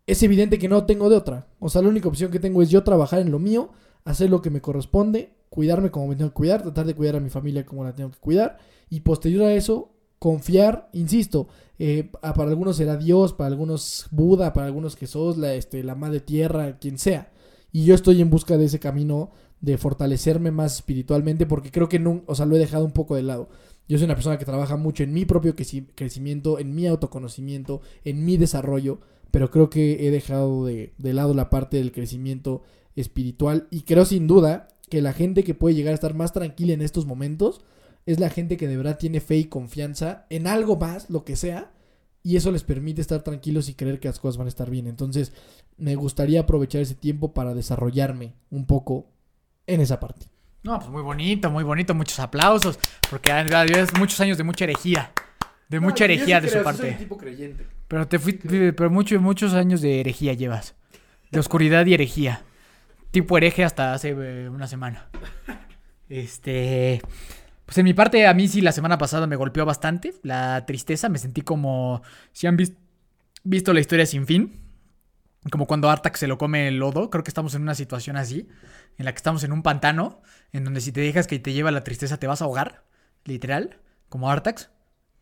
es 0.08 0.22
evidente 0.24 0.60
que 0.60 0.70
no 0.70 0.86
tengo 0.86 1.10
de 1.10 1.16
otra. 1.16 1.48
O 1.60 1.70
sea, 1.70 1.82
la 1.82 1.90
única 1.90 2.08
opción 2.08 2.32
que 2.32 2.40
tengo 2.40 2.62
es 2.62 2.70
yo 2.70 2.84
trabajar 2.84 3.20
en 3.20 3.32
lo 3.32 3.40
mío, 3.40 3.72
hacer 4.04 4.30
lo 4.30 4.42
que 4.42 4.50
me 4.50 4.62
corresponde, 4.62 5.34
cuidarme 5.50 5.92
como 5.92 6.08
me 6.08 6.16
tengo 6.16 6.30
que 6.30 6.36
cuidar, 6.36 6.62
tratar 6.62 6.86
de 6.86 6.96
cuidar 6.96 7.16
a 7.16 7.20
mi 7.20 7.30
familia 7.30 7.66
como 7.66 7.84
la 7.84 7.96
tengo 7.96 8.12
que 8.12 8.20
cuidar, 8.20 8.58
y 8.90 9.02
posterior 9.02 9.46
a 9.46 9.54
eso, 9.54 9.92
confiar, 10.20 10.90
insisto, 10.94 11.48
eh, 11.80 12.12
para 12.22 12.50
algunos 12.50 12.78
será 12.78 12.98
Dios, 12.98 13.34
para 13.34 13.48
algunos 13.48 14.08
Buda, 14.12 14.54
para 14.54 14.68
algunos 14.68 14.96
Jesús, 14.96 15.38
la, 15.38 15.54
este, 15.54 15.84
la 15.84 15.96
madre 15.96 16.20
tierra, 16.20 16.78
quien 16.78 16.98
sea. 16.98 17.32
Y 17.72 17.86
yo 17.86 17.96
estoy 17.96 18.22
en 18.22 18.30
busca 18.30 18.58
de 18.58 18.66
ese 18.66 18.80
camino 18.80 19.32
de 19.60 19.78
fortalecerme 19.78 20.52
más 20.52 20.76
espiritualmente 20.76 21.46
porque 21.46 21.72
creo 21.72 21.90
que 21.90 22.00
no, 22.00 22.24
o 22.28 22.36
sea, 22.36 22.46
lo 22.46 22.56
he 22.56 22.60
dejado 22.60 22.86
un 22.86 22.92
poco 22.92 23.16
de 23.16 23.24
lado. 23.24 23.50
Yo 23.88 23.98
soy 23.98 24.06
una 24.06 24.16
persona 24.16 24.38
que 24.38 24.46
trabaja 24.46 24.78
mucho 24.78 25.04
en 25.04 25.14
mi 25.14 25.26
propio 25.26 25.56
creci- 25.56 25.88
crecimiento, 25.96 26.60
en 26.60 26.74
mi 26.74 26.88
autoconocimiento, 26.88 27.82
en 28.04 28.26
mi 28.26 28.38
desarrollo, 28.38 29.00
pero 29.32 29.52
creo 29.52 29.70
que 29.70 30.08
he 30.08 30.12
dejado 30.12 30.66
de, 30.66 30.94
de 30.98 31.14
lado 31.14 31.34
la 31.34 31.50
parte 31.50 31.78
del 31.78 31.92
crecimiento 31.92 32.64
espiritual 32.96 33.68
y 33.70 33.82
creo 33.82 34.06
sin 34.06 34.28
duda 34.28 34.70
que 34.90 35.02
la 35.02 35.14
gente 35.14 35.44
que 35.44 35.54
puede 35.54 35.76
llegar 35.76 35.92
a 35.92 35.96
estar 35.96 36.14
más 36.14 36.32
tranquila 36.34 36.74
en 36.74 36.82
estos 36.82 37.06
momentos 37.06 37.62
es 38.06 38.20
la 38.20 38.30
gente 38.30 38.56
que 38.58 38.68
de 38.68 38.78
verdad 38.78 38.98
tiene 38.98 39.20
fe 39.20 39.38
y 39.38 39.46
confianza 39.46 40.26
en 40.30 40.48
algo 40.48 40.78
más, 40.78 41.10
lo 41.10 41.26
que 41.26 41.36
sea, 41.36 41.72
y 42.24 42.38
eso 42.38 42.52
les 42.52 42.64
permite 42.64 43.02
estar 43.02 43.24
tranquilos 43.24 43.70
y 43.70 43.76
creer 43.76 44.00
que 44.00 44.08
las 44.08 44.20
cosas 44.20 44.38
van 44.38 44.48
a 44.48 44.50
estar 44.50 44.70
bien. 44.70 44.88
Entonces, 44.88 45.32
me 45.78 45.96
gustaría 45.96 46.42
aprovechar 46.42 46.82
ese 46.82 46.96
tiempo 46.96 47.34
para 47.34 47.54
desarrollarme 47.54 48.34
un 48.50 48.66
poco 48.66 49.08
en 49.68 49.82
esa 49.82 50.00
parte. 50.00 50.28
No, 50.66 50.80
pues 50.80 50.90
muy 50.90 51.04
bonito, 51.04 51.52
muy 51.52 51.64
bonito, 51.64 51.94
muchos 51.94 52.20
aplausos, 52.20 52.80
porque 53.08 53.32
habido 53.32 53.86
muchos 54.00 54.20
años 54.20 54.36
de 54.36 54.44
mucha 54.44 54.64
herejía, 54.64 55.12
de 55.70 55.80
mucha 55.80 56.06
herejía 56.06 56.42
de 56.42 56.50
su 56.50 56.64
parte. 56.64 56.94
tipo 56.94 57.18
creyente. 57.18 57.68
Pero 57.88 58.08
te 58.08 58.18
fuiste, 58.18 58.74
pero 58.74 58.90
muchos, 58.90 59.22
muchos 59.22 59.54
años 59.54 59.80
de 59.82 60.00
herejía 60.02 60.34
llevas. 60.34 60.74
De 61.30 61.40
oscuridad 61.40 61.86
y 61.86 61.94
herejía. 61.94 62.42
Tipo 63.12 63.38
hereje 63.38 63.64
hasta 63.64 63.94
hace 63.94 64.16
eh, 64.18 64.50
una 64.50 64.66
semana. 64.66 65.08
Este. 66.10 67.00
Pues 67.66 67.78
en 67.78 67.84
mi 67.86 67.94
parte, 67.94 68.26
a 68.26 68.34
mí 68.34 68.48
sí 68.48 68.62
la 68.62 68.72
semana 68.72 68.98
pasada 68.98 69.28
me 69.28 69.36
golpeó 69.36 69.66
bastante. 69.66 70.14
La 70.24 70.66
tristeza, 70.66 71.10
me 71.10 71.20
sentí 71.20 71.42
como. 71.42 72.02
Si 72.32 72.48
han 72.48 72.58
vis- 72.58 72.74
visto 73.44 73.72
la 73.72 73.82
historia 73.82 74.06
sin 74.08 74.26
fin. 74.26 74.65
Como 75.52 75.68
cuando 75.68 75.90
Artax 75.90 76.20
se 76.20 76.28
lo 76.28 76.38
come 76.38 76.68
el 76.68 76.78
lodo. 76.78 77.10
Creo 77.10 77.24
que 77.24 77.30
estamos 77.30 77.54
en 77.56 77.62
una 77.62 77.76
situación 77.76 78.18
así. 78.18 78.48
En 78.98 79.06
la 79.06 79.12
que 79.12 79.18
estamos 79.18 79.44
en 79.44 79.52
un 79.52 79.62
pantano. 79.64 80.22
En 80.52 80.64
donde 80.64 80.82
si 80.82 80.92
te 80.92 81.02
dejas 81.02 81.28
que 81.28 81.40
te 81.40 81.54
lleva 81.54 81.72
la 81.72 81.84
tristeza 81.84 82.18
te 82.18 82.28
vas 82.28 82.42
a 82.42 82.46
ahogar. 82.46 82.84
Literal. 83.26 83.80
Como 84.10 84.32
Artax. 84.32 84.70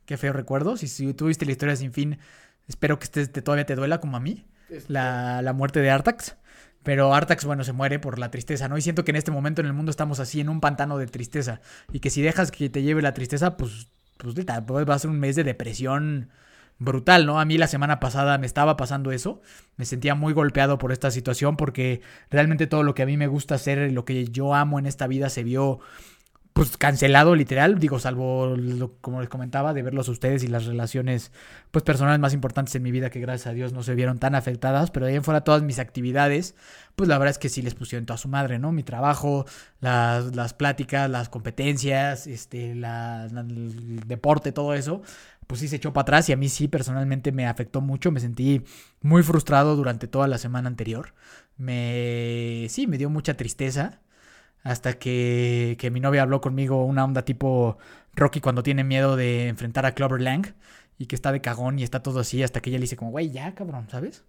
Qué 0.05 0.17
feo 0.17 0.33
recuerdo. 0.33 0.77
Si, 0.77 0.87
si 0.87 1.13
tú 1.13 1.27
viste 1.27 1.45
la 1.45 1.51
historia 1.51 1.75
sin 1.75 1.93
fin, 1.93 2.19
espero 2.67 2.99
que 2.99 3.07
te, 3.07 3.25
todavía 3.41 3.65
te 3.65 3.75
duela 3.75 3.99
como 3.99 4.17
a 4.17 4.19
mí. 4.19 4.45
La, 4.87 5.41
la 5.41 5.53
muerte 5.53 5.79
de 5.79 5.91
Artax. 5.91 6.37
Pero 6.83 7.13
Artax, 7.13 7.45
bueno, 7.45 7.63
se 7.63 7.71
muere 7.71 7.99
por 7.99 8.19
la 8.19 8.29
tristeza, 8.29 8.67
¿no? 8.67 8.77
Y 8.77 8.81
siento 8.81 9.05
que 9.05 9.11
en 9.11 9.15
este 9.15 9.31
momento 9.31 9.61
en 9.61 9.67
el 9.67 9.73
mundo 9.73 9.89
estamos 9.89 10.19
así, 10.19 10.41
en 10.41 10.49
un 10.49 10.59
pantano 10.59 10.97
de 10.97 11.07
tristeza. 11.07 11.61
Y 11.91 11.99
que 11.99 12.09
si 12.09 12.21
dejas 12.21 12.51
que 12.51 12.69
te 12.69 12.83
lleve 12.83 13.01
la 13.01 13.13
tristeza, 13.13 13.55
pues, 13.55 13.87
pues 14.17 14.35
pues, 14.35 14.89
va 14.89 14.93
a 14.93 14.99
ser 14.99 15.09
un 15.09 15.19
mes 15.19 15.35
de 15.37 15.45
depresión 15.45 16.29
brutal, 16.79 17.25
¿no? 17.25 17.39
A 17.39 17.45
mí 17.45 17.57
la 17.57 17.67
semana 17.67 17.99
pasada 17.99 18.37
me 18.37 18.45
estaba 18.45 18.77
pasando 18.77 19.11
eso, 19.11 19.41
me 19.77 19.85
sentía 19.85 20.15
muy 20.15 20.33
golpeado 20.33 20.77
por 20.77 20.91
esta 20.91 21.11
situación 21.11 21.57
porque 21.57 22.01
realmente 22.29 22.67
todo 22.67 22.83
lo 22.83 22.93
que 22.93 23.03
a 23.03 23.05
mí 23.05 23.17
me 23.17 23.27
gusta 23.27 23.55
hacer, 23.55 23.91
lo 23.91 24.05
que 24.05 24.25
yo 24.25 24.53
amo 24.53 24.79
en 24.79 24.85
esta 24.85 25.07
vida 25.07 25.29
se 25.29 25.43
vio 25.43 25.79
pues 26.53 26.77
cancelado 26.77 27.35
literal, 27.35 27.79
digo, 27.79 27.97
salvo 27.97 28.55
lo, 28.55 28.93
como 29.01 29.19
les 29.21 29.29
comentaba, 29.29 29.73
de 29.73 29.81
verlos 29.81 30.07
a 30.07 30.11
ustedes 30.11 30.43
y 30.43 30.47
las 30.47 30.65
relaciones 30.65 31.31
pues 31.71 31.83
personales 31.83 32.19
más 32.19 32.35
importantes 32.35 32.75
en 32.75 32.83
mi 32.83 32.91
vida 32.91 33.09
que 33.09 33.19
gracias 33.19 33.47
a 33.47 33.53
Dios 33.53 33.73
no 33.73 33.81
se 33.81 33.95
vieron 33.95 34.19
tan 34.19 34.35
afectadas, 34.35 34.91
pero 34.91 35.07
de 35.07 35.13
ahí 35.13 35.15
en 35.17 35.23
fuera 35.23 35.41
todas 35.41 35.63
mis 35.63 35.79
actividades, 35.79 36.55
pues 36.95 37.09
la 37.09 37.17
verdad 37.17 37.31
es 37.31 37.39
que 37.39 37.49
sí 37.49 37.63
les 37.63 37.73
pusieron 37.73 38.05
toda 38.05 38.17
su 38.17 38.27
madre, 38.27 38.59
¿no? 38.59 38.71
Mi 38.71 38.83
trabajo, 38.83 39.45
las, 39.79 40.35
las 40.35 40.53
pláticas, 40.53 41.09
las 41.09 41.27
competencias, 41.27 42.27
este, 42.27 42.73
el 42.73 44.01
deporte, 44.05 44.51
todo 44.51 44.75
eso, 44.75 45.01
pues 45.53 45.59
sí 45.59 45.67
se 45.67 45.75
echó 45.75 45.93
para 45.93 46.01
atrás 46.01 46.29
y 46.29 46.33
a 46.33 46.35
mí 46.35 46.49
sí 46.49 46.67
personalmente 46.67 47.31
me 47.31 47.45
afectó 47.45 47.79
mucho, 47.79 48.09
me 48.11 48.19
sentí 48.19 48.63
muy 49.03 49.21
frustrado 49.21 49.75
durante 49.75 50.07
toda 50.07 50.27
la 50.27 50.39
semana 50.39 50.67
anterior, 50.67 51.13
me, 51.57 52.65
sí, 52.69 52.87
me 52.87 52.97
dio 52.97 53.11
mucha 53.11 53.35
tristeza 53.35 54.01
hasta 54.63 54.93
que, 54.97 55.77
que 55.79 55.91
mi 55.91 55.99
novia 55.99 56.23
habló 56.23 56.41
conmigo 56.41 56.83
una 56.85 57.03
onda 57.03 57.23
tipo 57.23 57.77
Rocky 58.15 58.41
cuando 58.41 58.63
tiene 58.63 58.83
miedo 58.83 59.15
de 59.15 59.47
enfrentar 59.47 59.85
a 59.85 59.93
Clover 59.93 60.21
Lang 60.21 60.55
y 60.97 61.05
que 61.05 61.13
está 61.15 61.31
de 61.31 61.41
cagón 61.41 61.77
y 61.77 61.83
está 61.83 62.01
todo 62.01 62.21
así 62.21 62.41
hasta 62.41 62.59
que 62.59 62.71
ella 62.71 62.79
le 62.79 62.85
dice 62.85 62.95
como, 62.97 63.11
güey, 63.11 63.29
ya, 63.29 63.53
cabrón, 63.53 63.87
¿sabes? 63.91 64.23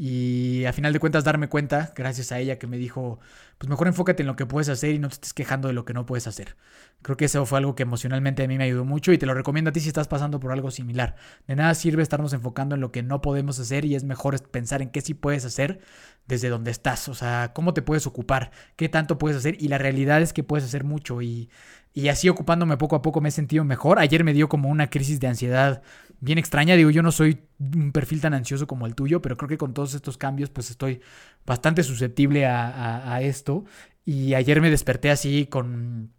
Y 0.00 0.64
a 0.64 0.72
final 0.72 0.92
de 0.92 1.00
cuentas 1.00 1.24
darme 1.24 1.48
cuenta, 1.48 1.92
gracias 1.96 2.30
a 2.30 2.38
ella 2.38 2.56
que 2.56 2.68
me 2.68 2.78
dijo, 2.78 3.18
pues 3.58 3.68
mejor 3.68 3.88
enfócate 3.88 4.22
en 4.22 4.28
lo 4.28 4.36
que 4.36 4.46
puedes 4.46 4.68
hacer 4.68 4.94
y 4.94 5.00
no 5.00 5.08
te 5.08 5.14
estés 5.14 5.34
quejando 5.34 5.66
de 5.66 5.74
lo 5.74 5.84
que 5.84 5.92
no 5.92 6.06
puedes 6.06 6.28
hacer. 6.28 6.54
Creo 7.02 7.16
que 7.16 7.24
eso 7.24 7.44
fue 7.46 7.58
algo 7.58 7.74
que 7.74 7.82
emocionalmente 7.82 8.44
a 8.44 8.46
mí 8.46 8.56
me 8.58 8.62
ayudó 8.62 8.84
mucho 8.84 9.10
y 9.10 9.18
te 9.18 9.26
lo 9.26 9.34
recomiendo 9.34 9.70
a 9.70 9.72
ti 9.72 9.80
si 9.80 9.88
estás 9.88 10.06
pasando 10.06 10.38
por 10.38 10.52
algo 10.52 10.70
similar. 10.70 11.16
De 11.48 11.56
nada 11.56 11.74
sirve 11.74 12.04
estarnos 12.04 12.32
enfocando 12.32 12.76
en 12.76 12.80
lo 12.80 12.92
que 12.92 13.02
no 13.02 13.20
podemos 13.20 13.58
hacer 13.58 13.84
y 13.84 13.96
es 13.96 14.04
mejor 14.04 14.40
pensar 14.50 14.82
en 14.82 14.90
qué 14.90 15.00
sí 15.00 15.14
puedes 15.14 15.44
hacer 15.44 15.80
desde 16.28 16.48
donde 16.48 16.70
estás. 16.70 17.08
O 17.08 17.14
sea, 17.14 17.50
cómo 17.52 17.74
te 17.74 17.82
puedes 17.82 18.06
ocupar, 18.06 18.52
qué 18.76 18.88
tanto 18.88 19.18
puedes 19.18 19.36
hacer 19.36 19.60
y 19.60 19.66
la 19.66 19.78
realidad 19.78 20.22
es 20.22 20.32
que 20.32 20.44
puedes 20.44 20.64
hacer 20.64 20.84
mucho 20.84 21.22
y, 21.22 21.50
y 21.92 22.06
así 22.06 22.28
ocupándome 22.28 22.76
poco 22.76 22.94
a 22.94 23.02
poco 23.02 23.20
me 23.20 23.30
he 23.30 23.32
sentido 23.32 23.64
mejor. 23.64 23.98
Ayer 23.98 24.22
me 24.22 24.32
dio 24.32 24.48
como 24.48 24.68
una 24.68 24.90
crisis 24.90 25.18
de 25.18 25.26
ansiedad 25.26 25.82
bien 26.20 26.38
extraña. 26.38 26.76
Digo, 26.76 26.90
yo 26.90 27.02
no 27.02 27.12
soy 27.12 27.40
un 27.58 27.92
perfil 27.92 28.20
tan 28.20 28.34
ansioso 28.34 28.66
como 28.66 28.86
el 28.86 28.94
tuyo, 28.94 29.22
pero 29.22 29.36
creo 29.36 29.48
que 29.48 29.58
con 29.58 29.74
todos 29.74 29.94
estos 29.94 30.18
cambios 30.18 30.50
pues 30.50 30.70
estoy 30.70 31.00
bastante 31.46 31.82
susceptible 31.82 32.46
a, 32.46 33.20
esto. 33.22 33.64
Y 34.04 34.34
ayer 34.34 34.60
me 34.60 34.70
desperté 34.70 35.10
así 35.10 35.46
con 35.46 36.10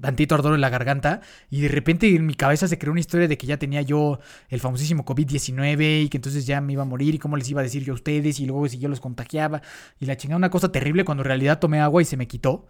tantito 0.00 0.34
ardor 0.34 0.54
en 0.54 0.62
la 0.62 0.70
garganta 0.70 1.20
y 1.50 1.60
de 1.60 1.68
repente 1.68 2.08
en 2.08 2.24
mi 2.24 2.34
cabeza 2.34 2.66
se 2.66 2.78
creó 2.78 2.92
una 2.92 3.00
historia 3.00 3.28
de 3.28 3.36
que 3.36 3.46
ya 3.46 3.58
tenía 3.58 3.82
yo 3.82 4.20
el 4.48 4.58
famosísimo 4.58 5.04
COVID-19 5.04 6.04
y 6.04 6.08
que 6.08 6.16
entonces 6.16 6.46
ya 6.46 6.62
me 6.62 6.72
iba 6.72 6.82
a 6.82 6.86
morir 6.86 7.14
y 7.14 7.18
cómo 7.18 7.36
les 7.36 7.50
iba 7.50 7.60
a 7.60 7.64
decir 7.64 7.84
yo 7.84 7.92
a 7.92 7.96
ustedes 7.96 8.40
y 8.40 8.46
luego 8.46 8.66
si 8.68 8.78
yo 8.78 8.88
los 8.88 9.00
contagiaba 9.00 9.60
y 10.00 10.06
la 10.06 10.16
chingada 10.16 10.38
una 10.38 10.50
cosa 10.50 10.72
terrible 10.72 11.04
cuando 11.04 11.22
en 11.22 11.26
realidad 11.26 11.58
tomé 11.58 11.80
agua 11.80 12.00
y 12.00 12.06
se 12.06 12.16
me 12.16 12.26
quitó. 12.26 12.66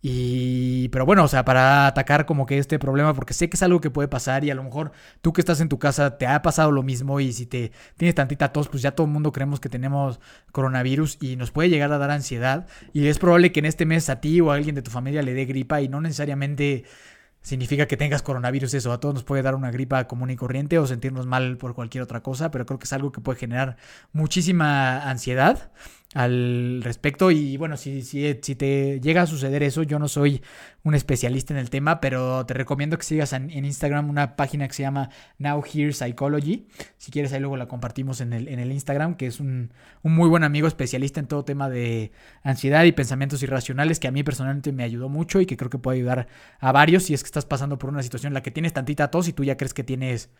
Y, 0.00 0.88
pero 0.90 1.04
bueno, 1.04 1.24
o 1.24 1.28
sea, 1.28 1.44
para 1.44 1.86
atacar 1.88 2.24
como 2.24 2.46
que 2.46 2.58
este 2.58 2.78
problema, 2.78 3.14
porque 3.14 3.34
sé 3.34 3.48
que 3.50 3.56
es 3.56 3.62
algo 3.64 3.80
que 3.80 3.90
puede 3.90 4.06
pasar 4.06 4.44
y 4.44 4.50
a 4.50 4.54
lo 4.54 4.62
mejor 4.62 4.92
tú 5.22 5.32
que 5.32 5.40
estás 5.40 5.60
en 5.60 5.68
tu 5.68 5.78
casa 5.80 6.18
te 6.18 6.26
ha 6.26 6.40
pasado 6.40 6.70
lo 6.70 6.84
mismo 6.84 7.18
y 7.18 7.32
si 7.32 7.46
te 7.46 7.72
tienes 7.96 8.14
tantita 8.14 8.52
tos, 8.52 8.68
pues 8.68 8.82
ya 8.82 8.92
todo 8.92 9.06
el 9.06 9.12
mundo 9.12 9.32
creemos 9.32 9.58
que 9.58 9.68
tenemos 9.68 10.20
coronavirus 10.52 11.18
y 11.20 11.36
nos 11.36 11.50
puede 11.50 11.68
llegar 11.68 11.92
a 11.92 11.98
dar 11.98 12.12
ansiedad. 12.12 12.68
Y 12.92 13.08
es 13.08 13.18
probable 13.18 13.50
que 13.50 13.58
en 13.58 13.66
este 13.66 13.86
mes 13.86 14.08
a 14.08 14.20
ti 14.20 14.40
o 14.40 14.52
a 14.52 14.54
alguien 14.54 14.76
de 14.76 14.82
tu 14.82 14.90
familia 14.90 15.22
le 15.22 15.34
dé 15.34 15.46
gripa 15.46 15.80
y 15.80 15.88
no 15.88 16.00
necesariamente 16.00 16.84
significa 17.42 17.86
que 17.86 17.96
tengas 17.96 18.22
coronavirus 18.22 18.74
eso, 18.74 18.92
a 18.92 19.00
todos 19.00 19.14
nos 19.14 19.24
puede 19.24 19.42
dar 19.42 19.54
una 19.54 19.70
gripa 19.70 20.06
común 20.06 20.30
y 20.30 20.36
corriente 20.36 20.78
o 20.78 20.86
sentirnos 20.86 21.26
mal 21.26 21.56
por 21.56 21.74
cualquier 21.74 22.02
otra 22.02 22.22
cosa, 22.22 22.50
pero 22.50 22.66
creo 22.66 22.78
que 22.78 22.84
es 22.84 22.92
algo 22.92 23.10
que 23.10 23.20
puede 23.20 23.38
generar 23.38 23.76
muchísima 24.12 25.08
ansiedad 25.08 25.70
al 26.14 26.80
respecto. 26.82 27.30
Y 27.30 27.56
bueno, 27.56 27.76
si, 27.76 28.02
si, 28.02 28.38
si, 28.42 28.54
te 28.54 29.00
llega 29.00 29.22
a 29.22 29.26
suceder 29.26 29.62
eso, 29.62 29.82
yo 29.82 29.98
no 29.98 30.08
soy 30.08 30.42
un 30.82 30.94
especialista 30.94 31.52
en 31.52 31.58
el 31.58 31.68
tema, 31.70 32.00
pero 32.00 32.46
te 32.46 32.54
recomiendo 32.54 32.96
que 32.96 33.04
sigas 33.04 33.32
en, 33.34 33.50
Instagram 33.50 34.08
una 34.08 34.36
página 34.36 34.66
que 34.66 34.74
se 34.74 34.82
llama 34.82 35.10
Now 35.38 35.62
Here 35.62 35.92
Psychology. 35.92 36.66
Si 36.96 37.10
quieres, 37.10 37.32
ahí 37.32 37.40
luego 37.40 37.56
la 37.56 37.68
compartimos 37.68 38.20
en 38.20 38.32
el, 38.32 38.48
en 38.48 38.58
el 38.58 38.72
Instagram, 38.72 39.16
que 39.16 39.26
es 39.26 39.38
un, 39.40 39.72
un, 40.02 40.14
muy 40.14 40.28
buen 40.28 40.44
amigo 40.44 40.66
especialista 40.66 41.20
en 41.20 41.26
todo 41.26 41.44
tema 41.44 41.68
de 41.68 42.10
ansiedad 42.42 42.84
y 42.84 42.92
pensamientos 42.92 43.42
irracionales, 43.42 44.00
que 44.00 44.08
a 44.08 44.12
mí 44.12 44.22
personalmente 44.22 44.72
me 44.72 44.84
ayudó 44.84 45.08
mucho 45.08 45.40
y 45.40 45.46
que 45.46 45.56
creo 45.56 45.70
que 45.70 45.78
puede 45.78 45.98
ayudar 45.98 46.28
a 46.58 46.72
varios 46.72 47.04
si 47.04 47.14
es 47.14 47.22
que 47.22 47.28
estás 47.28 47.44
pasando 47.44 47.78
por 47.78 47.90
una 47.90 48.02
situación 48.02 48.30
en 48.30 48.34
la 48.34 48.42
que 48.42 48.50
tienes 48.50 48.72
tantita 48.72 49.10
tos 49.10 49.28
y 49.28 49.32
tú 49.34 49.44
ya 49.44 49.56
crees 49.56 49.74
que 49.74 49.84
tienes 49.84 50.30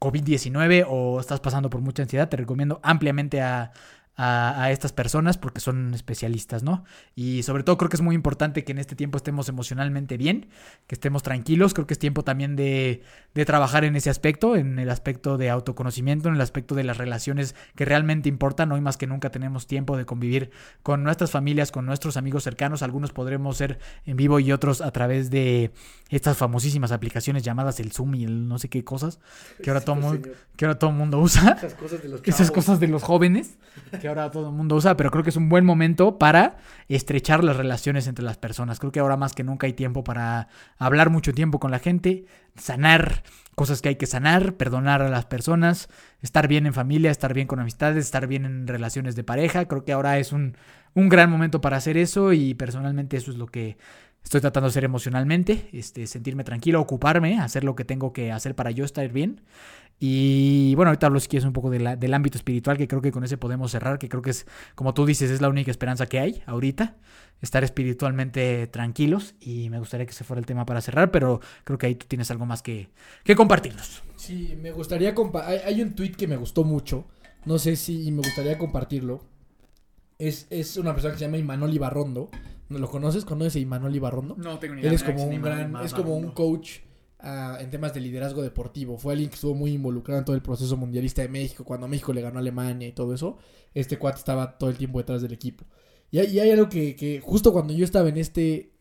COVID-19 0.00 0.86
o 0.88 1.20
estás 1.20 1.40
pasando 1.40 1.68
por 1.68 1.80
mucha 1.80 2.02
ansiedad, 2.02 2.28
te 2.28 2.36
recomiendo 2.36 2.80
ampliamente 2.82 3.42
a, 3.42 3.72
a, 4.22 4.70
estas 4.70 4.92
personas 4.92 5.38
porque 5.38 5.60
son 5.60 5.94
especialistas, 5.94 6.62
¿no? 6.62 6.84
Y 7.14 7.42
sobre 7.42 7.62
todo 7.62 7.78
creo 7.78 7.88
que 7.88 7.96
es 7.96 8.02
muy 8.02 8.14
importante 8.14 8.64
que 8.64 8.72
en 8.72 8.78
este 8.78 8.94
tiempo 8.94 9.16
estemos 9.16 9.48
emocionalmente 9.48 10.18
bien, 10.18 10.48
que 10.86 10.94
estemos 10.94 11.22
tranquilos, 11.22 11.72
creo 11.72 11.86
que 11.86 11.94
es 11.94 11.98
tiempo 11.98 12.22
también 12.22 12.54
de, 12.54 13.02
de 13.34 13.44
trabajar 13.46 13.84
en 13.84 13.96
ese 13.96 14.10
aspecto, 14.10 14.56
en 14.56 14.78
el 14.78 14.90
aspecto 14.90 15.38
de 15.38 15.48
autoconocimiento, 15.48 16.28
en 16.28 16.34
el 16.34 16.40
aspecto 16.42 16.74
de 16.74 16.84
las 16.84 16.98
relaciones 16.98 17.54
que 17.74 17.86
realmente 17.86 18.28
importan, 18.28 18.70
hoy 18.72 18.82
más 18.82 18.98
que 18.98 19.06
nunca 19.06 19.30
tenemos 19.30 19.66
tiempo 19.66 19.96
de 19.96 20.04
convivir 20.04 20.50
con 20.82 21.02
nuestras 21.02 21.30
familias, 21.30 21.72
con 21.72 21.86
nuestros 21.86 22.18
amigos 22.18 22.44
cercanos, 22.44 22.82
algunos 22.82 23.12
podremos 23.12 23.56
ser 23.56 23.78
en 24.04 24.18
vivo 24.18 24.38
y 24.38 24.52
otros 24.52 24.82
a 24.82 24.90
través 24.90 25.30
de 25.30 25.72
estas 26.10 26.36
famosísimas 26.36 26.92
aplicaciones 26.92 27.42
llamadas 27.42 27.80
el 27.80 27.92
Zoom 27.92 28.16
y 28.16 28.24
el 28.24 28.48
no 28.48 28.58
sé 28.58 28.68
qué 28.68 28.84
cosas, 28.84 29.18
que 29.62 29.70
ahora 29.70 29.80
todo, 29.80 29.96
mundo, 29.96 30.28
que 30.56 30.64
ahora 30.66 30.78
todo 30.78 30.90
el 30.90 30.96
mundo 30.96 31.18
usa, 31.20 31.52
esas 31.52 31.74
cosas 31.74 32.02
de 32.02 32.08
los, 32.08 32.20
esas 32.24 32.50
cosas 32.50 32.80
de 32.80 32.88
los 32.88 33.02
jóvenes, 33.02 33.56
que 33.98 34.09
ahora 34.10 34.30
todo 34.30 34.48
el 34.48 34.54
mundo 34.54 34.76
usa, 34.76 34.96
pero 34.96 35.10
creo 35.10 35.24
que 35.24 35.30
es 35.30 35.36
un 35.36 35.48
buen 35.48 35.64
momento 35.64 36.18
para 36.18 36.58
estrechar 36.88 37.42
las 37.42 37.56
relaciones 37.56 38.06
entre 38.06 38.24
las 38.24 38.36
personas. 38.36 38.78
Creo 38.78 38.92
que 38.92 39.00
ahora 39.00 39.16
más 39.16 39.32
que 39.32 39.42
nunca 39.42 39.66
hay 39.66 39.72
tiempo 39.72 40.04
para 40.04 40.48
hablar 40.78 41.10
mucho 41.10 41.32
tiempo 41.32 41.58
con 41.58 41.70
la 41.70 41.78
gente, 41.78 42.26
sanar 42.56 43.22
cosas 43.54 43.82
que 43.82 43.90
hay 43.90 43.96
que 43.96 44.06
sanar, 44.06 44.54
perdonar 44.54 45.02
a 45.02 45.08
las 45.08 45.26
personas, 45.26 45.88
estar 46.22 46.48
bien 46.48 46.66
en 46.66 46.74
familia, 46.74 47.10
estar 47.10 47.34
bien 47.34 47.46
con 47.46 47.60
amistades, 47.60 48.04
estar 48.04 48.26
bien 48.26 48.44
en 48.44 48.66
relaciones 48.66 49.16
de 49.16 49.24
pareja. 49.24 49.66
Creo 49.66 49.84
que 49.84 49.92
ahora 49.92 50.18
es 50.18 50.32
un, 50.32 50.56
un 50.94 51.08
gran 51.08 51.30
momento 51.30 51.60
para 51.60 51.76
hacer 51.76 51.96
eso 51.96 52.32
y 52.32 52.54
personalmente 52.54 53.16
eso 53.16 53.30
es 53.30 53.36
lo 53.36 53.46
que 53.46 53.76
estoy 54.22 54.40
tratando 54.40 54.68
de 54.68 54.70
hacer 54.70 54.84
emocionalmente, 54.84 55.68
este, 55.72 56.06
sentirme 56.06 56.44
tranquilo, 56.44 56.80
ocuparme, 56.80 57.38
hacer 57.38 57.64
lo 57.64 57.74
que 57.74 57.84
tengo 57.84 58.12
que 58.12 58.32
hacer 58.32 58.54
para 58.54 58.70
yo 58.70 58.84
estar 58.84 59.08
bien. 59.10 59.42
Y 60.02 60.74
bueno, 60.76 60.88
ahorita 60.88 61.06
hablo 61.06 61.20
si 61.20 61.28
quieres 61.28 61.44
un 61.44 61.52
poco 61.52 61.68
del 61.68 62.14
ámbito 62.14 62.38
espiritual, 62.38 62.78
que 62.78 62.88
creo 62.88 63.02
que 63.02 63.12
con 63.12 63.22
ese 63.22 63.36
podemos 63.36 63.70
cerrar, 63.70 63.98
que 63.98 64.08
creo 64.08 64.22
que 64.22 64.30
es, 64.30 64.46
como 64.74 64.94
tú 64.94 65.04
dices, 65.04 65.30
es 65.30 65.42
la 65.42 65.50
única 65.50 65.70
esperanza 65.70 66.06
que 66.06 66.18
hay 66.18 66.42
ahorita, 66.46 66.96
estar 67.42 67.62
espiritualmente 67.64 68.66
tranquilos. 68.68 69.34
Y 69.40 69.68
me 69.68 69.78
gustaría 69.78 70.06
que 70.06 70.12
ese 70.12 70.24
fuera 70.24 70.40
el 70.40 70.46
tema 70.46 70.64
para 70.64 70.80
cerrar, 70.80 71.10
pero 71.10 71.40
creo 71.64 71.76
que 71.76 71.86
ahí 71.86 71.94
tú 71.96 72.06
tienes 72.08 72.30
algo 72.30 72.46
más 72.46 72.62
que, 72.62 72.88
que 73.24 73.36
compartirnos. 73.36 74.02
Sí, 74.16 74.56
me 74.58 74.72
gustaría 74.72 75.14
compartir. 75.14 75.60
Hay, 75.66 75.82
un 75.82 75.94
tweet 75.94 76.12
que 76.12 76.26
me 76.26 76.38
gustó 76.38 76.64
mucho, 76.64 77.04
no 77.44 77.58
sé 77.58 77.76
si 77.76 78.10
me 78.10 78.22
gustaría 78.22 78.56
compartirlo. 78.56 79.22
Es, 80.18 80.46
es 80.48 80.78
una 80.78 80.94
persona 80.94 81.12
que 81.12 81.18
se 81.18 81.26
llama 81.26 81.36
Imanol 81.36 81.74
Ibarrondo. 81.74 82.30
¿Lo 82.70 82.88
conoces? 82.88 83.26
¿Conoces 83.26 83.56
a 83.56 83.58
Imanol 83.58 83.94
Ibarrondo? 83.94 84.36
No 84.38 84.58
tengo 84.58 84.76
ni 84.76 84.80
idea. 84.80 84.90
Él 84.90 84.94
es 84.94 85.02
como 85.02 85.24
un 85.24 85.42
gran, 85.42 85.76
es 85.84 85.92
como 85.92 86.16
un 86.16 86.30
coach 86.30 86.78
en 87.22 87.70
temas 87.70 87.94
de 87.94 88.00
liderazgo 88.00 88.42
deportivo. 88.42 88.98
Fue 88.98 89.12
alguien 89.12 89.30
que 89.30 89.34
estuvo 89.34 89.54
muy 89.54 89.72
involucrado 89.72 90.18
en 90.20 90.24
todo 90.24 90.36
el 90.36 90.42
proceso 90.42 90.76
mundialista 90.76 91.22
de 91.22 91.28
México, 91.28 91.64
cuando 91.64 91.88
México 91.88 92.12
le 92.12 92.22
ganó 92.22 92.38
a 92.38 92.40
Alemania 92.40 92.88
y 92.88 92.92
todo 92.92 93.14
eso. 93.14 93.38
Este 93.74 93.98
cuate 93.98 94.18
estaba 94.18 94.58
todo 94.58 94.70
el 94.70 94.76
tiempo 94.76 94.98
detrás 94.98 95.22
del 95.22 95.32
equipo. 95.32 95.64
Y 96.10 96.18
hay, 96.18 96.50
algo 96.50 96.68
que, 96.68 97.20
justo 97.22 97.52
cuando 97.52 97.72
yo 97.72 97.84
estaba 97.84 98.08
en 98.08 98.16
este 98.16 98.72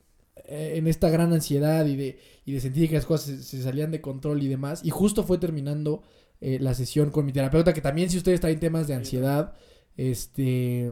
eh, 0.45 0.73
en 0.77 0.87
esta 0.87 1.09
gran 1.09 1.31
ansiedad 1.31 1.85
y 1.85 1.95
de, 1.95 2.19
y 2.45 2.53
de 2.53 2.59
sentir 2.59 2.89
que 2.89 2.95
las 2.95 3.05
cosas 3.05 3.45
se, 3.45 3.61
salían 3.61 3.91
de 3.91 4.01
control 4.01 4.41
y 4.41 4.47
demás, 4.47 4.81
y 4.83 4.89
justo 4.89 5.23
fue 5.23 5.37
terminando 5.37 6.01
eh, 6.41 6.57
la 6.59 6.73
sesión 6.73 7.11
con 7.11 7.25
mi 7.25 7.33
terapeuta, 7.33 7.73
que 7.73 7.81
también 7.81 8.09
si 8.09 8.17
ustedes 8.17 8.39
traen 8.39 8.59
temas 8.59 8.87
de 8.87 8.95
ansiedad, 8.95 9.53
este, 9.95 10.91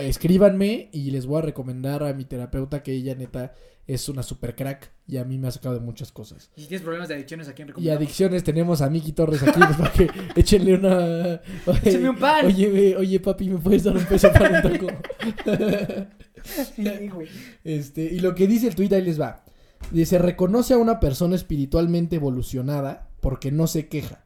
escríbanme 0.00 0.88
y 0.92 1.10
les 1.10 1.26
voy 1.26 1.38
a 1.38 1.42
recomendar 1.42 2.02
a 2.02 2.12
mi 2.14 2.24
terapeuta 2.24 2.82
que 2.82 2.92
ella 2.92 3.14
neta 3.14 3.52
es 3.86 4.08
una 4.08 4.22
super 4.22 4.56
crack 4.56 4.90
y 5.06 5.18
a 5.18 5.24
mí 5.24 5.38
me 5.38 5.46
ha 5.46 5.50
sacado 5.52 5.74
de 5.74 5.80
muchas 5.80 6.10
cosas. 6.10 6.50
¿Y 6.56 6.62
si 6.62 6.66
tienes 6.66 6.82
problemas 6.82 7.08
de 7.08 7.14
adicciones 7.14 7.48
a 7.48 7.52
quién 7.54 7.72
Y 7.76 7.88
adicciones 7.90 8.42
tenemos 8.42 8.82
a 8.82 8.90
Miki 8.90 9.12
Torres 9.12 9.42
aquí 9.42 9.60
pues, 9.60 9.76
para 9.76 9.92
que 9.92 10.10
échenle 10.40 10.74
una... 10.74 11.40
Échenme 11.84 12.10
un 12.10 12.18
pan. 12.18 12.46
Oye, 12.46 12.96
oye, 12.96 13.20
papi, 13.20 13.48
¿me 13.48 13.58
puedes 13.58 13.84
dar 13.84 13.96
un 13.96 14.04
peso 14.04 14.32
para 14.32 14.56
un 14.56 14.72
taco? 14.72 14.86
este, 17.64 18.02
y 18.02 18.18
lo 18.18 18.34
que 18.34 18.46
dice 18.48 18.66
el 18.68 18.74
tuit 18.74 18.92
ahí 18.92 19.02
les 19.02 19.20
va. 19.20 19.44
Dice, 19.92 20.18
reconoce 20.18 20.74
a 20.74 20.78
una 20.78 20.98
persona 20.98 21.36
espiritualmente 21.36 22.16
evolucionada 22.16 23.08
porque 23.20 23.52
no 23.52 23.68
se 23.68 23.88
queja. 23.88 24.24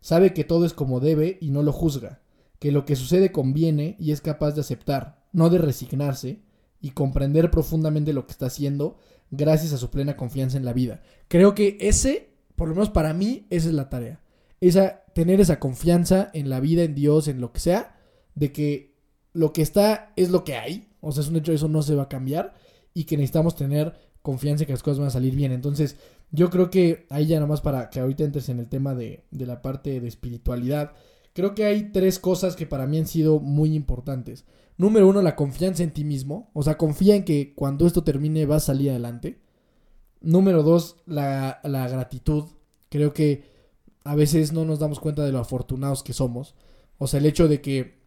Sabe 0.00 0.32
que 0.32 0.44
todo 0.44 0.64
es 0.64 0.72
como 0.72 1.00
debe 1.00 1.36
y 1.40 1.50
no 1.50 1.62
lo 1.62 1.72
juzga. 1.72 2.20
Que 2.60 2.70
lo 2.70 2.84
que 2.84 2.94
sucede 2.94 3.32
conviene 3.32 3.96
y 3.98 4.12
es 4.12 4.20
capaz 4.20 4.52
de 4.52 4.60
aceptar, 4.60 5.24
no 5.32 5.50
de 5.50 5.58
resignarse 5.58 6.42
y 6.80 6.90
comprender 6.90 7.50
profundamente 7.50 8.12
lo 8.12 8.26
que 8.26 8.32
está 8.32 8.46
haciendo 8.46 8.96
gracias 9.30 9.72
a 9.72 9.78
su 9.78 9.90
plena 9.90 10.16
confianza 10.16 10.56
en 10.56 10.64
la 10.64 10.72
vida. 10.72 11.02
Creo 11.28 11.54
que 11.54 11.76
ese, 11.80 12.30
por 12.56 12.68
lo 12.68 12.74
menos 12.74 12.90
para 12.90 13.12
mí, 13.12 13.46
esa 13.50 13.68
es 13.68 13.74
la 13.74 13.88
tarea. 13.88 14.20
esa, 14.60 15.04
tener 15.14 15.40
esa 15.40 15.58
confianza 15.58 16.30
en 16.34 16.50
la 16.50 16.60
vida, 16.60 16.82
en 16.82 16.94
Dios, 16.94 17.28
en 17.28 17.40
lo 17.40 17.52
que 17.52 17.60
sea, 17.60 17.96
de 18.34 18.52
que 18.52 18.94
lo 19.32 19.52
que 19.52 19.62
está 19.62 20.12
es 20.16 20.30
lo 20.30 20.44
que 20.44 20.56
hay, 20.56 20.88
o 21.00 21.12
sea, 21.12 21.22
es 21.22 21.28
un 21.28 21.36
hecho, 21.36 21.52
eso 21.52 21.68
no 21.68 21.82
se 21.82 21.94
va 21.94 22.04
a 22.04 22.08
cambiar, 22.08 22.54
y 22.94 23.04
que 23.04 23.16
necesitamos 23.16 23.56
tener 23.56 23.94
confianza 24.22 24.64
en 24.64 24.66
que 24.66 24.72
las 24.72 24.82
cosas 24.82 24.98
van 24.98 25.08
a 25.08 25.12
salir 25.12 25.34
bien. 25.34 25.52
Entonces, 25.52 25.96
yo 26.30 26.50
creo 26.50 26.70
que 26.70 27.06
ahí 27.10 27.26
ya 27.26 27.40
nomás 27.40 27.60
para 27.60 27.90
que 27.90 28.00
ahorita 28.00 28.24
entres 28.24 28.48
en 28.48 28.58
el 28.58 28.68
tema 28.68 28.94
de, 28.94 29.24
de 29.30 29.46
la 29.46 29.62
parte 29.62 30.00
de 30.00 30.08
espiritualidad, 30.08 30.92
creo 31.40 31.54
que 31.54 31.64
hay 31.64 31.90
tres 31.90 32.18
cosas 32.18 32.54
que 32.54 32.66
para 32.66 32.86
mí 32.86 32.98
han 32.98 33.06
sido 33.06 33.40
muy 33.40 33.74
importantes. 33.74 34.44
Número 34.76 35.08
uno, 35.08 35.22
la 35.22 35.36
confianza 35.36 35.82
en 35.82 35.90
ti 35.90 36.04
mismo. 36.04 36.50
O 36.52 36.62
sea, 36.62 36.76
confía 36.76 37.16
en 37.16 37.24
que 37.24 37.54
cuando 37.54 37.86
esto 37.86 38.04
termine 38.04 38.46
vas 38.46 38.64
a 38.64 38.66
salir 38.66 38.90
adelante. 38.90 39.40
Número 40.20 40.62
dos, 40.62 40.96
la, 41.06 41.60
la 41.64 41.88
gratitud. 41.88 42.44
Creo 42.90 43.14
que 43.14 43.44
a 44.04 44.14
veces 44.14 44.52
no 44.52 44.64
nos 44.64 44.78
damos 44.78 45.00
cuenta 45.00 45.24
de 45.24 45.32
lo 45.32 45.38
afortunados 45.38 46.02
que 46.02 46.12
somos. 46.12 46.54
O 46.98 47.06
sea, 47.06 47.20
el 47.20 47.26
hecho 47.26 47.48
de 47.48 47.60
que, 47.62 48.00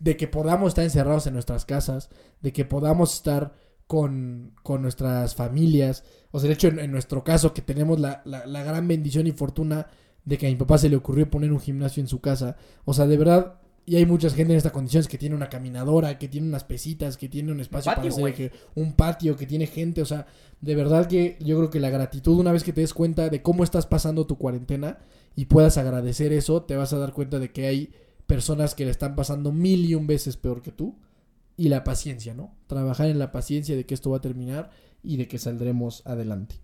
de 0.00 0.16
que 0.16 0.28
podamos 0.28 0.68
estar 0.68 0.84
encerrados 0.84 1.26
en 1.26 1.34
nuestras 1.34 1.64
casas, 1.64 2.10
de 2.40 2.52
que 2.52 2.64
podamos 2.64 3.14
estar 3.14 3.54
con, 3.86 4.54
con 4.62 4.82
nuestras 4.82 5.34
familias. 5.34 6.04
O 6.32 6.40
sea, 6.40 6.48
el 6.48 6.54
hecho 6.54 6.68
en, 6.68 6.80
en 6.80 6.90
nuestro 6.90 7.22
caso 7.22 7.54
que 7.54 7.62
tenemos 7.62 8.00
la, 8.00 8.22
la, 8.24 8.46
la 8.46 8.64
gran 8.64 8.88
bendición 8.88 9.26
y 9.26 9.32
fortuna 9.32 9.86
de 10.24 10.38
que 10.38 10.46
a 10.46 10.50
mi 10.50 10.56
papá 10.56 10.78
se 10.78 10.88
le 10.88 10.96
ocurrió 10.96 11.28
poner 11.30 11.52
un 11.52 11.60
gimnasio 11.60 12.00
en 12.00 12.08
su 12.08 12.20
casa. 12.20 12.56
O 12.84 12.94
sea, 12.94 13.06
de 13.06 13.16
verdad, 13.16 13.54
y 13.84 13.96
hay 13.96 14.06
mucha 14.06 14.30
gente 14.30 14.52
en 14.52 14.56
estas 14.58 14.70
condiciones 14.72 15.08
que 15.08 15.18
tiene 15.18 15.34
una 15.34 15.48
caminadora, 15.48 16.16
que 16.18 16.28
tiene 16.28 16.46
unas 16.46 16.62
pesitas, 16.64 17.16
que 17.16 17.28
tiene 17.28 17.50
un 17.50 17.58
espacio 17.60 17.90
patio, 17.92 18.10
para 18.14 18.24
hacer 18.26 18.34
que- 18.50 18.52
un 18.76 18.92
patio, 18.92 19.36
que 19.36 19.46
tiene 19.46 19.66
gente. 19.66 20.00
O 20.02 20.06
sea, 20.06 20.26
de 20.60 20.74
verdad 20.76 21.06
que 21.08 21.36
yo 21.40 21.56
creo 21.58 21.70
que 21.70 21.80
la 21.80 21.90
gratitud, 21.90 22.38
una 22.38 22.52
vez 22.52 22.62
que 22.62 22.72
te 22.72 22.80
des 22.82 22.94
cuenta 22.94 23.28
de 23.28 23.42
cómo 23.42 23.64
estás 23.64 23.86
pasando 23.86 24.26
tu 24.26 24.38
cuarentena 24.38 24.98
y 25.34 25.46
puedas 25.46 25.78
agradecer 25.78 26.32
eso, 26.32 26.62
te 26.62 26.76
vas 26.76 26.92
a 26.92 26.98
dar 26.98 27.12
cuenta 27.12 27.40
de 27.40 27.50
que 27.50 27.66
hay 27.66 27.90
personas 28.28 28.76
que 28.76 28.84
le 28.84 28.92
están 28.92 29.16
pasando 29.16 29.50
mil 29.50 29.84
y 29.84 29.96
un 29.96 30.06
veces 30.06 30.36
peor 30.36 30.62
que 30.62 30.70
tú. 30.70 30.96
Y 31.56 31.68
la 31.68 31.82
paciencia, 31.84 32.34
¿no? 32.34 32.54
Trabajar 32.68 33.08
en 33.08 33.18
la 33.18 33.30
paciencia 33.32 33.74
de 33.76 33.84
que 33.84 33.94
esto 33.94 34.10
va 34.10 34.18
a 34.18 34.20
terminar 34.22 34.70
y 35.02 35.16
de 35.16 35.26
que 35.28 35.38
saldremos 35.38 36.06
adelante. 36.06 36.54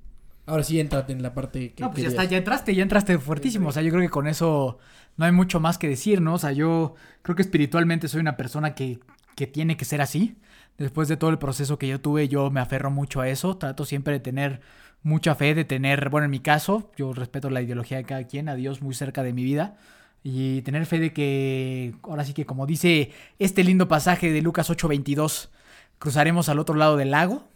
Ahora 0.48 0.64
sí, 0.64 0.80
entrate 0.80 1.12
en 1.12 1.22
la 1.22 1.34
parte 1.34 1.74
que 1.74 1.82
No, 1.82 1.90
pues 1.90 2.02
ya 2.02 2.08
está, 2.08 2.24
ya 2.24 2.38
entraste, 2.38 2.74
ya 2.74 2.82
entraste 2.82 3.18
fuertísimo. 3.18 3.68
O 3.68 3.72
sea, 3.72 3.82
yo 3.82 3.90
creo 3.90 4.00
que 4.02 4.08
con 4.08 4.26
eso 4.26 4.78
no 5.18 5.26
hay 5.26 5.32
mucho 5.32 5.60
más 5.60 5.76
que 5.76 5.88
decir, 5.88 6.22
¿no? 6.22 6.34
O 6.34 6.38
sea, 6.38 6.52
yo 6.52 6.94
creo 7.20 7.36
que 7.36 7.42
espiritualmente 7.42 8.08
soy 8.08 8.20
una 8.20 8.38
persona 8.38 8.74
que, 8.74 8.98
que 9.36 9.46
tiene 9.46 9.76
que 9.76 9.84
ser 9.84 10.00
así. 10.00 10.38
Después 10.78 11.06
de 11.08 11.18
todo 11.18 11.28
el 11.28 11.38
proceso 11.38 11.78
que 11.78 11.86
yo 11.86 12.00
tuve, 12.00 12.28
yo 12.28 12.50
me 12.50 12.60
aferro 12.60 12.90
mucho 12.90 13.20
a 13.20 13.28
eso. 13.28 13.58
Trato 13.58 13.84
siempre 13.84 14.14
de 14.14 14.20
tener 14.20 14.60
mucha 15.02 15.34
fe, 15.34 15.54
de 15.54 15.66
tener, 15.66 16.08
bueno, 16.08 16.24
en 16.24 16.30
mi 16.30 16.40
caso, 16.40 16.90
yo 16.96 17.12
respeto 17.12 17.50
la 17.50 17.60
ideología 17.60 17.98
de 17.98 18.04
cada 18.04 18.24
quien, 18.24 18.48
a 18.48 18.54
Dios 18.54 18.80
muy 18.80 18.94
cerca 18.94 19.22
de 19.22 19.34
mi 19.34 19.44
vida. 19.44 19.76
Y 20.22 20.62
tener 20.62 20.86
fe 20.86 20.98
de 20.98 21.12
que, 21.12 21.94
ahora 22.02 22.24
sí 22.24 22.32
que 22.32 22.46
como 22.46 22.64
dice 22.64 23.10
este 23.38 23.64
lindo 23.64 23.86
pasaje 23.86 24.32
de 24.32 24.40
Lucas 24.40 24.70
8:22, 24.70 25.50
cruzaremos 25.98 26.48
al 26.48 26.58
otro 26.58 26.74
lado 26.74 26.96
del 26.96 27.10
lago. 27.10 27.48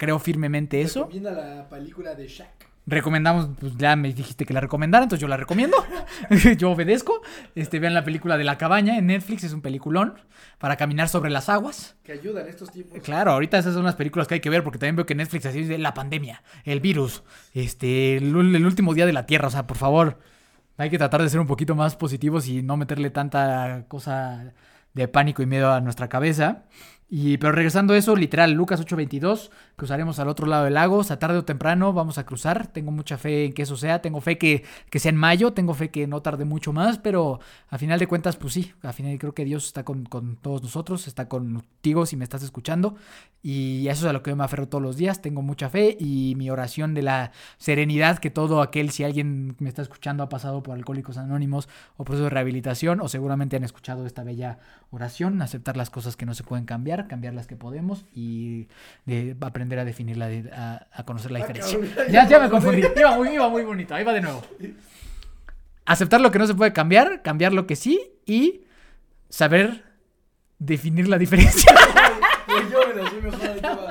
Creo 0.00 0.18
firmemente 0.18 0.80
eso. 0.80 1.00
Recomienda 1.00 1.32
la 1.32 1.68
película 1.68 2.14
de 2.14 2.26
Shaq. 2.26 2.48
Recomendamos, 2.86 3.50
pues 3.60 3.76
ya 3.76 3.96
me 3.96 4.10
dijiste 4.10 4.46
que 4.46 4.54
la 4.54 4.60
recomendara, 4.60 5.02
entonces 5.02 5.20
yo 5.20 5.28
la 5.28 5.36
recomiendo. 5.36 5.76
yo 6.56 6.70
obedezco. 6.70 7.20
Este, 7.54 7.78
vean 7.80 7.92
la 7.92 8.02
película 8.02 8.38
de 8.38 8.44
La 8.44 8.56
Cabaña 8.56 8.96
en 8.96 9.08
Netflix, 9.08 9.44
es 9.44 9.52
un 9.52 9.60
peliculón 9.60 10.14
para 10.58 10.78
caminar 10.78 11.10
sobre 11.10 11.28
las 11.28 11.50
aguas. 11.50 11.96
Que 12.02 12.12
ayuda 12.12 12.40
en 12.40 12.48
estos 12.48 12.70
tiempos. 12.70 12.98
Claro, 13.02 13.32
ahorita 13.32 13.58
esas 13.58 13.74
son 13.74 13.84
las 13.84 13.94
películas 13.94 14.26
que 14.26 14.32
hay 14.32 14.40
que 14.40 14.48
ver 14.48 14.64
porque 14.64 14.78
también 14.78 14.96
veo 14.96 15.04
que 15.04 15.14
Netflix 15.14 15.44
así 15.44 15.58
dice 15.58 15.76
la 15.76 15.92
pandemia, 15.92 16.42
el 16.64 16.80
virus, 16.80 17.22
este, 17.52 18.16
el, 18.16 18.34
el 18.34 18.64
último 18.64 18.94
día 18.94 19.04
de 19.04 19.12
la 19.12 19.26
Tierra, 19.26 19.48
o 19.48 19.50
sea, 19.50 19.66
por 19.66 19.76
favor, 19.76 20.16
hay 20.78 20.88
que 20.88 20.96
tratar 20.96 21.20
de 21.20 21.28
ser 21.28 21.40
un 21.40 21.46
poquito 21.46 21.74
más 21.74 21.94
positivos 21.94 22.48
y 22.48 22.62
no 22.62 22.78
meterle 22.78 23.10
tanta 23.10 23.84
cosa 23.86 24.54
de 24.94 25.08
pánico 25.08 25.42
y 25.42 25.46
miedo 25.46 25.70
a 25.70 25.82
nuestra 25.82 26.08
cabeza. 26.08 26.64
Y, 27.12 27.38
pero 27.38 27.52
regresando 27.52 27.92
a 27.92 27.96
eso, 27.96 28.14
literal, 28.14 28.52
Lucas 28.52 28.80
8:22, 28.80 29.50
cruzaremos 29.80 30.18
al 30.18 30.28
otro 30.28 30.46
lado 30.46 30.64
del 30.64 30.74
lago, 30.74 30.98
o 30.98 31.04
sea, 31.04 31.18
tarde 31.18 31.38
o 31.38 31.44
temprano 31.46 31.94
vamos 31.94 32.18
a 32.18 32.26
cruzar, 32.26 32.66
tengo 32.66 32.90
mucha 32.90 33.16
fe 33.16 33.46
en 33.46 33.54
que 33.54 33.62
eso 33.62 33.78
sea, 33.78 34.02
tengo 34.02 34.20
fe 34.20 34.36
que, 34.36 34.62
que 34.90 34.98
sea 34.98 35.08
en 35.08 35.16
mayo, 35.16 35.54
tengo 35.54 35.72
fe 35.72 35.88
que 35.88 36.06
no 36.06 36.20
tarde 36.20 36.44
mucho 36.44 36.74
más, 36.74 36.98
pero 36.98 37.40
a 37.70 37.78
final 37.78 37.98
de 37.98 38.06
cuentas, 38.06 38.36
pues 38.36 38.52
sí, 38.52 38.74
a 38.82 38.92
final 38.92 39.18
creo 39.18 39.32
que 39.32 39.46
Dios 39.46 39.64
está 39.64 39.82
con, 39.82 40.04
con 40.04 40.36
todos 40.36 40.62
nosotros, 40.62 41.08
está 41.08 41.30
contigo 41.30 42.04
si 42.04 42.18
me 42.18 42.24
estás 42.24 42.42
escuchando, 42.42 42.96
y 43.42 43.88
eso 43.88 44.04
es 44.04 44.10
a 44.10 44.12
lo 44.12 44.22
que 44.22 44.32
yo 44.32 44.36
me 44.36 44.44
aferro 44.44 44.68
todos 44.68 44.82
los 44.82 44.98
días, 44.98 45.22
tengo 45.22 45.40
mucha 45.40 45.70
fe 45.70 45.96
y 45.98 46.34
mi 46.36 46.50
oración 46.50 46.92
de 46.92 47.00
la 47.00 47.32
serenidad 47.56 48.18
que 48.18 48.28
todo 48.28 48.60
aquel, 48.60 48.90
si 48.90 49.02
alguien 49.02 49.56
me 49.60 49.70
está 49.70 49.80
escuchando 49.80 50.22
ha 50.22 50.28
pasado 50.28 50.62
por 50.62 50.74
Alcohólicos 50.74 51.16
Anónimos 51.16 51.70
o 51.96 52.04
proceso 52.04 52.24
de 52.24 52.30
rehabilitación, 52.30 53.00
o 53.00 53.08
seguramente 53.08 53.56
han 53.56 53.64
escuchado 53.64 54.04
esta 54.04 54.24
bella 54.24 54.58
oración, 54.90 55.40
aceptar 55.40 55.78
las 55.78 55.88
cosas 55.88 56.16
que 56.16 56.26
no 56.26 56.34
se 56.34 56.44
pueden 56.44 56.66
cambiar, 56.66 57.08
cambiar 57.08 57.32
las 57.32 57.46
que 57.46 57.56
podemos 57.56 58.04
y 58.12 58.68
de 59.06 59.36
aprender 59.40 59.69
a 59.78 59.84
definirla, 59.84 60.26
de- 60.28 60.50
a, 60.52 60.86
a 60.92 61.04
conocer 61.04 61.30
la 61.30 61.38
Ah, 61.38 61.46
diferencia. 61.46 61.78
ya, 62.10 62.38
me 62.40 62.48
confundí, 62.50 62.82
iba 62.96 63.16
muy, 63.16 63.28
iba 63.30 63.48
muy 63.48 63.62
bonito, 63.62 63.94
ahí 63.94 64.04
va 64.04 64.12
de 64.12 64.20
nuevo. 64.20 64.42
Aceptar 65.86 66.20
lo 66.20 66.30
que 66.30 66.38
no 66.38 66.46
se 66.46 66.54
puede 66.54 66.72
cambiar, 66.72 67.22
cambiar 67.22 67.52
lo 67.52 67.66
que 67.66 67.76
sí 67.76 68.00
y 68.26 68.62
saber 69.28 69.84
definir 70.58 71.08
la 71.08 71.18
diferencia. 71.18 71.72
yo 72.70 72.80
me 72.88 73.02
la 73.02 73.10
mejor. 73.20 73.88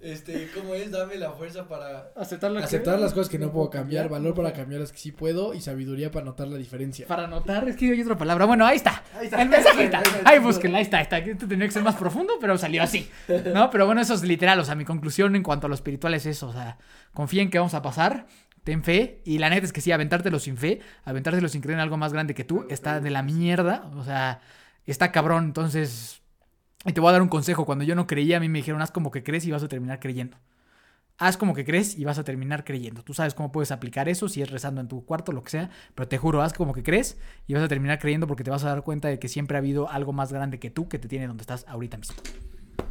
Este, 0.00 0.48
¿cómo 0.54 0.74
es? 0.74 0.90
Dame 0.90 1.16
la 1.16 1.32
fuerza 1.32 1.68
para 1.68 2.12
Aceptar, 2.16 2.50
lo 2.50 2.60
aceptar 2.60 2.98
las 2.98 3.12
cosas 3.12 3.28
que 3.28 3.38
no 3.38 3.52
puedo 3.52 3.68
cambiar, 3.68 4.08
valor 4.08 4.34
para 4.34 4.52
cambiar 4.54 4.80
las 4.80 4.92
que 4.92 4.98
sí 4.98 5.12
puedo 5.12 5.52
y 5.52 5.60
sabiduría 5.60 6.10
para 6.10 6.24
notar 6.24 6.48
la 6.48 6.56
diferencia. 6.56 7.06
Para 7.06 7.24
anotar, 7.24 7.68
es 7.68 7.76
que 7.76 7.92
hay 7.92 8.00
otra 8.00 8.16
palabra. 8.16 8.46
Bueno, 8.46 8.64
ahí 8.64 8.76
está. 8.76 9.02
Ahí 9.14 9.26
está. 9.26 9.42
El 9.42 9.50
mensaje 9.50 9.84
está. 9.84 9.98
Ahí 9.98 10.04
está. 10.06 10.30
Ahí 10.30 10.38
búsquenla, 10.38 10.78
ahí 10.78 10.84
está, 10.84 11.00
está. 11.02 11.18
Esto 11.18 11.46
tenía 11.46 11.66
que 11.66 11.72
ser 11.72 11.82
más 11.82 11.96
profundo, 11.96 12.34
pero 12.40 12.56
salió 12.56 12.82
así. 12.82 13.10
¿No? 13.52 13.68
Pero 13.68 13.84
bueno, 13.84 14.00
eso 14.00 14.14
es 14.14 14.22
literal. 14.22 14.58
O 14.58 14.64
sea, 14.64 14.74
mi 14.74 14.86
conclusión 14.86 15.36
en 15.36 15.42
cuanto 15.42 15.66
a 15.66 15.68
lo 15.68 15.74
espiritual 15.74 16.14
es 16.14 16.24
eso. 16.24 16.48
O 16.48 16.52
sea, 16.52 16.78
confía 17.12 17.42
en 17.42 17.50
que 17.50 17.58
vamos 17.58 17.74
a 17.74 17.82
pasar. 17.82 18.26
Ten 18.64 18.82
fe. 18.82 19.20
Y 19.26 19.38
la 19.38 19.50
neta 19.50 19.66
es 19.66 19.72
que 19.72 19.82
sí, 19.82 19.92
aventártelo 19.92 20.38
sin 20.38 20.56
fe, 20.56 20.80
aventártelo 21.04 21.48
sin 21.48 21.60
creer 21.60 21.74
en 21.78 21.82
algo 21.82 21.98
más 21.98 22.14
grande 22.14 22.34
que 22.34 22.44
tú, 22.44 22.66
está 22.70 23.00
de 23.00 23.10
la 23.10 23.22
mierda. 23.22 23.90
O 23.96 24.04
sea, 24.04 24.40
está 24.86 25.12
cabrón. 25.12 25.44
Entonces, 25.44 26.19
y 26.84 26.92
te 26.92 27.00
voy 27.00 27.10
a 27.10 27.12
dar 27.12 27.22
un 27.22 27.28
consejo. 27.28 27.66
Cuando 27.66 27.84
yo 27.84 27.94
no 27.94 28.06
creía, 28.06 28.38
a 28.38 28.40
mí 28.40 28.48
me 28.48 28.58
dijeron, 28.58 28.80
haz 28.82 28.90
como 28.90 29.10
que 29.10 29.22
crees 29.22 29.44
y 29.46 29.50
vas 29.50 29.62
a 29.62 29.68
terminar 29.68 30.00
creyendo. 30.00 30.38
Haz 31.18 31.36
como 31.36 31.52
que 31.54 31.66
crees 31.66 31.98
y 31.98 32.04
vas 32.04 32.18
a 32.18 32.24
terminar 32.24 32.64
creyendo. 32.64 33.02
Tú 33.02 33.12
sabes 33.12 33.34
cómo 33.34 33.52
puedes 33.52 33.70
aplicar 33.72 34.08
eso, 34.08 34.26
si 34.28 34.40
es 34.40 34.50
rezando 34.50 34.80
en 34.80 34.88
tu 34.88 35.04
cuarto, 35.04 35.32
lo 35.32 35.42
que 35.42 35.50
sea. 35.50 35.70
Pero 35.94 36.08
te 36.08 36.16
juro, 36.16 36.40
haz 36.40 36.54
como 36.54 36.72
que 36.72 36.82
crees 36.82 37.18
y 37.46 37.52
vas 37.52 37.62
a 37.62 37.68
terminar 37.68 37.98
creyendo 37.98 38.26
porque 38.26 38.42
te 38.42 38.50
vas 38.50 38.64
a 38.64 38.68
dar 38.70 38.82
cuenta 38.82 39.08
de 39.08 39.18
que 39.18 39.28
siempre 39.28 39.56
ha 39.56 39.60
habido 39.60 39.90
algo 39.90 40.14
más 40.14 40.32
grande 40.32 40.58
que 40.58 40.70
tú 40.70 40.88
que 40.88 40.98
te 40.98 41.08
tiene 41.08 41.26
donde 41.26 41.42
estás 41.42 41.66
ahorita 41.68 41.98
mismo. 41.98 42.16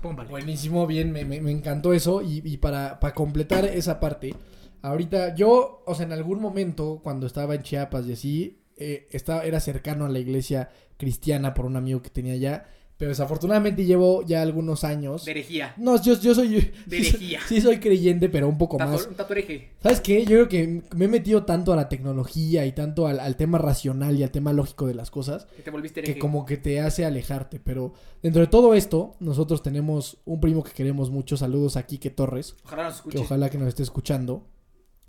Pum. 0.01 0.15
Buenísimo, 0.29 0.85
bien, 0.85 1.11
me, 1.11 1.25
me- 1.25 1.41
me 1.41 1.51
encantó 1.51 1.91
eso. 1.91 2.21
Y, 2.21 2.41
y 2.45 2.57
para, 2.57 2.99
para 2.99 3.15
completar 3.15 3.65
esa 3.65 3.99
parte, 3.99 4.35
ahorita 4.83 5.33
yo, 5.33 5.83
o 5.87 5.95
sea, 5.95 6.05
en 6.05 6.11
algún 6.13 6.39
momento, 6.39 6.99
cuando 7.03 7.25
estaba 7.25 7.55
en 7.55 7.63
Chiapas 7.63 8.05
y 8.05 8.13
así, 8.13 8.59
eh, 8.77 9.07
estaba, 9.11 9.43
era 9.43 9.59
cercano 9.59 10.05
a 10.05 10.09
la 10.09 10.19
iglesia 10.19 10.69
cristiana 10.97 11.55
por 11.55 11.65
un 11.65 11.75
amigo 11.77 12.03
que 12.03 12.11
tenía 12.11 12.33
allá. 12.33 12.67
Pero 13.00 13.12
desafortunadamente 13.12 13.86
llevo 13.86 14.24
ya 14.24 14.41
algunos 14.41 14.84
años. 14.84 15.24
De 15.24 15.32
herejía. 15.32 15.74
No, 15.78 16.02
yo, 16.04 16.20
yo 16.20 16.36
soy. 16.36 16.50
De 16.50 16.62
sí, 16.97 17.06
soy- 17.06 17.08
herejía. 17.08 17.39
sí 17.47 17.62
soy 17.62 17.80
creyente, 17.80 18.28
pero 18.28 18.50
un 18.50 18.58
poco 18.58 18.78
más. 18.78 19.08
Un 19.08 19.16
tatu 19.16 19.32
hereje. 19.32 19.70
¿Sabes 19.82 20.02
qué? 20.02 20.20
Yo 20.26 20.32
creo 20.32 20.50
que 20.50 20.84
me 20.97 21.06
he 21.06 21.08
metido 21.08 21.45
tanto 21.45 21.72
a 21.72 21.78
la 21.78 21.88
tecnología 21.88 22.66
y 22.66 22.74
tanto 22.74 23.08
al, 23.08 23.22
al 23.22 23.38
tema 23.38 23.58
racional 23.58 24.20
y 24.20 24.24
al 24.24 24.32
tema 24.32 24.52
lógico 24.52 24.86
de 24.86 24.95
las 24.95 25.12
cosas 25.12 25.47
Que 25.56 25.62
te 25.62 25.72
volviste 25.72 26.04
que 26.04 26.20
como 26.20 26.45
que 26.45 26.58
te 26.58 26.82
hace 26.82 27.06
alejarte. 27.06 27.62
Pero 27.62 27.93
dentro 28.22 28.41
de 28.41 28.47
todo 28.47 28.74
esto, 28.74 29.16
nosotros 29.22 29.64
tenemos 29.64 30.18
un 30.26 30.41
primo 30.41 30.62
que 30.62 30.74
queremos 30.74 31.10
mucho. 31.10 31.38
Saludos 31.38 31.78
a 31.78 31.84
Quique 31.84 32.10
Torres, 32.10 32.58
Ojalá 32.66 32.84
nos 32.84 33.02
que 33.02 33.18
ojalá 33.18 33.50
que 33.50 33.58
nos 33.58 33.70
esté 33.70 33.84
escuchando. 33.84 34.45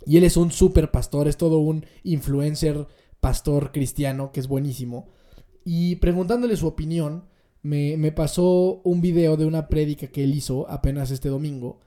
Y 0.05 0.15
él 0.15 0.23
es 0.23 0.37
un 0.37 0.51
super 0.53 0.91
pastor, 0.91 1.27
es 1.27 1.35
todo 1.35 1.57
un 1.59 1.85
influencer 2.03 2.87
pastor 3.19 3.73
cristiano 3.73 4.31
que 4.31 4.39
es 4.39 4.47
buenísimo. 4.47 5.09
Y 5.65 5.97
preguntándole 5.97 6.55
su 6.55 6.67
opinión, 6.67 7.25
me, 7.63 7.97
me 7.97 8.11
pasó 8.11 8.81
un 8.83 9.01
video 9.01 9.37
de 9.37 9.45
una 9.45 9.67
prédica 9.67 10.07
que 10.07 10.23
él 10.23 10.33
hizo 10.33 10.69
apenas 10.69 11.11
este 11.11 11.29
domingo. 11.29 11.79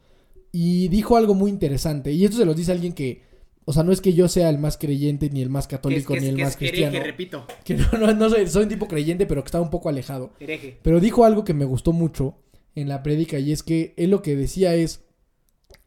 Y 0.53 0.89
dijo 0.89 1.17
algo 1.17 1.35
muy 1.35 1.51
interesante. 1.51 2.13
Y 2.13 2.25
esto 2.25 2.37
se 2.37 2.45
lo 2.45 2.55
dice 2.55 2.73
alguien 2.73 2.93
que, 2.93 3.23
o 3.65 3.73
sea, 3.73 3.83
no 3.83 3.93
es 3.93 4.01
que 4.01 4.13
yo 4.13 4.29
sea 4.29 4.51
el 4.51 4.59
más 4.59 4.77
creyente, 4.77 5.31
ni 5.31 5.43
el 5.43 5.51
más 5.51 5.67
católico, 5.67 6.15
ni 6.15 6.27
el 6.27 6.39
más 6.39 6.57
cristiano. 6.57 6.99
repito. 7.03 7.45
Que 7.65 7.75
no, 7.75 7.87
no, 7.99 8.15
no 8.15 8.31
soy, 8.31 8.47
soy 8.47 8.63
un 8.65 8.69
tipo 8.69 8.87
creyente, 8.87 9.27
pero 9.27 9.43
que 9.43 9.49
está 9.49 9.61
un 9.61 9.71
poco 9.71 9.89
alejado. 9.89 10.33
Hereje. 10.39 10.79
Pero 10.83 11.01
dijo 11.01 11.25
algo 11.25 11.45
que 11.45 11.55
me 11.55 11.65
gustó 11.65 11.93
mucho 11.93 12.37
en 12.75 12.89
la 12.89 13.03
prédica 13.03 13.39
y 13.39 13.53
es 13.53 13.63
que 13.63 13.95
él 13.97 14.11
lo 14.11 14.23
que 14.23 14.37
decía 14.37 14.75
es, 14.75 15.05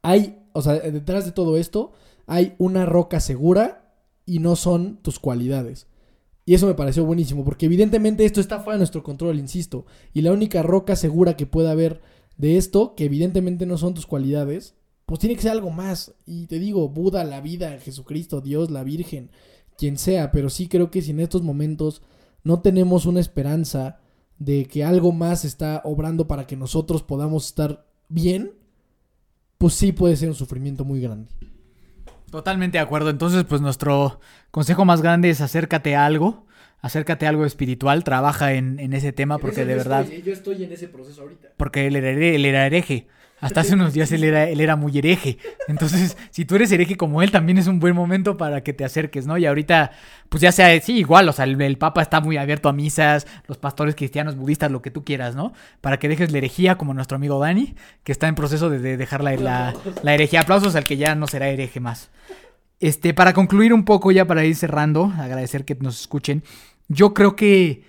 hay, 0.02 0.38
o 0.54 0.62
sea, 0.62 0.74
detrás 0.74 1.26
de 1.26 1.32
todo 1.32 1.58
esto 1.58 1.94
hay 2.26 2.56
una 2.58 2.86
roca 2.86 3.20
segura 3.20 3.94
y 4.26 4.40
no 4.40 4.56
son 4.56 4.98
tus 5.02 5.20
cualidades. 5.20 5.88
Y 6.48 6.54
eso 6.54 6.66
me 6.66 6.76
pareció 6.76 7.04
buenísimo, 7.04 7.44
porque 7.44 7.66
evidentemente 7.66 8.24
esto 8.24 8.40
está 8.40 8.62
fuera 8.62 8.78
de 8.78 8.80
nuestro 8.80 9.04
control, 9.04 9.38
insisto. 9.38 9.86
Y 10.14 10.22
la 10.22 10.32
única 10.32 10.64
roca 10.64 10.96
segura 10.96 11.36
que 11.36 11.46
pueda 11.46 11.72
haber 11.72 12.00
de 12.38 12.56
esto, 12.56 12.96
que 12.96 13.04
evidentemente 13.04 13.66
no 13.66 13.78
son 13.78 13.94
tus 13.94 14.08
cualidades, 14.08 14.74
pues 15.06 15.20
tiene 15.20 15.36
que 15.36 15.42
ser 15.42 15.52
algo 15.52 15.72
más. 15.72 16.14
Y 16.26 16.46
te 16.46 16.58
digo, 16.58 16.88
Buda, 16.88 17.26
la 17.26 17.42
vida, 17.42 17.78
Jesucristo, 17.80 18.40
Dios, 18.40 18.72
la 18.72 18.86
Virgen, 18.86 19.30
quien 19.78 19.98
sea, 19.98 20.32
pero 20.32 20.50
sí 20.50 20.70
creo 20.70 20.90
que 20.90 21.02
si 21.02 21.12
en 21.12 21.20
estos 21.20 21.42
momentos 21.42 22.02
no 22.46 22.62
tenemos 22.62 23.06
una 23.06 23.20
esperanza 23.20 24.00
de 24.40 24.68
que 24.68 24.86
algo 24.86 25.12
más 25.12 25.44
está 25.44 25.82
obrando 25.84 26.28
para 26.28 26.48
que 26.48 26.56
nosotros 26.56 27.04
podamos 27.04 27.48
estar 27.48 27.86
bien, 28.08 28.54
pues 29.58 29.74
sí 29.74 29.92
puede 29.92 30.16
ser 30.16 30.30
un 30.30 30.36
sufrimiento 30.36 30.86
muy 30.86 31.02
grande. 31.02 31.30
Totalmente 32.32 32.78
de 32.78 32.84
acuerdo. 32.84 33.10
Entonces, 33.10 33.44
pues 33.44 33.62
nuestro 33.62 34.20
consejo 34.52 34.86
más 34.86 35.02
grande 35.02 35.30
es 35.30 35.42
acércate 35.42 35.96
a 35.96 36.06
algo, 36.06 36.46
acércate 36.82 37.26
a 37.26 37.30
algo 37.30 37.46
espiritual, 37.46 38.04
trabaja 38.04 38.54
en, 38.54 38.80
en 38.80 38.94
ese 38.94 39.14
tema 39.14 39.38
porque 39.38 39.66
de 39.66 39.76
verdad, 39.76 40.06
yo 40.08 40.34
estoy 40.34 40.64
en 40.64 40.72
ese 40.72 40.88
proceso 40.88 41.22
ahorita. 41.22 41.50
porque 41.58 41.88
él 41.88 41.96
era 42.46 42.66
hereje. 42.66 43.08
Hasta 43.40 43.62
hace 43.62 43.76
unos 43.76 43.94
días 43.94 44.12
él 44.12 44.24
era, 44.24 44.50
él 44.50 44.60
era 44.60 44.76
muy 44.76 44.98
hereje. 44.98 45.38
Entonces, 45.68 46.18
si 46.32 46.46
tú 46.46 46.56
eres 46.56 46.72
hereje 46.72 46.98
como 46.98 47.22
él, 47.22 47.32
también 47.32 47.58
es 47.58 47.68
un 47.68 47.80
buen 47.80 47.96
momento 47.96 48.36
para 48.36 48.62
que 48.62 48.74
te 48.74 48.84
acerques, 48.84 49.28
¿no? 49.28 49.38
Y 49.38 49.46
ahorita, 49.46 49.92
pues 50.30 50.42
ya 50.42 50.52
sea, 50.52 50.80
sí, 50.82 50.98
igual, 50.98 51.30
o 51.30 51.34
sea, 51.34 51.46
el, 51.46 51.78
Papa 51.78 52.02
está 52.02 52.20
muy 52.20 52.38
abierto 52.38 52.68
a 52.68 52.74
misas, 52.74 53.28
los 53.48 53.58
pastores 53.58 53.96
cristianos, 53.96 54.36
budistas, 54.36 54.72
lo 54.72 54.82
que 54.82 54.90
tú 54.90 55.04
quieras, 55.04 55.36
¿no? 55.36 55.54
Para 55.82 56.00
que 56.00 56.10
dejes 56.10 56.32
la 56.32 56.40
herejía, 56.40 56.78
como 56.78 56.94
nuestro 56.94 57.16
amigo 57.16 57.40
Dani, 57.40 57.76
que 58.04 58.12
está 58.12 58.28
en 58.28 58.36
proceso 58.36 58.70
de, 58.70 58.80
de 58.80 58.98
dejar 58.98 59.24
la, 59.24 59.36
la, 59.36 59.76
la 60.02 60.14
herejía. 60.14 60.42
Aplausos 60.42 60.76
al 60.76 60.86
que 60.86 60.98
ya 60.98 61.14
no 61.14 61.28
será 61.28 61.48
hereje 61.50 61.80
más. 61.80 62.10
Este, 62.80 63.14
para 63.14 63.34
concluir 63.34 63.74
un 63.74 63.86
poco, 63.86 64.12
ya 64.12 64.26
para 64.26 64.46
ir 64.46 64.56
cerrando, 64.56 65.12
agradecer 65.18 65.66
que 65.66 65.76
nos 65.76 66.00
escuchen. 66.02 66.44
Yo 66.88 67.14
creo 67.14 67.36
que. 67.36 67.84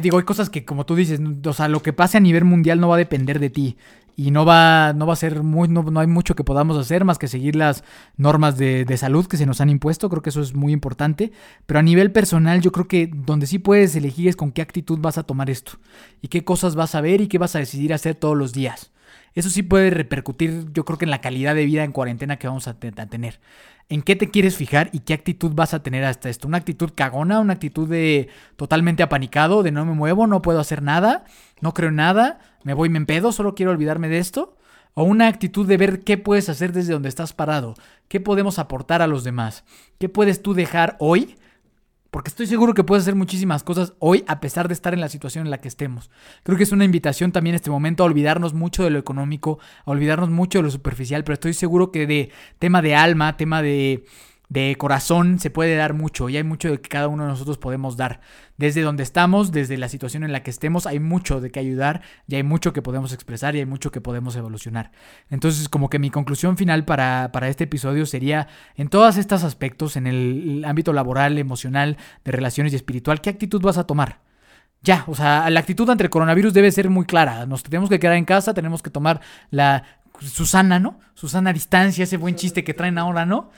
Digo, 0.00 0.18
hay 0.18 0.24
cosas 0.24 0.50
que, 0.50 0.64
como 0.64 0.84
tú 0.84 0.94
dices, 0.94 1.20
o 1.44 1.52
sea, 1.52 1.68
lo 1.68 1.82
que 1.82 1.92
pase 1.92 2.18
a 2.18 2.20
nivel 2.20 2.44
mundial 2.44 2.78
no 2.80 2.88
va 2.88 2.96
a 2.96 2.98
depender 2.98 3.38
de 3.38 3.50
ti. 3.50 3.76
Y 4.16 4.32
no 4.32 4.44
va, 4.44 4.92
no 4.92 5.06
va 5.06 5.14
a 5.14 5.16
ser 5.16 5.42
muy, 5.42 5.68
no, 5.68 5.82
no 5.82 5.98
hay 5.98 6.06
mucho 6.06 6.34
que 6.34 6.44
podamos 6.44 6.76
hacer 6.76 7.06
más 7.06 7.18
que 7.18 7.26
seguir 7.26 7.56
las 7.56 7.84
normas 8.18 8.58
de, 8.58 8.84
de 8.84 8.96
salud 8.98 9.26
que 9.26 9.38
se 9.38 9.46
nos 9.46 9.62
han 9.62 9.70
impuesto. 9.70 10.10
Creo 10.10 10.20
que 10.20 10.28
eso 10.28 10.42
es 10.42 10.54
muy 10.54 10.74
importante. 10.74 11.32
Pero 11.64 11.80
a 11.80 11.82
nivel 11.82 12.12
personal, 12.12 12.60
yo 12.60 12.70
creo 12.70 12.86
que 12.86 13.06
donde 13.06 13.46
sí 13.46 13.58
puedes 13.58 13.96
elegir 13.96 14.28
es 14.28 14.36
con 14.36 14.52
qué 14.52 14.60
actitud 14.60 14.98
vas 15.00 15.16
a 15.16 15.22
tomar 15.22 15.48
esto. 15.48 15.72
Y 16.20 16.28
qué 16.28 16.44
cosas 16.44 16.74
vas 16.74 16.94
a 16.94 17.00
ver 17.00 17.22
y 17.22 17.28
qué 17.28 17.38
vas 17.38 17.56
a 17.56 17.60
decidir 17.60 17.94
hacer 17.94 18.14
todos 18.14 18.36
los 18.36 18.52
días. 18.52 18.92
Eso 19.34 19.50
sí 19.50 19.62
puede 19.62 19.90
repercutir, 19.90 20.66
yo 20.72 20.84
creo 20.84 20.98
que 20.98 21.04
en 21.04 21.10
la 21.10 21.20
calidad 21.20 21.54
de 21.54 21.64
vida 21.64 21.84
en 21.84 21.92
cuarentena 21.92 22.36
que 22.38 22.48
vamos 22.48 22.66
a, 22.68 22.78
te- 22.78 22.92
a 23.00 23.06
tener. 23.06 23.40
¿En 23.88 24.02
qué 24.02 24.14
te 24.16 24.30
quieres 24.30 24.56
fijar 24.56 24.90
y 24.92 25.00
qué 25.00 25.14
actitud 25.14 25.52
vas 25.54 25.74
a 25.74 25.82
tener 25.82 26.04
hasta 26.04 26.28
esto? 26.28 26.46
¿Una 26.48 26.58
actitud 26.58 26.90
cagona? 26.94 27.40
¿Una 27.40 27.54
actitud 27.54 27.88
de 27.88 28.28
totalmente 28.56 29.02
apanicado? 29.02 29.62
¿De 29.62 29.72
no 29.72 29.84
me 29.84 29.94
muevo, 29.94 30.26
no 30.26 30.42
puedo 30.42 30.60
hacer 30.60 30.82
nada, 30.82 31.24
no 31.60 31.74
creo 31.74 31.88
en 31.88 31.96
nada, 31.96 32.38
me 32.62 32.74
voy, 32.74 32.88
me 32.88 32.98
empedo, 32.98 33.32
solo 33.32 33.54
quiero 33.54 33.72
olvidarme 33.72 34.08
de 34.08 34.18
esto? 34.18 34.56
¿O 34.94 35.04
una 35.04 35.28
actitud 35.28 35.66
de 35.66 35.76
ver 35.76 36.00
qué 36.00 36.18
puedes 36.18 36.48
hacer 36.48 36.72
desde 36.72 36.92
donde 36.92 37.08
estás 37.08 37.32
parado? 37.32 37.74
¿Qué 38.08 38.20
podemos 38.20 38.58
aportar 38.58 39.02
a 39.02 39.06
los 39.06 39.24
demás? 39.24 39.64
¿Qué 39.98 40.08
puedes 40.08 40.42
tú 40.42 40.54
dejar 40.54 40.96
hoy? 40.98 41.36
Porque 42.10 42.28
estoy 42.28 42.46
seguro 42.46 42.74
que 42.74 42.84
puedes 42.84 43.04
hacer 43.04 43.14
muchísimas 43.14 43.62
cosas 43.62 43.94
hoy 44.00 44.24
a 44.26 44.40
pesar 44.40 44.66
de 44.66 44.74
estar 44.74 44.94
en 44.94 45.00
la 45.00 45.08
situación 45.08 45.44
en 45.44 45.50
la 45.50 45.60
que 45.60 45.68
estemos. 45.68 46.10
Creo 46.42 46.56
que 46.56 46.64
es 46.64 46.72
una 46.72 46.84
invitación 46.84 47.30
también 47.30 47.54
en 47.54 47.56
este 47.56 47.70
momento 47.70 48.02
a 48.02 48.06
olvidarnos 48.06 48.52
mucho 48.52 48.82
de 48.82 48.90
lo 48.90 48.98
económico, 48.98 49.60
a 49.84 49.90
olvidarnos 49.92 50.30
mucho 50.30 50.58
de 50.58 50.64
lo 50.64 50.70
superficial, 50.70 51.22
pero 51.22 51.34
estoy 51.34 51.54
seguro 51.54 51.92
que 51.92 52.06
de 52.06 52.30
tema 52.58 52.82
de 52.82 52.96
alma, 52.96 53.36
tema 53.36 53.62
de, 53.62 54.04
de 54.50 54.74
corazón, 54.76 55.38
se 55.38 55.48
puede 55.48 55.76
dar 55.76 55.94
mucho 55.94 56.28
y 56.28 56.36
hay 56.36 56.42
mucho 56.42 56.68
de 56.70 56.80
que 56.80 56.88
cada 56.88 57.06
uno 57.06 57.22
de 57.22 57.30
nosotros 57.30 57.56
podemos 57.56 57.96
dar. 57.96 58.20
Desde 58.58 58.82
donde 58.82 59.04
estamos, 59.04 59.52
desde 59.52 59.78
la 59.78 59.88
situación 59.88 60.24
en 60.24 60.32
la 60.32 60.42
que 60.42 60.50
estemos, 60.50 60.86
hay 60.86 60.98
mucho 60.98 61.40
de 61.40 61.52
que 61.52 61.60
ayudar 61.60 62.02
y 62.26 62.34
hay 62.34 62.42
mucho 62.42 62.72
que 62.72 62.82
podemos 62.82 63.12
expresar 63.12 63.54
y 63.54 63.60
hay 63.60 63.64
mucho 63.64 63.92
que 63.92 64.00
podemos 64.00 64.34
evolucionar. 64.34 64.90
Entonces, 65.30 65.68
como 65.68 65.88
que 65.88 66.00
mi 66.00 66.10
conclusión 66.10 66.56
final 66.56 66.84
para, 66.84 67.30
para 67.32 67.48
este 67.48 67.64
episodio 67.64 68.06
sería, 68.06 68.48
en 68.74 68.88
todos 68.88 69.18
estos 69.18 69.44
aspectos, 69.44 69.96
en 69.96 70.08
el 70.08 70.64
ámbito 70.66 70.92
laboral, 70.92 71.38
emocional, 71.38 71.96
de 72.24 72.32
relaciones 72.32 72.72
y 72.72 72.76
espiritual, 72.76 73.20
¿qué 73.20 73.30
actitud 73.30 73.62
vas 73.62 73.78
a 73.78 73.84
tomar? 73.84 74.18
Ya, 74.82 75.04
o 75.06 75.14
sea, 75.14 75.48
la 75.48 75.60
actitud 75.60 75.88
ante 75.90 76.02
el 76.02 76.10
coronavirus 76.10 76.52
debe 76.54 76.72
ser 76.72 76.90
muy 76.90 77.04
clara. 77.04 77.46
Nos 77.46 77.62
tenemos 77.62 77.88
que 77.88 78.00
quedar 78.00 78.16
en 78.16 78.24
casa, 78.24 78.52
tenemos 78.52 78.82
que 78.82 78.90
tomar 78.90 79.20
la 79.50 79.84
Susana, 80.20 80.78
¿no? 80.78 80.98
Susana 81.14 81.52
distancia, 81.52 82.04
ese 82.04 82.16
buen 82.16 82.34
chiste 82.34 82.62
que 82.62 82.74
traen 82.74 82.98
ahora, 82.98 83.24
¿no? 83.24 83.50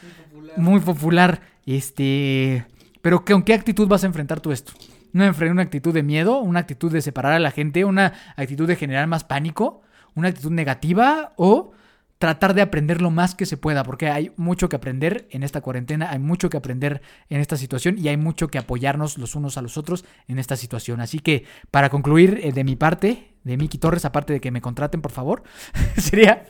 Muy 0.56 0.80
popular. 0.80 1.40
Este. 1.66 2.66
Pero 3.00 3.24
¿con 3.24 3.42
qué 3.42 3.54
actitud 3.54 3.88
vas 3.88 4.04
a 4.04 4.06
enfrentar 4.06 4.40
tú 4.40 4.52
esto? 4.52 4.72
¿Una, 5.14 5.34
una 5.50 5.62
actitud 5.62 5.92
de 5.92 6.02
miedo? 6.02 6.38
¿Una 6.40 6.60
actitud 6.60 6.90
de 6.90 7.02
separar 7.02 7.32
a 7.32 7.38
la 7.38 7.50
gente? 7.50 7.84
¿Una 7.84 8.12
actitud 8.36 8.66
de 8.66 8.76
generar 8.76 9.06
más 9.06 9.24
pánico? 9.24 9.82
¿Una 10.14 10.28
actitud 10.28 10.50
negativa? 10.50 11.32
¿O 11.36 11.72
tratar 12.18 12.54
de 12.54 12.62
aprender 12.62 13.02
lo 13.02 13.10
más 13.10 13.34
que 13.34 13.46
se 13.46 13.56
pueda? 13.56 13.82
Porque 13.82 14.08
hay 14.08 14.32
mucho 14.36 14.68
que 14.68 14.76
aprender 14.76 15.26
en 15.30 15.42
esta 15.42 15.60
cuarentena, 15.60 16.10
hay 16.10 16.20
mucho 16.20 16.48
que 16.48 16.56
aprender 16.56 17.02
en 17.28 17.40
esta 17.40 17.56
situación 17.56 17.98
y 17.98 18.08
hay 18.08 18.16
mucho 18.16 18.48
que 18.48 18.58
apoyarnos 18.58 19.18
los 19.18 19.34
unos 19.34 19.58
a 19.58 19.62
los 19.62 19.76
otros 19.76 20.04
en 20.28 20.38
esta 20.38 20.56
situación. 20.56 21.00
Así 21.00 21.18
que, 21.18 21.44
para 21.70 21.90
concluir, 21.90 22.40
eh, 22.42 22.52
de 22.52 22.64
mi 22.64 22.76
parte, 22.76 23.34
de 23.42 23.56
Miki 23.56 23.78
Torres, 23.78 24.04
aparte 24.04 24.32
de 24.32 24.40
que 24.40 24.50
me 24.50 24.60
contraten, 24.60 25.02
por 25.02 25.12
favor, 25.12 25.42
sería 25.96 26.46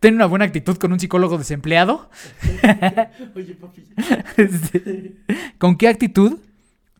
ten 0.00 0.14
una 0.14 0.26
buena 0.26 0.44
actitud 0.44 0.76
con 0.76 0.92
un 0.92 1.00
psicólogo 1.00 1.38
desempleado. 1.38 2.08
Oye, 3.34 3.54
papi. 3.54 3.84
Este, 4.36 5.16
¿Con 5.58 5.76
qué 5.76 5.88
actitud 5.88 6.38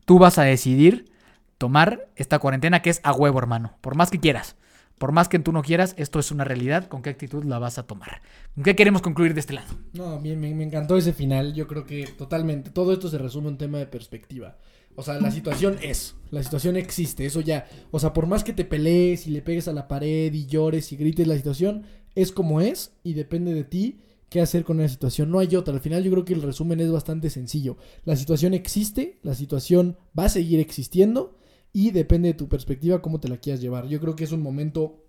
tú 0.05 0.19
vas 0.19 0.37
a 0.37 0.43
decidir 0.43 1.11
tomar 1.57 2.07
esta 2.15 2.39
cuarentena 2.39 2.81
que 2.81 2.89
es 2.89 3.01
a 3.03 3.13
huevo, 3.13 3.39
hermano? 3.39 3.77
Por 3.81 3.95
más 3.95 4.09
que 4.09 4.19
quieras. 4.19 4.55
Por 4.97 5.11
más 5.11 5.29
que 5.29 5.37
tú 5.37 5.51
no 5.51 5.61
quieras, 5.61 5.93
esto 5.97 6.17
es 6.19 6.31
una 6.31 6.43
realidad. 6.43 6.87
¿Con 6.87 7.03
qué 7.03 7.11
actitud 7.11 7.43
la 7.43 7.59
vas 7.59 7.77
a 7.77 7.83
tomar? 7.83 8.21
¿Con 8.55 8.63
qué 8.63 8.75
queremos 8.75 9.03
concluir 9.03 9.35
de 9.35 9.41
este 9.41 9.53
lado? 9.53 9.67
No, 9.93 10.19
bien, 10.19 10.39
me, 10.39 10.51
me 10.55 10.63
encantó 10.63 10.97
ese 10.97 11.13
final. 11.13 11.53
Yo 11.53 11.67
creo 11.67 11.85
que 11.85 12.07
totalmente. 12.07 12.71
Todo 12.71 12.93
esto 12.93 13.07
se 13.07 13.19
resume 13.19 13.47
en 13.47 13.53
un 13.53 13.57
tema 13.59 13.77
de 13.77 13.85
perspectiva. 13.85 14.57
O 14.99 15.03
sea, 15.03 15.19
la 15.19 15.29
situación 15.29 15.77
es. 15.83 16.15
La 16.31 16.41
situación 16.41 16.75
existe. 16.75 17.27
Eso 17.27 17.41
ya. 17.41 17.67
O 17.91 17.99
sea, 17.99 18.13
por 18.13 18.25
más 18.25 18.43
que 18.43 18.53
te 18.53 18.65
pelees 18.65 19.27
y 19.27 19.29
le 19.29 19.43
pegues 19.43 19.67
a 19.67 19.73
la 19.73 19.87
pared 19.87 20.33
y 20.33 20.47
llores 20.47 20.91
y 20.91 20.97
grites, 20.97 21.27
la 21.27 21.35
situación 21.35 21.83
es 22.17 22.31
como 22.31 22.61
es 22.61 22.93
y 23.03 23.13
depende 23.13 23.53
de 23.53 23.63
ti 23.63 23.99
qué 24.29 24.41
hacer 24.41 24.63
con 24.63 24.81
esa 24.81 24.91
situación. 24.91 25.29
No 25.29 25.37
hay 25.37 25.55
otra. 25.55 25.75
Al 25.75 25.81
final 25.81 26.03
yo 26.03 26.09
creo 26.09 26.25
que 26.25 26.33
el 26.33 26.41
resumen 26.41 26.79
es 26.79 26.91
bastante 26.91 27.29
sencillo. 27.29 27.77
La 28.05 28.15
situación 28.15 28.55
existe, 28.55 29.19
la 29.21 29.35
situación 29.35 29.97
va 30.17 30.25
a 30.25 30.29
seguir 30.29 30.59
existiendo 30.59 31.37
y 31.71 31.91
depende 31.91 32.29
de 32.29 32.33
tu 32.33 32.49
perspectiva 32.49 33.03
cómo 33.03 33.19
te 33.19 33.27
la 33.27 33.37
quieras 33.37 33.61
llevar. 33.61 33.87
Yo 33.87 33.99
creo 33.99 34.15
que 34.15 34.23
es 34.23 34.31
un 34.31 34.41
momento 34.41 35.05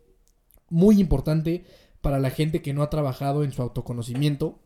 muy 0.69 1.01
importante 1.01 1.65
para 2.03 2.19
la 2.19 2.29
gente 2.29 2.61
que 2.61 2.75
no 2.75 2.83
ha 2.83 2.91
trabajado 2.91 3.43
en 3.43 3.53
su 3.53 3.63
autoconocimiento. 3.63 4.59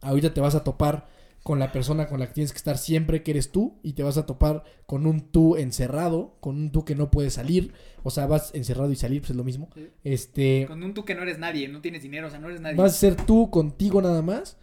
Ahorita 0.00 0.32
te 0.32 0.40
vas 0.40 0.54
a 0.54 0.64
topar 0.64 1.08
con 1.46 1.60
la 1.60 1.70
persona 1.70 2.08
con 2.08 2.18
la 2.18 2.26
que 2.26 2.32
tienes 2.34 2.50
que 2.50 2.56
estar 2.58 2.76
siempre, 2.76 3.22
que 3.22 3.30
eres 3.30 3.52
tú, 3.52 3.78
y 3.84 3.92
te 3.92 4.02
vas 4.02 4.16
a 4.16 4.26
topar 4.26 4.64
con 4.84 5.06
un 5.06 5.20
tú 5.30 5.54
encerrado, 5.54 6.34
con 6.40 6.56
un 6.56 6.72
tú 6.72 6.84
que 6.84 6.96
no 6.96 7.08
puede 7.08 7.30
salir. 7.30 7.72
O 8.02 8.10
sea, 8.10 8.26
vas 8.26 8.52
encerrado 8.52 8.90
y 8.90 8.96
salir, 8.96 9.20
pues 9.20 9.30
es 9.30 9.36
lo 9.36 9.44
mismo. 9.44 9.70
Este. 10.02 10.64
Con 10.66 10.82
un 10.82 10.92
tú 10.92 11.04
que 11.04 11.14
no 11.14 11.22
eres 11.22 11.38
nadie, 11.38 11.68
no 11.68 11.80
tienes 11.80 12.02
dinero, 12.02 12.26
o 12.26 12.30
sea, 12.30 12.40
no 12.40 12.48
eres 12.48 12.60
nadie. 12.60 12.74
Vas 12.76 12.94
a 12.94 12.98
ser 12.98 13.14
tú 13.14 13.48
contigo 13.50 14.02
nada 14.02 14.22
más. 14.22 14.56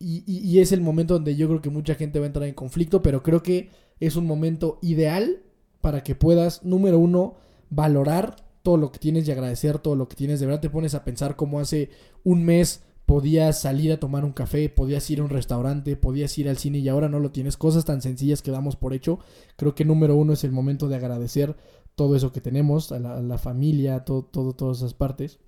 Y, 0.00 0.24
y- 0.26 0.38
y 0.40 0.58
es 0.58 0.72
el 0.72 0.80
momento 0.80 1.14
donde 1.14 1.36
yo 1.36 1.46
creo 1.46 1.62
que 1.62 1.70
mucha 1.70 1.94
gente 1.94 2.18
va 2.18 2.24
a 2.24 2.26
entrar 2.26 2.48
en 2.48 2.54
conflicto, 2.54 3.02
pero 3.02 3.22
creo 3.22 3.44
que 3.44 3.70
es 4.00 4.16
un 4.16 4.26
momento 4.26 4.80
ideal 4.82 5.42
para 5.80 6.02
que 6.02 6.16
puedas, 6.16 6.64
número 6.64 6.98
uno, 6.98 7.36
valorar 7.70 8.34
todo 8.62 8.78
lo 8.78 8.90
que 8.90 8.98
tienes 8.98 9.28
y 9.28 9.30
agradecer 9.30 9.78
todo 9.78 9.94
lo 9.94 10.08
que 10.08 10.16
tienes. 10.16 10.40
De 10.40 10.46
verdad 10.46 10.60
te 10.60 10.70
pones 10.70 10.94
a 10.96 11.04
pensar 11.04 11.36
cómo 11.36 11.60
hace 11.60 11.90
un 12.24 12.44
mes 12.44 12.82
podías 13.06 13.60
salir 13.60 13.92
a 13.92 14.00
tomar 14.00 14.24
un 14.24 14.32
café, 14.32 14.68
podías 14.68 15.08
ir 15.10 15.20
a 15.20 15.22
un 15.22 15.30
restaurante, 15.30 15.96
podías 15.96 16.36
ir 16.38 16.48
al 16.48 16.58
cine 16.58 16.78
y 16.78 16.88
ahora 16.88 17.08
no 17.08 17.20
lo 17.20 17.30
tienes. 17.30 17.56
Cosas 17.56 17.84
tan 17.84 18.02
sencillas 18.02 18.42
que 18.42 18.50
damos 18.50 18.74
por 18.74 18.92
hecho. 18.92 19.20
Creo 19.56 19.74
que 19.74 19.84
número 19.84 20.16
uno 20.16 20.32
es 20.32 20.42
el 20.42 20.52
momento 20.52 20.88
de 20.88 20.96
agradecer 20.96 21.56
todo 21.94 22.16
eso 22.16 22.32
que 22.32 22.40
tenemos, 22.40 22.92
a 22.92 22.98
la, 22.98 23.38
familia, 23.38 24.04
todo, 24.04 24.24
todas 24.24 24.78
esas 24.78 24.92
partes. 24.92 25.38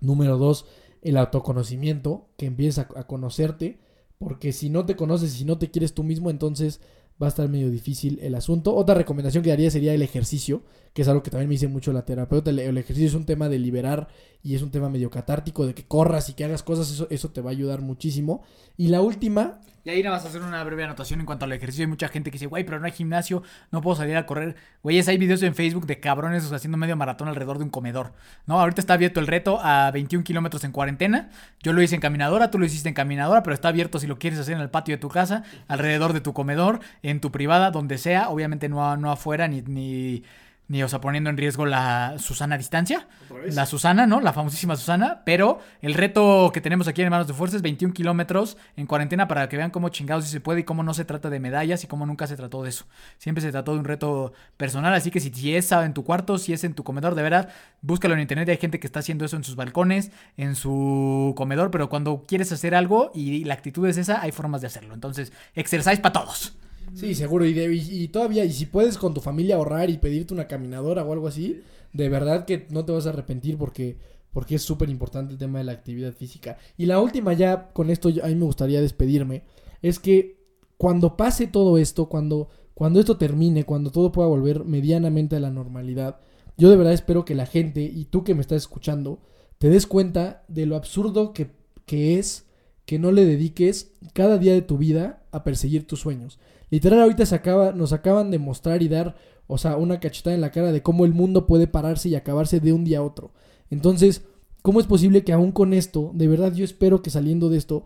Número 0.00 0.36
dos, 0.36 0.66
el 1.02 1.16
autoconocimiento, 1.16 2.28
que 2.36 2.46
empieces 2.46 2.78
a, 2.78 3.06
conocerte, 3.06 3.80
porque 4.18 4.52
si 4.52 4.68
no 4.68 4.84
te 4.84 4.94
conoces 4.94 5.34
y 5.34 5.38
si 5.38 5.44
no 5.44 5.58
te 5.58 5.70
quieres 5.70 5.94
tú 5.94 6.04
mismo, 6.04 6.30
entonces 6.30 6.80
va 7.20 7.26
a 7.26 7.30
estar 7.30 7.48
medio 7.48 7.70
difícil 7.70 8.18
el 8.22 8.34
asunto. 8.34 8.74
Otra 8.74 8.94
recomendación 8.94 9.42
que 9.42 9.50
daría 9.50 9.70
sería 9.70 9.94
el 9.94 10.02
ejercicio, 10.02 10.62
que 10.94 11.02
es 11.02 11.08
algo 11.08 11.22
que 11.22 11.30
también 11.30 11.48
me 11.48 11.54
dice 11.54 11.68
mucho 11.68 11.92
la 11.92 12.04
terapeuta. 12.04 12.50
El, 12.50 12.60
el 12.60 12.78
ejercicio 12.78 13.08
es 13.08 13.14
un 13.14 13.26
tema 13.26 13.48
de 13.48 13.58
liberar 13.58 14.08
y 14.44 14.54
es 14.54 14.62
un 14.62 14.70
tema 14.70 14.88
medio 14.88 15.10
catártico, 15.10 15.66
de 15.66 15.74
que 15.74 15.84
corras 15.84 16.28
y 16.28 16.34
que 16.34 16.44
hagas 16.44 16.62
cosas, 16.62 16.90
eso, 16.90 17.08
eso 17.10 17.30
te 17.30 17.40
va 17.40 17.50
a 17.50 17.52
ayudar 17.52 17.80
muchísimo. 17.80 18.42
Y 18.76 18.88
la 18.88 19.00
última, 19.00 19.60
Y 19.84 19.90
ahí 19.90 20.02
nada 20.02 20.16
más 20.16 20.24
hacer 20.24 20.42
una 20.42 20.62
breve 20.62 20.84
anotación 20.84 21.20
en 21.20 21.26
cuanto 21.26 21.46
al 21.46 21.52
ejercicio. 21.52 21.82
Hay 21.84 21.88
mucha 21.88 22.08
gente 22.08 22.30
que 22.30 22.34
dice, 22.34 22.46
güey, 22.46 22.62
pero 22.64 22.78
no 22.78 22.86
hay 22.86 22.92
gimnasio, 22.92 23.42
no 23.72 23.80
puedo 23.80 23.96
salir 23.96 24.16
a 24.16 24.26
correr. 24.26 24.54
Güeyes, 24.82 25.08
hay 25.08 25.18
videos 25.18 25.42
en 25.42 25.54
Facebook 25.54 25.86
de 25.86 25.98
cabrones 25.98 26.50
haciendo 26.52 26.78
medio 26.78 26.94
maratón 26.94 27.28
alrededor 27.28 27.58
de 27.58 27.64
un 27.64 27.70
comedor. 27.70 28.12
No, 28.46 28.60
ahorita 28.60 28.80
está 28.80 28.94
abierto 28.94 29.18
el 29.18 29.26
reto 29.26 29.58
a 29.62 29.90
21 29.90 30.24
kilómetros 30.24 30.62
en 30.64 30.72
cuarentena. 30.72 31.30
Yo 31.62 31.72
lo 31.72 31.82
hice 31.82 31.94
en 31.94 32.00
caminadora, 32.02 32.50
tú 32.50 32.58
lo 32.58 32.66
hiciste 32.66 32.88
en 32.88 32.94
caminadora, 32.94 33.42
pero 33.42 33.54
está 33.54 33.68
abierto 33.68 33.98
si 33.98 34.06
lo 34.06 34.18
quieres 34.18 34.38
hacer 34.38 34.54
en 34.54 34.60
el 34.60 34.70
patio 34.70 34.94
de 34.94 35.00
tu 35.00 35.08
casa, 35.08 35.42
alrededor 35.68 36.12
de 36.12 36.20
tu 36.20 36.34
comedor, 36.34 36.80
en 37.02 37.20
tu 37.20 37.32
privada, 37.32 37.70
donde 37.70 37.98
sea. 37.98 38.28
Obviamente 38.28 38.68
no, 38.68 38.96
no 38.96 39.10
afuera 39.10 39.48
ni, 39.48 39.62
ni 39.62 40.22
ni, 40.66 40.82
o 40.82 40.88
sea, 40.88 41.00
poniendo 41.00 41.28
en 41.28 41.36
riesgo 41.36 41.66
la 41.66 42.14
Susana 42.18 42.56
distancia. 42.56 43.06
La 43.50 43.66
Susana, 43.66 44.06
¿no? 44.06 44.20
La 44.20 44.32
famosísima 44.32 44.76
Susana. 44.76 45.22
Pero 45.26 45.58
el 45.82 45.92
reto 45.92 46.50
que 46.54 46.62
tenemos 46.62 46.88
aquí 46.88 47.02
en 47.02 47.06
Hermanos 47.06 47.26
de 47.26 47.34
Fuerza 47.34 47.56
es 47.56 47.62
21 47.62 47.92
kilómetros 47.92 48.56
en 48.76 48.86
cuarentena 48.86 49.28
para 49.28 49.46
que 49.50 49.58
vean 49.58 49.70
cómo 49.70 49.90
chingados 49.90 50.24
sí 50.24 50.30
se 50.30 50.40
puede 50.40 50.60
y 50.60 50.64
cómo 50.64 50.82
no 50.82 50.94
se 50.94 51.04
trata 51.04 51.28
de 51.28 51.38
medallas 51.38 51.84
y 51.84 51.86
cómo 51.86 52.06
nunca 52.06 52.26
se 52.26 52.36
trató 52.36 52.62
de 52.62 52.70
eso. 52.70 52.86
Siempre 53.18 53.42
se 53.42 53.52
trató 53.52 53.74
de 53.74 53.80
un 53.80 53.84
reto 53.84 54.32
personal. 54.56 54.94
Así 54.94 55.10
que 55.10 55.20
si, 55.20 55.30
si 55.30 55.54
es 55.54 55.70
en 55.70 55.92
tu 55.92 56.02
cuarto, 56.02 56.38
si 56.38 56.54
es 56.54 56.64
en 56.64 56.72
tu 56.72 56.82
comedor, 56.82 57.14
de 57.14 57.22
verdad, 57.22 57.50
búscalo 57.82 58.14
en 58.14 58.20
internet. 58.20 58.48
Hay 58.48 58.56
gente 58.56 58.80
que 58.80 58.86
está 58.86 59.00
haciendo 59.00 59.26
eso 59.26 59.36
en 59.36 59.44
sus 59.44 59.56
balcones, 59.56 60.12
en 60.38 60.54
su 60.54 61.34
comedor. 61.36 61.70
Pero 61.70 61.90
cuando 61.90 62.24
quieres 62.26 62.50
hacer 62.52 62.74
algo 62.74 63.10
y 63.14 63.44
la 63.44 63.52
actitud 63.52 63.86
es 63.86 63.98
esa, 63.98 64.22
hay 64.22 64.32
formas 64.32 64.62
de 64.62 64.68
hacerlo. 64.68 64.94
Entonces, 64.94 65.30
exercise 65.54 66.00
para 66.00 66.14
todos. 66.14 66.56
Sí, 66.94 67.14
seguro. 67.14 67.44
Y, 67.44 67.52
de- 67.52 67.74
y- 67.74 68.02
y 68.04 68.08
todavía, 68.08 68.44
y 68.44 68.52
si 68.52 68.66
puedes 68.66 68.98
con 68.98 69.14
tu 69.14 69.20
familia 69.20 69.56
ahorrar 69.56 69.90
y 69.90 69.98
pedirte 69.98 70.34
una 70.34 70.46
caminadora 70.46 71.04
o 71.04 71.12
algo 71.12 71.26
así, 71.28 71.60
de 71.92 72.08
verdad 72.08 72.44
que 72.44 72.66
no 72.70 72.84
te 72.84 72.92
vas 72.92 73.06
a 73.06 73.10
arrepentir 73.10 73.56
porque, 73.58 73.98
porque 74.32 74.56
es 74.56 74.62
súper 74.62 74.88
importante 74.90 75.32
el 75.32 75.38
tema 75.38 75.58
de 75.58 75.64
la 75.64 75.72
actividad 75.72 76.12
física. 76.12 76.56
Y 76.76 76.86
la 76.86 77.00
última 77.00 77.32
ya, 77.32 77.70
con 77.72 77.90
esto 77.90 78.08
a 78.22 78.26
mí 78.28 78.34
me 78.34 78.44
gustaría 78.44 78.80
despedirme, 78.80 79.42
es 79.82 79.98
que 79.98 80.38
cuando 80.76 81.16
pase 81.16 81.46
todo 81.46 81.78
esto, 81.78 82.08
cuando, 82.08 82.48
cuando 82.74 83.00
esto 83.00 83.16
termine, 83.16 83.64
cuando 83.64 83.90
todo 83.90 84.12
pueda 84.12 84.28
volver 84.28 84.64
medianamente 84.64 85.36
a 85.36 85.40
la 85.40 85.50
normalidad, 85.50 86.20
yo 86.56 86.70
de 86.70 86.76
verdad 86.76 86.92
espero 86.92 87.24
que 87.24 87.34
la 87.34 87.46
gente, 87.46 87.82
y 87.82 88.04
tú 88.06 88.22
que 88.24 88.34
me 88.34 88.40
estás 88.40 88.62
escuchando, 88.62 89.20
te 89.58 89.68
des 89.68 89.86
cuenta 89.86 90.44
de 90.48 90.66
lo 90.66 90.76
absurdo 90.76 91.32
que, 91.32 91.48
que 91.86 92.18
es 92.18 92.46
que 92.86 92.98
no 92.98 93.12
le 93.12 93.24
dediques 93.24 93.92
cada 94.12 94.38
día 94.38 94.52
de 94.52 94.62
tu 94.62 94.76
vida 94.78 95.22
a 95.32 95.42
perseguir 95.42 95.86
tus 95.86 96.00
sueños. 96.00 96.38
Literal, 96.74 97.02
ahorita 97.02 97.24
se 97.24 97.36
acaba, 97.36 97.70
nos 97.70 97.92
acaban 97.92 98.32
de 98.32 98.40
mostrar 98.40 98.82
y 98.82 98.88
dar, 98.88 99.14
o 99.46 99.58
sea, 99.58 99.76
una 99.76 100.00
cachetada 100.00 100.34
en 100.34 100.40
la 100.40 100.50
cara 100.50 100.72
de 100.72 100.82
cómo 100.82 101.04
el 101.04 101.14
mundo 101.14 101.46
puede 101.46 101.68
pararse 101.68 102.08
y 102.08 102.16
acabarse 102.16 102.58
de 102.58 102.72
un 102.72 102.82
día 102.82 102.98
a 102.98 103.02
otro. 103.02 103.30
Entonces, 103.70 104.24
¿cómo 104.60 104.80
es 104.80 104.86
posible 104.88 105.22
que 105.22 105.32
aún 105.32 105.52
con 105.52 105.72
esto, 105.72 106.10
de 106.14 106.26
verdad 106.26 106.52
yo 106.52 106.64
espero 106.64 107.00
que 107.00 107.10
saliendo 107.10 107.48
de 107.48 107.58
esto, 107.58 107.84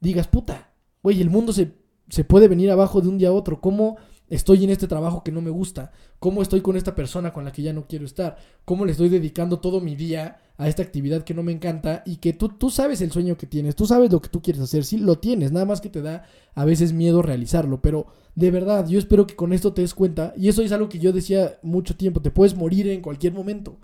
digas, 0.00 0.26
puta, 0.26 0.72
güey, 1.04 1.20
el 1.20 1.30
mundo 1.30 1.52
se, 1.52 1.74
se 2.08 2.24
puede 2.24 2.48
venir 2.48 2.68
abajo 2.72 3.00
de 3.00 3.06
un 3.06 3.16
día 3.16 3.28
a 3.28 3.32
otro? 3.32 3.60
¿Cómo 3.60 3.96
estoy 4.28 4.64
en 4.64 4.70
este 4.70 4.88
trabajo 4.88 5.22
que 5.22 5.32
no 5.32 5.40
me 5.40 5.50
gusta? 5.50 5.92
¿Cómo 6.18 6.42
estoy 6.42 6.60
con 6.60 6.76
esta 6.76 6.94
persona 6.94 7.32
con 7.32 7.44
la 7.44 7.52
que 7.52 7.62
ya 7.62 7.72
no 7.72 7.86
quiero 7.86 8.04
estar? 8.04 8.36
¿Cómo 8.64 8.84
le 8.84 8.92
estoy 8.92 9.08
dedicando 9.08 9.60
todo 9.60 9.80
mi 9.80 9.94
día 9.96 10.38
a 10.58 10.68
esta 10.68 10.82
actividad 10.82 11.22
que 11.24 11.34
no 11.34 11.42
me 11.42 11.52
encanta 11.52 12.02
y 12.06 12.16
que 12.16 12.32
tú, 12.32 12.48
tú 12.48 12.70
sabes 12.70 13.00
el 13.02 13.12
sueño 13.12 13.36
que 13.36 13.46
tienes, 13.46 13.76
tú 13.76 13.86
sabes 13.86 14.10
lo 14.10 14.20
que 14.22 14.28
tú 14.30 14.40
quieres 14.42 14.62
hacer, 14.62 14.84
sí 14.84 14.96
lo 14.98 15.18
tienes, 15.18 15.52
nada 15.52 15.66
más 15.66 15.80
que 15.80 15.90
te 15.90 16.00
da 16.02 16.24
a 16.54 16.64
veces 16.64 16.92
miedo 16.92 17.20
realizarlo, 17.22 17.82
pero 17.82 18.06
de 18.34 18.50
verdad, 18.50 18.88
yo 18.88 18.98
espero 18.98 19.26
que 19.26 19.36
con 19.36 19.52
esto 19.52 19.72
te 19.74 19.82
des 19.82 19.94
cuenta, 19.94 20.32
y 20.36 20.48
eso 20.48 20.62
es 20.62 20.72
algo 20.72 20.88
que 20.88 20.98
yo 20.98 21.12
decía 21.12 21.58
mucho 21.62 21.94
tiempo, 21.96 22.20
te 22.22 22.30
puedes 22.30 22.56
morir 22.56 22.88
en 22.88 23.02
cualquier 23.02 23.32
momento. 23.34 23.78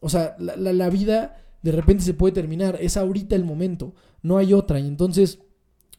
O 0.00 0.08
sea, 0.08 0.36
la, 0.38 0.56
la- 0.56 0.72
la 0.72 0.90
vida 0.90 1.36
de 1.62 1.72
repente 1.72 2.04
se 2.04 2.14
puede 2.14 2.32
terminar, 2.34 2.78
es 2.80 2.96
ahorita 2.96 3.34
el 3.34 3.44
momento, 3.44 3.94
no 4.22 4.38
hay 4.38 4.52
otra, 4.52 4.78
y 4.78 4.86
entonces 4.86 5.40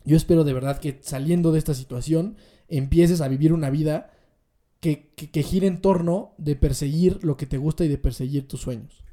yo 0.06 0.16
espero 0.16 0.44
de 0.46 0.54
verdad 0.54 0.80
que 0.80 1.00
saliendo 1.02 1.52
de 1.52 1.60
esta 1.60 1.74
situación 1.74 2.38
empieces 2.68 3.22
a 3.22 3.28
vivir 3.28 3.54
una 3.54 3.70
vida 3.70 4.12
que, 4.80 5.10
que, 5.16 5.30
que 5.30 5.44
gire 5.44 5.68
en 5.68 5.82
torno 5.82 6.34
de 6.38 6.56
perseguir 6.56 7.24
lo 7.24 7.38
que 7.38 7.46
te 7.46 7.58
gusta 7.58 7.86
y 7.86 7.88
de 7.88 7.98
perseguir 7.98 8.48
tus 8.48 8.62
sueños. 8.62 9.04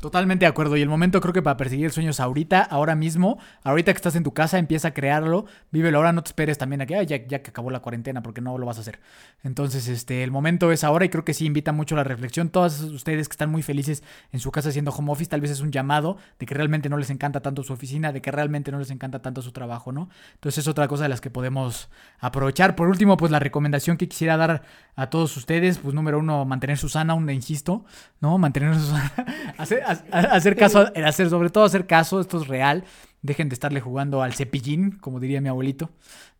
Totalmente 0.00 0.44
de 0.44 0.48
acuerdo. 0.48 0.76
Y 0.76 0.82
el 0.82 0.88
momento 0.88 1.20
creo 1.20 1.32
que 1.32 1.42
para 1.42 1.56
perseguir 1.56 1.86
el 1.86 1.92
sueño 1.92 2.10
es 2.10 2.18
ahorita, 2.20 2.60
ahora 2.62 2.94
mismo. 2.94 3.38
Ahorita 3.62 3.92
que 3.92 3.96
estás 3.96 4.16
en 4.16 4.24
tu 4.24 4.34
casa, 4.34 4.58
empieza 4.58 4.88
a 4.88 4.94
crearlo. 4.94 5.46
Vívelo 5.70 5.98
ahora, 5.98 6.12
no 6.12 6.22
te 6.22 6.28
esperes 6.28 6.58
también 6.58 6.80
a 6.82 6.86
que 6.86 6.96
"Ay, 6.96 7.06
ya, 7.06 7.24
que 7.26 7.36
acabó 7.36 7.70
la 7.70 7.80
cuarentena, 7.80 8.22
porque 8.22 8.40
no 8.40 8.58
lo 8.58 8.66
vas 8.66 8.78
a 8.78 8.80
hacer. 8.80 8.98
Entonces, 9.44 9.88
este, 9.88 10.24
el 10.24 10.30
momento 10.30 10.72
es 10.72 10.82
ahora 10.84 11.04
y 11.04 11.08
creo 11.08 11.24
que 11.24 11.34
sí 11.34 11.46
invita 11.46 11.72
mucho 11.72 11.94
a 11.94 11.98
la 11.98 12.04
reflexión. 12.04 12.48
Todos 12.48 12.80
ustedes 12.80 13.28
que 13.28 13.32
están 13.32 13.50
muy 13.50 13.62
felices 13.62 14.02
en 14.32 14.40
su 14.40 14.50
casa 14.50 14.70
haciendo 14.70 14.90
home 14.90 15.12
office, 15.12 15.30
tal 15.30 15.40
vez 15.40 15.50
es 15.52 15.60
un 15.60 15.70
llamado 15.70 16.16
de 16.38 16.46
que 16.46 16.54
realmente 16.54 16.88
no 16.88 16.96
les 16.96 17.10
encanta 17.10 17.40
tanto 17.40 17.62
su 17.62 17.72
oficina, 17.72 18.12
de 18.12 18.20
que 18.20 18.30
realmente 18.32 18.72
no 18.72 18.78
les 18.78 18.90
encanta 18.90 19.22
tanto 19.22 19.40
su 19.40 19.52
trabajo, 19.52 19.92
¿no? 19.92 20.08
Entonces 20.34 20.58
es 20.64 20.68
otra 20.68 20.88
cosa 20.88 21.04
de 21.04 21.10
las 21.10 21.20
que 21.20 21.30
podemos 21.30 21.88
aprovechar. 22.18 22.74
Por 22.74 22.88
último, 22.88 23.16
pues 23.16 23.30
la 23.30 23.38
recomendación 23.38 23.96
que 23.96 24.08
quisiera 24.08 24.36
dar 24.36 24.62
a 24.96 25.06
todos 25.08 25.36
ustedes, 25.36 25.78
pues 25.78 25.94
número 25.94 26.18
uno, 26.18 26.44
mantener 26.44 26.76
su 26.76 26.88
sana, 26.88 27.14
un 27.14 27.30
insisto, 27.30 27.84
¿no? 28.20 28.36
Mantener 28.38 28.74
su. 28.74 28.92
hacer, 29.62 29.82
ha- 29.82 30.18
hacer 30.34 30.56
caso, 30.56 30.90
hacer, 31.04 31.30
sobre 31.30 31.50
todo 31.50 31.64
hacer 31.64 31.86
caso, 31.86 32.20
esto 32.20 32.40
es 32.40 32.48
real. 32.48 32.84
Dejen 33.22 33.48
de 33.48 33.54
estarle 33.54 33.80
jugando 33.80 34.22
al 34.22 34.34
cepillín, 34.34 34.98
como 35.00 35.20
diría 35.20 35.40
mi 35.40 35.48
abuelito. 35.48 35.90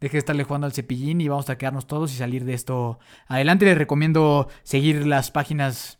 Dejen 0.01 0.15
de 0.15 0.19
estarle 0.19 0.45
jugando 0.45 0.67
al 0.67 0.73
cepillín 0.73 1.21
y 1.21 1.29
vamos 1.29 1.49
a 1.49 1.57
quedarnos 1.57 1.87
todos 1.87 2.13
y 2.13 2.17
salir 2.17 2.45
de 2.45 2.55
esto 2.55 2.99
adelante. 3.29 3.65
Les 3.65 3.79
recomiendo 3.79 4.49
seguir 4.65 5.07
las 5.07 5.31
páginas 5.31 5.99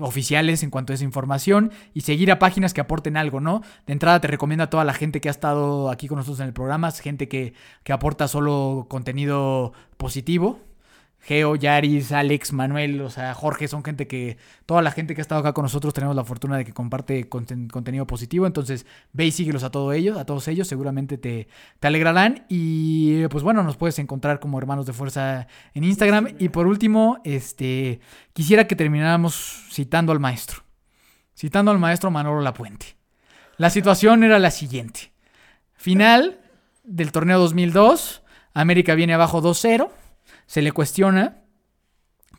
oficiales 0.00 0.62
en 0.62 0.70
cuanto 0.70 0.92
a 0.92 0.94
esa 0.94 1.04
información 1.04 1.70
y 1.92 2.00
seguir 2.00 2.32
a 2.32 2.38
páginas 2.38 2.74
que 2.74 2.80
aporten 2.80 3.16
algo, 3.16 3.40
¿no? 3.40 3.60
De 3.86 3.92
entrada 3.92 4.20
te 4.20 4.26
recomiendo 4.28 4.64
a 4.64 4.70
toda 4.70 4.82
la 4.84 4.92
gente 4.94 5.20
que 5.20 5.28
ha 5.28 5.30
estado 5.30 5.90
aquí 5.90 6.08
con 6.08 6.16
nosotros 6.18 6.40
en 6.40 6.46
el 6.46 6.52
programa, 6.52 6.90
gente 6.90 7.28
que, 7.28 7.52
que 7.84 7.92
aporta 7.92 8.26
solo 8.26 8.86
contenido 8.88 9.72
positivo. 9.96 10.60
Geo, 11.26 11.56
Yaris, 11.56 12.12
Alex, 12.12 12.52
Manuel, 12.52 13.00
o 13.00 13.08
sea, 13.08 13.32
Jorge, 13.32 13.66
son 13.66 13.82
gente 13.82 14.06
que, 14.06 14.36
toda 14.66 14.82
la 14.82 14.90
gente 14.90 15.14
que 15.14 15.20
ha 15.20 15.22
estado 15.22 15.40
acá 15.40 15.54
con 15.54 15.62
nosotros 15.62 15.94
tenemos 15.94 16.14
la 16.14 16.22
fortuna 16.22 16.58
de 16.58 16.66
que 16.66 16.72
comparte 16.74 17.30
conten- 17.30 17.70
contenido 17.70 18.06
positivo, 18.06 18.46
entonces 18.46 18.84
ve 19.14 19.24
y 19.24 19.30
síguelos 19.32 19.62
a 19.64 19.70
todos 19.70 19.94
ellos, 19.94 20.18
a 20.18 20.26
todos 20.26 20.46
ellos, 20.48 20.68
seguramente 20.68 21.16
te, 21.16 21.48
te 21.80 21.86
alegrarán 21.86 22.44
y 22.50 23.26
pues 23.28 23.42
bueno, 23.42 23.62
nos 23.62 23.78
puedes 23.78 23.98
encontrar 23.98 24.38
como 24.38 24.58
hermanos 24.58 24.84
de 24.84 24.92
fuerza 24.92 25.46
en 25.72 25.84
Instagram 25.84 26.34
y 26.38 26.50
por 26.50 26.66
último, 26.66 27.18
este, 27.24 28.00
quisiera 28.34 28.66
que 28.66 28.76
termináramos 28.76 29.64
citando 29.72 30.12
al 30.12 30.20
maestro, 30.20 30.62
citando 31.34 31.70
al 31.70 31.78
maestro 31.78 32.10
Manolo 32.10 32.42
Lapuente. 32.42 32.96
La 33.56 33.70
situación 33.70 34.24
era 34.24 34.38
la 34.38 34.50
siguiente, 34.50 35.12
final 35.74 36.38
del 36.82 37.12
torneo 37.12 37.38
2002, 37.38 38.22
América 38.52 38.94
viene 38.94 39.14
abajo 39.14 39.40
2-0, 39.40 39.88
se 40.46 40.62
le 40.62 40.72
cuestiona 40.72 41.42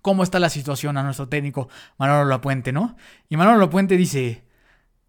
cómo 0.02 0.24
está 0.24 0.40
la 0.40 0.50
situación 0.50 0.98
a 0.98 1.04
nuestro 1.04 1.28
técnico 1.30 1.68
Manolo 1.98 2.30
Lapuente, 2.30 2.72
¿no? 2.72 2.96
Y 3.30 3.38
Manolo 3.38 3.60
Lapuente 3.60 3.98
dice, 3.98 4.44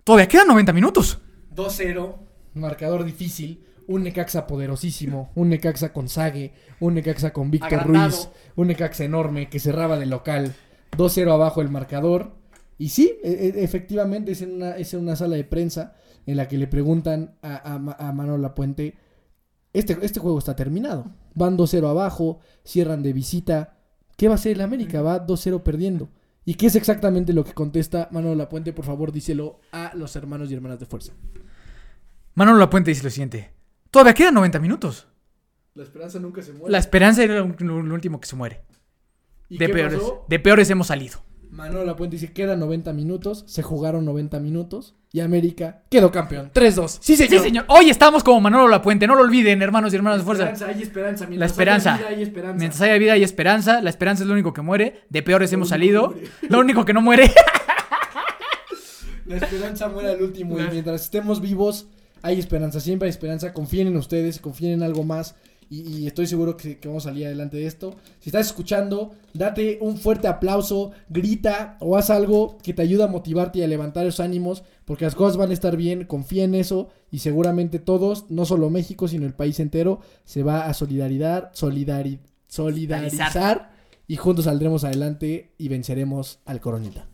todavía 0.04 0.28
quedan 0.28 0.48
90 0.48 0.72
minutos. 0.72 1.20
2-0, 1.54 2.16
marcador 2.54 3.04
difícil, 3.04 3.64
un 3.86 4.02
Necaxa 4.02 4.46
poderosísimo, 4.46 5.30
un 5.34 5.50
Necaxa 5.50 5.92
con 5.92 6.08
Sague, 6.08 6.54
un 6.80 6.94
Necaxa 6.94 7.32
con 7.32 7.50
Víctor. 7.50 7.86
Ruiz, 7.86 8.28
un 8.56 8.68
Necaxa 8.68 9.04
enorme 9.04 9.48
que 9.48 9.60
cerraba 9.60 9.98
de 9.98 10.06
local, 10.06 10.54
2-0 10.96 11.30
abajo 11.32 11.60
el 11.60 11.70
marcador. 11.70 12.34
Y 12.78 12.88
sí, 12.90 13.18
e- 13.22 13.52
e- 13.54 13.64
efectivamente 13.64 14.32
es 14.32 14.42
en, 14.42 14.54
una, 14.56 14.76
es 14.76 14.92
en 14.92 15.00
una 15.00 15.16
sala 15.16 15.36
de 15.36 15.44
prensa 15.44 15.94
en 16.26 16.36
la 16.36 16.48
que 16.48 16.58
le 16.58 16.66
preguntan 16.66 17.36
a, 17.42 17.54
a, 17.54 18.08
a 18.08 18.12
Manolo 18.12 18.38
Lapuente, 18.38 18.96
este, 19.78 19.98
este 20.02 20.20
juego 20.20 20.38
está 20.38 20.56
terminado, 20.56 21.06
van 21.34 21.56
2-0 21.56 21.88
abajo, 21.88 22.40
cierran 22.64 23.02
de 23.02 23.12
visita, 23.12 23.76
¿qué 24.16 24.28
va 24.28 24.34
a 24.34 24.36
hacer 24.36 24.52
el 24.52 24.60
América? 24.60 25.02
Va 25.02 25.26
2-0 25.26 25.62
perdiendo. 25.62 26.08
¿Y 26.44 26.54
qué 26.54 26.66
es 26.66 26.76
exactamente 26.76 27.32
lo 27.32 27.44
que 27.44 27.52
contesta 27.52 28.08
Manolo 28.12 28.34
Lapuente? 28.36 28.72
Por 28.72 28.84
favor, 28.84 29.10
díselo 29.12 29.60
a 29.72 29.92
los 29.94 30.14
hermanos 30.16 30.50
y 30.50 30.54
hermanas 30.54 30.78
de 30.78 30.86
fuerza. 30.86 31.12
Manolo 32.34 32.58
Lapuente 32.58 32.90
dice 32.90 33.02
lo 33.02 33.10
siguiente, 33.10 33.50
todavía 33.90 34.14
quedan 34.14 34.34
90 34.34 34.60
minutos. 34.60 35.08
La 35.74 35.82
esperanza 35.82 36.18
nunca 36.18 36.42
se 36.42 36.52
muere. 36.52 36.70
La 36.70 36.78
esperanza 36.78 37.22
era 37.24 37.40
lo, 37.40 37.82
lo 37.82 37.94
último 37.94 38.20
que 38.20 38.26
se 38.28 38.36
muere. 38.36 38.62
¿Y 39.48 39.58
De 39.58 39.66
qué 39.66 39.72
peores, 39.72 39.98
pasó? 39.98 40.24
de 40.28 40.38
peores 40.38 40.70
hemos 40.70 40.86
salido. 40.86 41.18
Manuel 41.50 41.86
Lapuente 41.86 42.16
dice, 42.16 42.32
quedan 42.32 42.60
90 42.60 42.92
minutos, 42.92 43.44
se 43.46 43.62
jugaron 43.62 44.04
90 44.04 44.40
minutos 44.40 44.94
y 45.12 45.20
América 45.20 45.82
quedó 45.90 46.10
campeón. 46.10 46.50
3-2. 46.52 46.98
Sí, 47.00 47.16
señor. 47.16 47.30
Sí, 47.30 47.38
señor. 47.38 47.64
Hoy 47.68 47.90
estamos 47.90 48.22
como 48.22 48.40
Manolo 48.40 48.68
Lapuente, 48.68 49.06
no 49.06 49.14
lo 49.14 49.22
olviden, 49.22 49.62
hermanos 49.62 49.92
y 49.92 49.96
hermanas 49.96 50.20
de 50.20 50.24
fuerza. 50.24 50.50
Esperanza, 50.50 50.66
hay 50.76 50.82
esperanza. 50.82 51.26
La 51.30 51.46
esperanza. 51.46 51.94
haya 51.94 51.98
vida, 51.98 52.08
hay 52.16 52.22
esperanza. 52.22 52.58
Mientras 52.58 52.82
haya 52.82 52.98
vida 52.98 53.12
hay 53.14 53.22
esperanza. 53.22 53.80
La 53.80 53.90
esperanza 53.90 54.22
es 54.22 54.26
lo 54.28 54.34
único 54.34 54.52
que 54.52 54.62
muere. 54.62 55.04
De 55.08 55.22
peores 55.22 55.52
hemos 55.52 55.70
salido. 55.70 56.14
Lo 56.48 56.60
único 56.60 56.84
que 56.84 56.92
no 56.92 57.00
muere. 57.00 57.32
La 59.26 59.36
esperanza 59.36 59.88
muere 59.88 60.10
al 60.10 60.22
último 60.22 60.58
y 60.60 60.62
mientras 60.70 61.02
estemos 61.02 61.40
vivos 61.40 61.88
hay 62.22 62.38
esperanza. 62.38 62.80
Siempre 62.80 63.06
hay 63.06 63.10
esperanza. 63.10 63.52
Confíen 63.52 63.88
en 63.88 63.96
ustedes, 63.96 64.38
confíen 64.38 64.72
en 64.72 64.82
algo 64.82 65.02
más. 65.02 65.34
Y, 65.68 65.82
y 66.02 66.06
estoy 66.06 66.26
seguro 66.28 66.56
que, 66.56 66.78
que 66.78 66.86
vamos 66.88 67.06
a 67.06 67.10
salir 67.10 67.26
adelante 67.26 67.56
de 67.56 67.66
esto. 67.66 67.96
Si 68.20 68.28
estás 68.30 68.46
escuchando, 68.46 69.14
date 69.34 69.78
un 69.80 69.96
fuerte 69.96 70.28
aplauso, 70.28 70.92
grita 71.08 71.76
o 71.80 71.96
haz 71.96 72.10
algo 72.10 72.56
que 72.62 72.72
te 72.72 72.82
ayude 72.82 73.02
a 73.02 73.08
motivarte 73.08 73.58
y 73.58 73.62
a 73.62 73.66
levantar 73.66 74.06
esos 74.06 74.20
ánimos. 74.20 74.62
Porque 74.84 75.04
las 75.04 75.16
cosas 75.16 75.36
van 75.36 75.50
a 75.50 75.54
estar 75.54 75.76
bien, 75.76 76.04
confía 76.04 76.44
en 76.44 76.54
eso. 76.54 76.88
Y 77.10 77.18
seguramente 77.18 77.78
todos, 77.80 78.30
no 78.30 78.44
solo 78.44 78.70
México, 78.70 79.08
sino 79.08 79.26
el 79.26 79.34
país 79.34 79.58
entero, 79.58 80.00
se 80.24 80.42
va 80.44 80.66
a 80.66 80.74
solidaridad, 80.74 81.52
solidari- 81.52 82.20
solidarizar. 82.46 83.70
Y 84.06 84.16
juntos 84.16 84.44
saldremos 84.44 84.84
adelante 84.84 85.52
y 85.58 85.68
venceremos 85.68 86.38
al 86.44 86.60
coronita. 86.60 87.06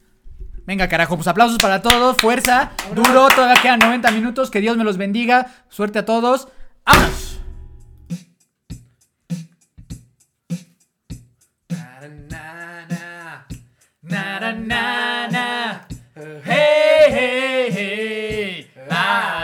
Venga, 0.66 0.88
carajo, 0.88 1.16
pues 1.16 1.26
aplausos 1.26 1.56
para 1.58 1.80
todos. 1.80 2.16
Fuerza, 2.18 2.72
duro. 2.94 3.28
Todavía 3.34 3.60
quedan 3.62 3.78
90 3.78 4.10
minutos. 4.10 4.50
Que 4.50 4.60
Dios 4.60 4.76
me 4.76 4.84
los 4.84 4.98
bendiga. 4.98 5.50
Suerte 5.70 5.98
a 6.00 6.04
todos. 6.04 6.48
¡Vámonos! 6.84 7.31
na 14.50 15.28
na. 15.30 15.80
Hey 16.42 17.10
hey 17.10 17.70
hey. 17.70 18.66
Bye. 18.88 19.41